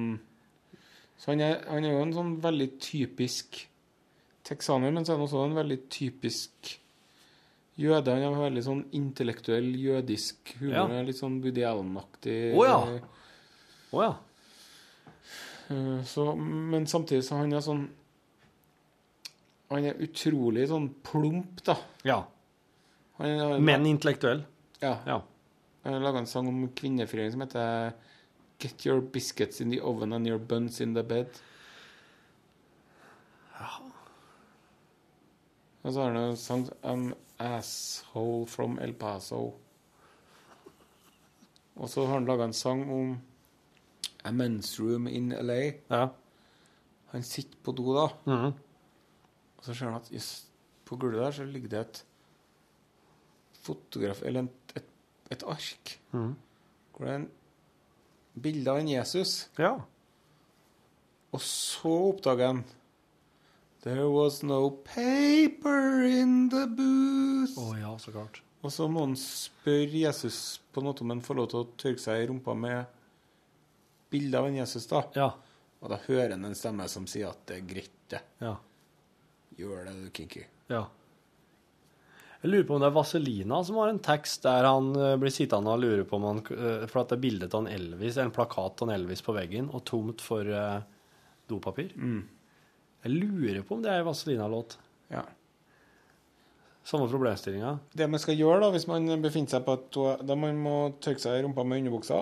Så 1.17 1.31
han 1.31 1.41
er, 1.41 1.59
han 1.69 1.85
er 1.85 1.93
jo 1.93 2.01
en 2.05 2.13
sånn 2.15 2.31
veldig 2.41 2.67
typisk 2.81 3.59
texaner, 4.47 4.93
men 4.95 5.03
så 5.05 5.13
er 5.13 5.17
han 5.19 5.25
også 5.27 5.41
en 5.47 5.57
veldig 5.57 5.77
typisk 5.91 6.71
jøde. 7.77 8.13
Han 8.15 8.33
har 8.37 8.47
veldig 8.47 8.63
sånn 8.65 8.85
intellektuell 8.97 9.67
jødisk 9.77 10.55
humor. 10.61 10.93
Ja. 10.95 11.03
Litt 11.05 11.19
sånn 11.19 11.37
Woody 11.43 11.65
Allen-aktig. 11.67 12.37
Å 12.57 12.65
ja. 12.65 12.77
Oh, 13.91 14.01
ja. 14.03 14.13
Eh, 15.69 16.03
Så, 16.07 16.29
men 16.39 16.87
samtidig 16.87 17.25
så 17.27 17.41
han 17.41 17.51
er 17.53 17.63
sånn 17.63 17.87
Han 19.69 19.83
er 19.83 19.97
utrolig 19.99 20.67
sånn 20.71 20.85
plump, 21.03 21.59
da. 21.67 21.75
ja. 22.07 22.21
Han 23.17 23.27
er, 23.33 23.57
Men 23.59 23.85
intellektuell. 23.89 24.43
Ja. 24.79 24.93
Ja. 25.09 25.17
Han 25.83 25.93
har 25.97 26.03
laga 26.05 26.19
en 26.21 26.27
sang 26.29 26.47
om 26.47 26.67
kvinnefrigjøring 26.77 27.33
som 27.33 27.41
heter 27.43 27.93
Get 28.61 28.85
your 28.87 29.01
biscuits 29.01 29.59
in 29.61 29.69
the 29.73 29.79
oven 29.81 30.13
and 30.13 30.25
your 30.29 30.37
buns 30.39 30.79
in 30.81 30.93
the 30.95 31.03
bed. 31.03 31.27
Og 35.87 35.93
så 35.93 36.03
har 36.03 36.11
han 36.11 36.29
jo 36.29 36.35
sang 36.35 36.65
'An 36.83 37.13
asshole 37.39 38.47
from 38.47 38.79
El 38.79 38.93
Paso. 38.93 39.53
Og 41.75 41.89
så 41.89 42.05
har 42.05 42.13
han 42.13 42.25
laga 42.25 42.43
en 42.43 42.53
sang 42.53 42.81
om 42.91 43.21
A 44.23 44.31
men's 44.31 44.79
room 44.79 45.07
in 45.07 45.29
LA. 45.29 45.71
Ja. 45.89 46.07
Han 47.13 47.23
sitter 47.23 47.57
på 47.63 47.71
do, 47.71 47.93
da. 47.95 48.07
Mhm. 48.25 48.53
Og 49.57 49.63
så 49.63 49.73
ser 49.73 49.85
han 49.85 50.01
at 50.01 50.11
jøss, 50.11 50.45
på 50.85 50.97
gulvet 50.97 51.21
der 51.21 51.31
så 51.31 51.45
ligger 51.45 51.69
det 51.69 51.79
et 51.79 52.05
fotograf 53.61 54.21
Eller 54.23 54.43
et, 54.43 54.75
et, 54.75 54.85
et 55.31 55.43
ark. 55.43 55.99
Mhm. 56.11 56.35
Hvor 56.91 57.05
det 57.05 57.13
er 57.13 57.15
en 57.15 57.31
bilde 58.41 58.71
av 58.71 58.77
en 58.77 58.89
Jesus. 58.89 59.49
ja. 59.57 59.77
Og 61.31 61.41
så 61.41 61.89
oppdager 61.89 62.47
han 62.47 62.65
There 63.85 64.09
was 64.09 64.41
no 64.43 64.69
paper 64.71 66.03
in 66.03 66.49
the 66.49 66.65
booth. 66.67 67.57
Å 67.61 67.77
ja, 67.77 67.93
så 68.01 68.11
klart. 68.11 68.41
Og 68.65 68.73
så 68.73 68.87
må 68.89 69.05
han 69.05 69.15
spørre 69.19 70.01
Jesus 70.01 70.59
på 70.73 70.81
en 70.81 70.89
måte 70.89 71.05
om 71.05 71.13
han 71.13 71.21
får 71.23 71.37
lov 71.37 71.49
til 71.51 71.61
å 71.61 71.67
tørke 71.79 72.01
seg 72.01 72.23
i 72.23 72.27
rumpa 72.31 72.55
med 72.57 72.85
bilde 74.11 74.39
av 74.39 74.47
en 74.49 74.57
Jesus. 74.57 74.87
da. 74.89 75.03
Ja. 75.15 75.31
Og 75.79 75.91
da 75.93 75.99
hører 76.07 76.33
han 76.33 76.47
en 76.49 76.57
stemme 76.57 76.87
som 76.89 77.05
sier 77.09 77.29
at 77.29 77.43
det 77.49 77.59
er 77.59 77.67
greit, 77.69 77.93
det. 78.09 78.23
Ja. 78.41 78.55
Gjør 79.57 79.85
det, 79.87 79.97
du, 80.01 80.07
Kinky. 80.13 80.45
ja. 80.73 80.87
Jeg 82.37 82.51
lurer 82.51 82.65
på 82.69 82.75
om 82.75 82.81
det 82.83 82.87
er 82.91 82.93
Vaselina 82.93 83.57
som 83.65 83.79
har 83.81 83.89
en 83.89 83.99
tekst 84.05 84.43
der 84.45 84.67
han 84.67 84.91
eh, 84.93 85.15
blir 85.17 85.33
sittende 85.33 85.71
og 85.73 85.81
lure 85.81 86.03
på 86.05 86.19
om 86.19 86.27
han 86.27 86.41
eh, 86.53 86.83
For 86.85 87.01
at 87.01 87.09
det 87.09 87.15
er 87.17 87.23
bilde 87.23 87.47
av 87.49 87.63
en 87.63 87.69
Elvis, 87.73 88.19
en 88.21 88.29
plakat 88.31 88.83
av 88.83 88.87
en 88.87 88.93
Elvis 88.93 89.23
på 89.25 89.33
veggen, 89.33 89.71
og 89.73 89.81
tomt 89.89 90.21
for 90.21 90.45
dopapir. 90.45 91.89
dopapir. 91.95 91.95
Jeg 93.07 93.15
lurer 93.23 93.63
på 93.65 93.77
om 93.77 93.81
det 93.85 93.89
er 93.93 94.01
en 94.03 94.07
Vaselina-låt. 94.11 94.75
Ja. 95.13 95.23
Samme 96.87 97.07
problemstillinga. 97.11 97.73
Det 97.99 98.05
man 98.11 98.19
skal 98.23 98.37
gjøre 98.39 98.61
da, 98.63 98.69
hvis 98.75 98.87
man 98.87 99.07
befinner 99.23 99.51
seg 99.51 99.63
på 99.65 99.73
et 99.75 99.87
toalett, 99.95 100.23
Da 100.27 100.35
man 100.39 100.59
må 100.63 100.75
tørke 101.03 101.19
seg 101.23 101.39
i 101.39 101.43
rumpa 101.45 101.65
med 101.67 101.81
underbuksa, 101.83 102.21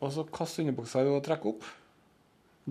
og 0.00 0.12
så 0.14 0.24
kaste 0.32 0.62
underbuksa 0.64 1.02
og 1.10 1.20
trekke 1.26 1.50
opp. 1.52 1.66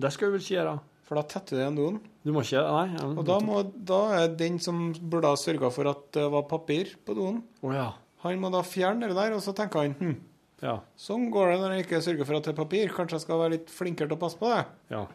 Det 0.00 0.10
skal 0.12 0.28
du 0.30 0.34
vel 0.36 0.42
ikke 0.42 0.56
gjøre. 0.58 0.74
For 1.06 1.18
da 1.18 1.22
tetter 1.26 1.56
det 1.58 1.62
igjen 1.64 1.78
doen. 1.78 1.96
Du 2.22 2.30
må 2.34 2.42
ikke 2.44 2.60
Nei. 2.62 2.94
ja, 2.94 3.06
Og 3.18 3.24
da, 3.26 3.36
må, 3.42 3.62
da 3.74 4.00
er 4.20 4.34
den 4.38 4.60
som 4.62 4.90
burde 4.94 5.30
ha 5.32 5.38
sørga 5.40 5.70
for 5.74 5.88
at 5.90 6.04
det 6.14 6.26
var 6.30 6.44
papir 6.50 6.92
på 7.06 7.16
doen, 7.18 7.40
Å 7.66 7.72
ja. 7.74 7.86
han 8.24 8.38
må 8.42 8.50
da 8.54 8.60
fjerne 8.62 9.08
det 9.10 9.16
der, 9.18 9.34
og 9.34 9.42
så 9.42 9.54
tenker 9.56 9.82
han 9.88 9.96
hm, 9.98 10.18
Ja. 10.62 10.76
sånn 11.00 11.30
går 11.32 11.50
det 11.54 11.58
når 11.62 11.74
jeg 11.74 11.86
ikke 11.86 12.02
sørger 12.04 12.28
for 12.28 12.36
at 12.38 12.44
det 12.46 12.52
er 12.52 12.58
papir. 12.60 12.92
Kanskje 12.94 13.16
jeg 13.18 13.24
skal 13.24 13.40
være 13.40 13.54
litt 13.56 13.70
flinkere 13.72 14.10
til 14.12 14.18
å 14.18 14.22
passe 14.22 14.38
på 14.38 14.52
det. 14.52 14.62
ja. 14.92 15.06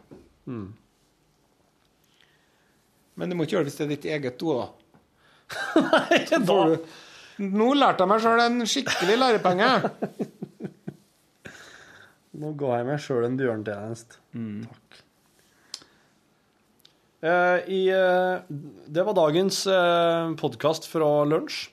Mm. 0.46 0.74
Men 3.16 3.32
du 3.32 3.38
må 3.38 3.46
ikke 3.46 3.58
gjøre 3.58 3.68
det 3.68 3.72
hvis 3.72 3.80
det 3.80 3.86
er 3.86 3.94
ditt 3.94 4.08
eget 4.18 4.40
do, 4.42 4.56
da. 4.60 4.68
Nei, 5.86 6.22
da. 6.32 6.40
du 6.42 7.46
Nå 7.46 7.74
lærte 7.76 8.06
jeg 8.06 8.10
meg 8.10 8.22
sjøl 8.24 8.42
en 8.46 8.68
skikkelig 8.70 9.18
lærepenge. 9.20 9.72
Nå 12.40 12.52
ga 12.60 12.78
jeg 12.80 12.88
meg 12.88 13.02
sjøl 13.04 13.28
en 13.28 13.36
bjørntjeneste. 13.40 14.22
Takk. 14.36 15.02
Eh, 17.26 17.60
i, 17.74 17.82
eh, 17.90 18.44
det 18.88 19.04
var 19.08 19.18
dagens 19.18 19.64
eh, 19.72 20.34
podkast 20.40 20.88
fra 20.92 21.10
lunsj. 21.28 21.66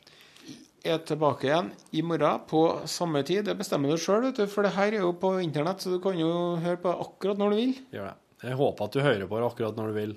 Jeg 0.83 0.97
er 0.97 1.03
tilbake 1.07 1.47
igjen 1.47 1.69
i 1.95 2.03
morgen 2.03 2.43
på 2.51 2.63
samme 2.91 3.23
tid. 3.27 3.45
Det 3.47 3.55
bestemmer 3.59 3.93
du 3.93 4.01
sjøl, 4.01 4.33
for 4.51 4.67
det 4.67 4.75
her 4.75 4.97
er 4.97 5.05
jo 5.05 5.13
på 5.15 5.37
internett, 5.45 5.83
så 5.83 5.93
du 5.93 6.01
kan 6.03 6.17
jo 6.19 6.57
høre 6.63 6.81
på 6.83 6.95
akkurat 7.05 7.39
når 7.39 7.53
du 7.53 7.59
vil. 7.61 7.75
Gjør 7.95 8.09
det. 8.09 8.17
Jeg 8.43 8.59
håper 8.59 8.89
at 8.89 8.97
du 8.97 9.05
hører 9.05 9.29
på 9.31 9.39
det 9.39 9.47
akkurat 9.47 9.79
når 9.79 9.93
du 9.93 9.99
vil. 10.01 10.17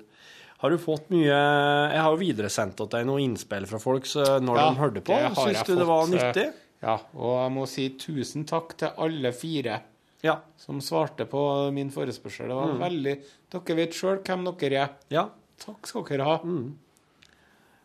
Har 0.62 0.70
du 0.72 0.78
fått 0.80 1.10
mye 1.12 1.26
Jeg 1.28 2.00
har 2.00 2.10
jo 2.14 2.20
videresendt 2.20 2.76
til 2.80 2.88
deg 2.94 3.04
noen 3.08 3.26
innspill 3.26 3.66
fra 3.68 3.80
folk 3.82 4.06
så 4.08 4.24
når 4.40 4.56
Ja, 4.60 4.68
de 4.70 4.80
hørte 4.80 5.02
på. 5.04 5.18
Syns 5.36 5.66
du 5.68 5.74
det 5.76 5.86
var 5.88 6.06
eh, 6.06 6.14
nyttig? 6.14 6.46
Ja, 6.82 6.94
og 7.16 7.34
jeg 7.42 7.52
må 7.56 7.66
si 7.68 7.88
tusen 8.00 8.44
takk 8.48 8.76
til 8.80 8.88
alle 8.96 9.32
fire 9.36 9.80
Ja. 10.24 10.38
som 10.56 10.80
svarte 10.80 11.26
på 11.28 11.70
min 11.72 11.90
forespørsel. 11.90 12.48
Det 12.48 12.56
var 12.56 12.72
Mm. 12.72 12.80
veldig 12.80 13.14
Dere 13.50 13.76
vet 13.76 13.92
sjøl 13.92 14.18
hvem 14.24 14.44
dere 14.58 14.82
er. 14.84 14.90
Ja. 15.10 15.28
Takk 15.58 15.86
skal 15.86 16.04
dere 16.04 16.24
ha. 16.24 16.38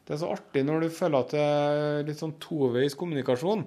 Det 0.06 0.16
er 0.16 0.18
så 0.18 0.32
artig 0.34 0.66
når 0.66 0.82
du 0.82 0.90
føler 0.90 1.20
at 1.20 1.30
det 1.30 1.40
er 1.40 2.04
litt 2.04 2.18
sånn 2.20 2.34
toveis 2.40 2.96
kommunikasjon. 2.96 3.66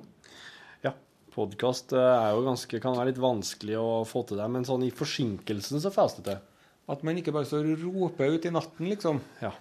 ja. 0.83 0.93
Podkast 1.35 1.89
ganske 1.91 2.81
Kan 2.81 2.95
være 2.97 3.07
litt 3.13 3.19
vanskelig 3.19 3.77
å 3.77 4.05
få 4.07 4.27
til 4.27 4.37
det, 4.39 4.49
men 4.51 4.65
sånn 4.65 4.83
i 4.85 4.91
forsinkelsen 4.91 5.81
så 5.81 5.91
får 5.93 6.17
det 6.17 6.25
til. 6.25 6.39
At 6.89 7.03
man 7.03 7.17
ikke 7.17 7.33
bare 7.33 7.47
står 7.49 7.65
og 7.73 7.85
roper 7.95 8.35
ut 8.35 8.45
i 8.45 8.51
natten, 8.53 8.89
liksom. 8.91 9.21
Ja. 9.41 9.53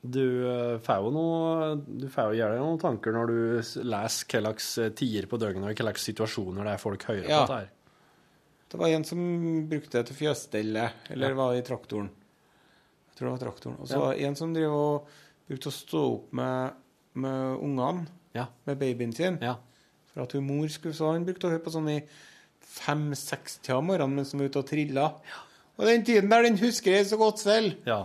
Du 0.00 0.22
eh, 0.48 0.78
får 0.80 1.02
jo 1.04 1.10
noe 1.12 1.74
Du 1.84 2.06
får 2.08 2.30
jo 2.32 2.38
gjerne 2.40 2.60
noen 2.62 2.78
tanker 2.80 3.12
når 3.12 3.28
du 3.28 3.40
leser 3.84 4.30
hva 4.32 4.40
slags 4.46 4.68
eh, 4.80 4.88
tider 4.96 5.28
på 5.28 5.36
døgnet 5.40 5.66
og 5.68 5.74
hva 5.74 5.84
slags 5.90 6.06
situasjoner 6.08 6.64
det 6.64 6.72
er 6.72 6.80
folk 6.80 7.04
hører 7.10 7.28
Ja. 7.28 7.42
på 7.42 7.50
dette 7.50 7.58
her. 7.58 7.68
Det 8.70 8.78
var 8.80 8.88
en 8.94 9.04
som 9.04 9.20
brukte 9.68 9.98
det 9.98 10.06
til 10.08 10.16
fjøsstellet, 10.22 10.92
eller 11.10 11.34
Ja. 11.34 11.34
var 11.34 11.54
i 11.58 11.62
traktoren. 11.66 12.08
Jeg 13.10 13.16
tror 13.18 13.26
det 13.28 13.32
var 13.34 13.42
traktoren. 13.50 13.76
Og 13.80 13.88
så 13.88 13.92
Ja. 13.92 13.98
var 14.00 14.14
det 14.14 14.22
en 14.24 14.36
som 14.36 14.54
drev 14.54 14.72
og 14.72 15.08
brukte 15.50 15.68
å 15.68 15.74
stå 15.74 16.02
opp 16.14 16.32
med, 16.32 16.72
med 17.14 17.58
ungene, 17.60 18.06
Ja. 18.34 18.46
med 18.66 18.78
babyen 18.78 19.12
sin, 19.14 19.38
Ja. 19.42 19.56
for 20.14 20.22
at 20.22 20.32
hun 20.32 20.46
mor 20.46 20.66
skulle 20.68 20.94
Så 20.94 21.12
han 21.12 21.26
brukte 21.26 21.44
å 21.44 21.50
høre 21.50 21.64
på 21.64 21.70
sånn 21.74 21.90
i 21.90 22.02
fem-seks-tida 22.70 23.78
om 23.78 23.88
morgenen 23.90 24.20
mens 24.20 24.32
han 24.34 24.42
var 24.42 24.50
ute 24.52 24.62
og 24.62 24.68
trilla. 24.70 25.06
Og 25.80 25.88
den 25.88 26.04
tiden 26.06 26.30
der, 26.30 26.44
den 26.46 26.58
husker 26.60 26.94
jeg 26.96 27.08
så 27.10 27.18
godt 27.20 27.42
selv. 27.42 27.74
ja. 27.88 28.04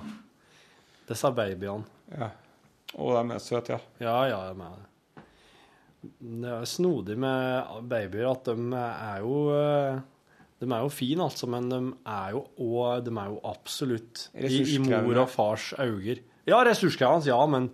Det 1.06 1.14
sa 1.20 1.30
babyene. 1.30 1.86
Ja. 2.18 2.32
Og 2.98 3.12
de 3.14 3.36
er 3.36 3.42
søte, 3.44 3.76
ja. 3.76 3.80
Ja, 4.02 4.16
ja, 4.32 4.38
jeg 4.48 4.56
mener 4.58 4.80
det. 4.80 4.90
Det 6.42 6.50
er 6.54 6.66
snodig 6.70 7.18
med 7.22 7.84
babyer 7.90 8.26
at 8.32 8.48
de 8.50 8.80
er 8.80 9.20
jo 9.22 9.36
eh, 9.54 10.00
De 10.62 10.70
er 10.70 10.82
jo 10.86 10.90
fine, 10.94 11.26
altså, 11.26 11.50
men 11.50 11.70
de 11.70 11.80
er 12.10 12.34
jo 12.36 12.44
òg 12.62 13.04
De 13.06 13.14
er 13.14 13.30
jo 13.34 13.40
absolutt 13.50 14.28
i, 14.34 14.64
i 14.76 14.80
mor 14.82 15.22
og 15.24 15.30
fars 15.34 15.72
øyne. 15.82 16.18
Ja, 16.46 16.64
ressurskrevende, 16.66 17.30
ja, 17.30 17.40
men 17.50 17.70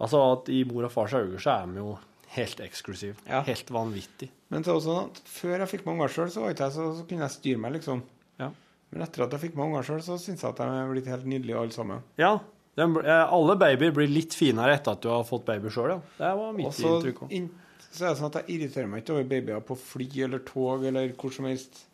altså 0.00 0.20
at 0.34 0.48
i 0.52 0.62
mor 0.68 0.88
og 0.88 0.92
fars 0.92 1.16
øyne 1.16 1.40
så 1.40 1.54
er 1.62 1.72
de 1.72 1.80
jo 1.80 1.96
helt 2.36 2.60
eksklusiv. 2.62 3.18
Ja. 3.26 3.42
Helt 3.46 3.70
vanvittig. 3.74 4.30
Men 4.52 4.64
så 4.66 4.76
også, 4.78 4.96
at 5.08 5.20
før 5.30 5.56
jeg 5.64 5.70
fikk 5.74 5.84
meg 5.86 5.96
unger 5.98 6.14
sjøl, 6.14 6.30
så, 6.34 6.46
jeg 6.50 6.58
så, 6.58 6.86
så 6.98 7.04
kunne 7.08 7.26
jeg 7.26 7.34
styre 7.36 7.62
meg, 7.62 7.74
liksom. 7.78 8.02
Ja. 8.40 8.50
Men 8.90 9.04
etter 9.06 9.24
at 9.26 9.34
jeg 9.36 9.44
fikk 9.48 9.58
meg 9.58 9.68
unger 9.70 9.86
sjøl, 9.86 10.00
så 10.06 10.16
syns 10.18 10.42
jeg 10.42 10.50
at 10.50 10.60
de 10.62 10.68
er 10.80 10.90
blitt 10.92 11.10
helt 11.10 11.26
nydelige 11.30 11.58
alle 11.58 11.74
sammen. 11.74 12.02
Ja. 12.20 12.36
de 12.78 12.86
eh, 13.02 13.24
alle 13.34 13.56
babyer 13.60 13.92
blir 13.94 14.10
litt 14.10 14.34
finere 14.38 14.76
etter 14.78 14.94
at 14.96 15.02
du 15.02 15.10
har 15.12 15.26
fått 15.26 15.44
baby 15.48 15.70
sjøl, 15.74 15.96
ja. 15.96 16.00
Det 16.18 16.32
var 16.40 16.54
mitt 16.56 16.70
Også, 16.70 16.96
inntrykk 16.96 17.22
òg. 17.26 17.34
In, 17.38 17.50
så 17.90 18.06
er 18.06 18.08
det 18.12 18.18
sånn 18.22 18.30
at 18.30 18.40
jeg 18.40 18.56
irriterer 18.56 18.86
meg 18.90 19.02
ikke 19.02 19.14
over 19.16 19.28
babyer 19.34 19.62
på 19.66 19.76
fly 19.78 20.08
eller 20.26 20.42
tog 20.46 20.84
eller 20.86 21.10
hvor 21.18 21.34
som 21.34 21.46
helst. 21.50 21.84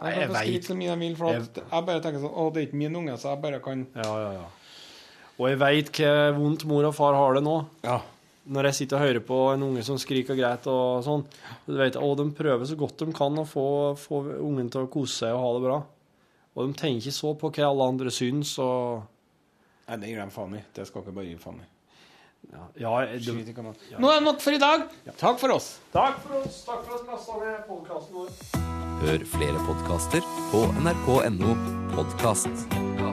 Nei, 0.00 0.10
Jeg 0.14 0.20
jeg 0.20 0.30
vet- 0.32 0.64
så 0.70 0.74
mye 0.76 0.88
jeg 0.88 0.98
vil, 1.00 1.16
for 1.16 1.36
at 1.36 1.58
jeg 1.60 1.84
bare 1.86 2.00
tenker 2.00 2.22
sånn 2.22 2.32
Å, 2.32 2.44
det 2.52 2.60
er 2.62 2.66
ikke 2.68 2.78
min 2.80 2.96
unge, 2.96 3.16
så 3.20 3.28
jeg 3.34 3.42
bare 3.42 3.58
kan 3.60 3.82
Ja, 3.94 4.06
ja, 4.08 4.30
ja. 4.38 4.46
Og 5.40 5.48
jeg 5.48 5.58
veit 5.60 5.90
hvor 5.96 6.32
vondt 6.38 6.64
mor 6.68 6.84
og 6.88 6.94
far 6.96 7.14
har 7.16 7.36
det 7.36 7.42
nå. 7.44 7.56
Ja. 7.84 7.98
Når 8.50 8.70
jeg 8.70 8.78
sitter 8.78 8.96
og 8.96 9.04
hører 9.04 9.24
på 9.24 9.38
en 9.52 9.64
unge 9.68 9.82
som 9.84 9.98
skriker 10.00 10.38
greit 10.38 10.64
og 10.70 11.02
sånn. 11.04 11.26
Du 11.66 11.74
vet, 11.76 11.98
og 12.00 12.16
de 12.18 12.30
prøver 12.34 12.64
så 12.66 12.78
godt 12.80 13.04
de 13.04 13.12
kan 13.16 13.36
å 13.38 13.44
få, 13.46 13.66
få 14.00 14.22
ungen 14.40 14.70
til 14.72 14.86
å 14.86 14.92
kose 14.92 15.26
seg 15.26 15.36
og 15.36 15.42
ha 15.44 15.50
det 15.56 15.64
bra. 15.66 15.80
Og 16.56 16.66
de 16.66 16.78
tenker 16.78 17.04
ikke 17.04 17.18
så 17.20 17.34
på 17.38 17.52
hva 17.52 17.68
alle 17.68 17.90
andre 17.94 18.14
syns 18.14 18.56
og 18.62 19.08
Nei, 19.90 19.96
det 19.98 20.10
gir 20.12 20.20
de 20.22 20.30
faen 20.30 20.52
i. 20.54 20.62
Det 20.70 20.84
skal 20.86 21.02
ikke 21.02 21.14
bare 21.16 21.26
gi 21.26 21.36
faen 21.42 21.62
i. 21.64 21.68
Ja, 22.50 22.66
ja 22.78 22.92
de, 23.10 23.18
Skit 23.26 23.50
i 23.50 23.54
hva 23.54 23.64
Nå 23.72 24.10
er 24.10 24.20
det 24.20 24.26
nok 24.26 24.40
for 24.42 24.54
i 24.54 24.60
dag. 24.62 24.86
Takk 25.18 25.40
for 25.42 25.56
oss. 25.56 25.72
Takk 25.94 26.22
for 26.24 26.38
oss. 26.40 26.62
Takk 26.68 26.86
for 26.86 26.96
at 26.96 27.04
du 27.04 27.12
lasta 27.12 27.38
ned 27.42 27.60
podkasten 27.68 28.20
vår. 28.20 28.32
Hør 29.00 29.26
flere 29.34 29.66
podkaster 29.68 30.32
på 30.52 30.64
nrk.no 30.84 31.56
podkast. 31.96 33.09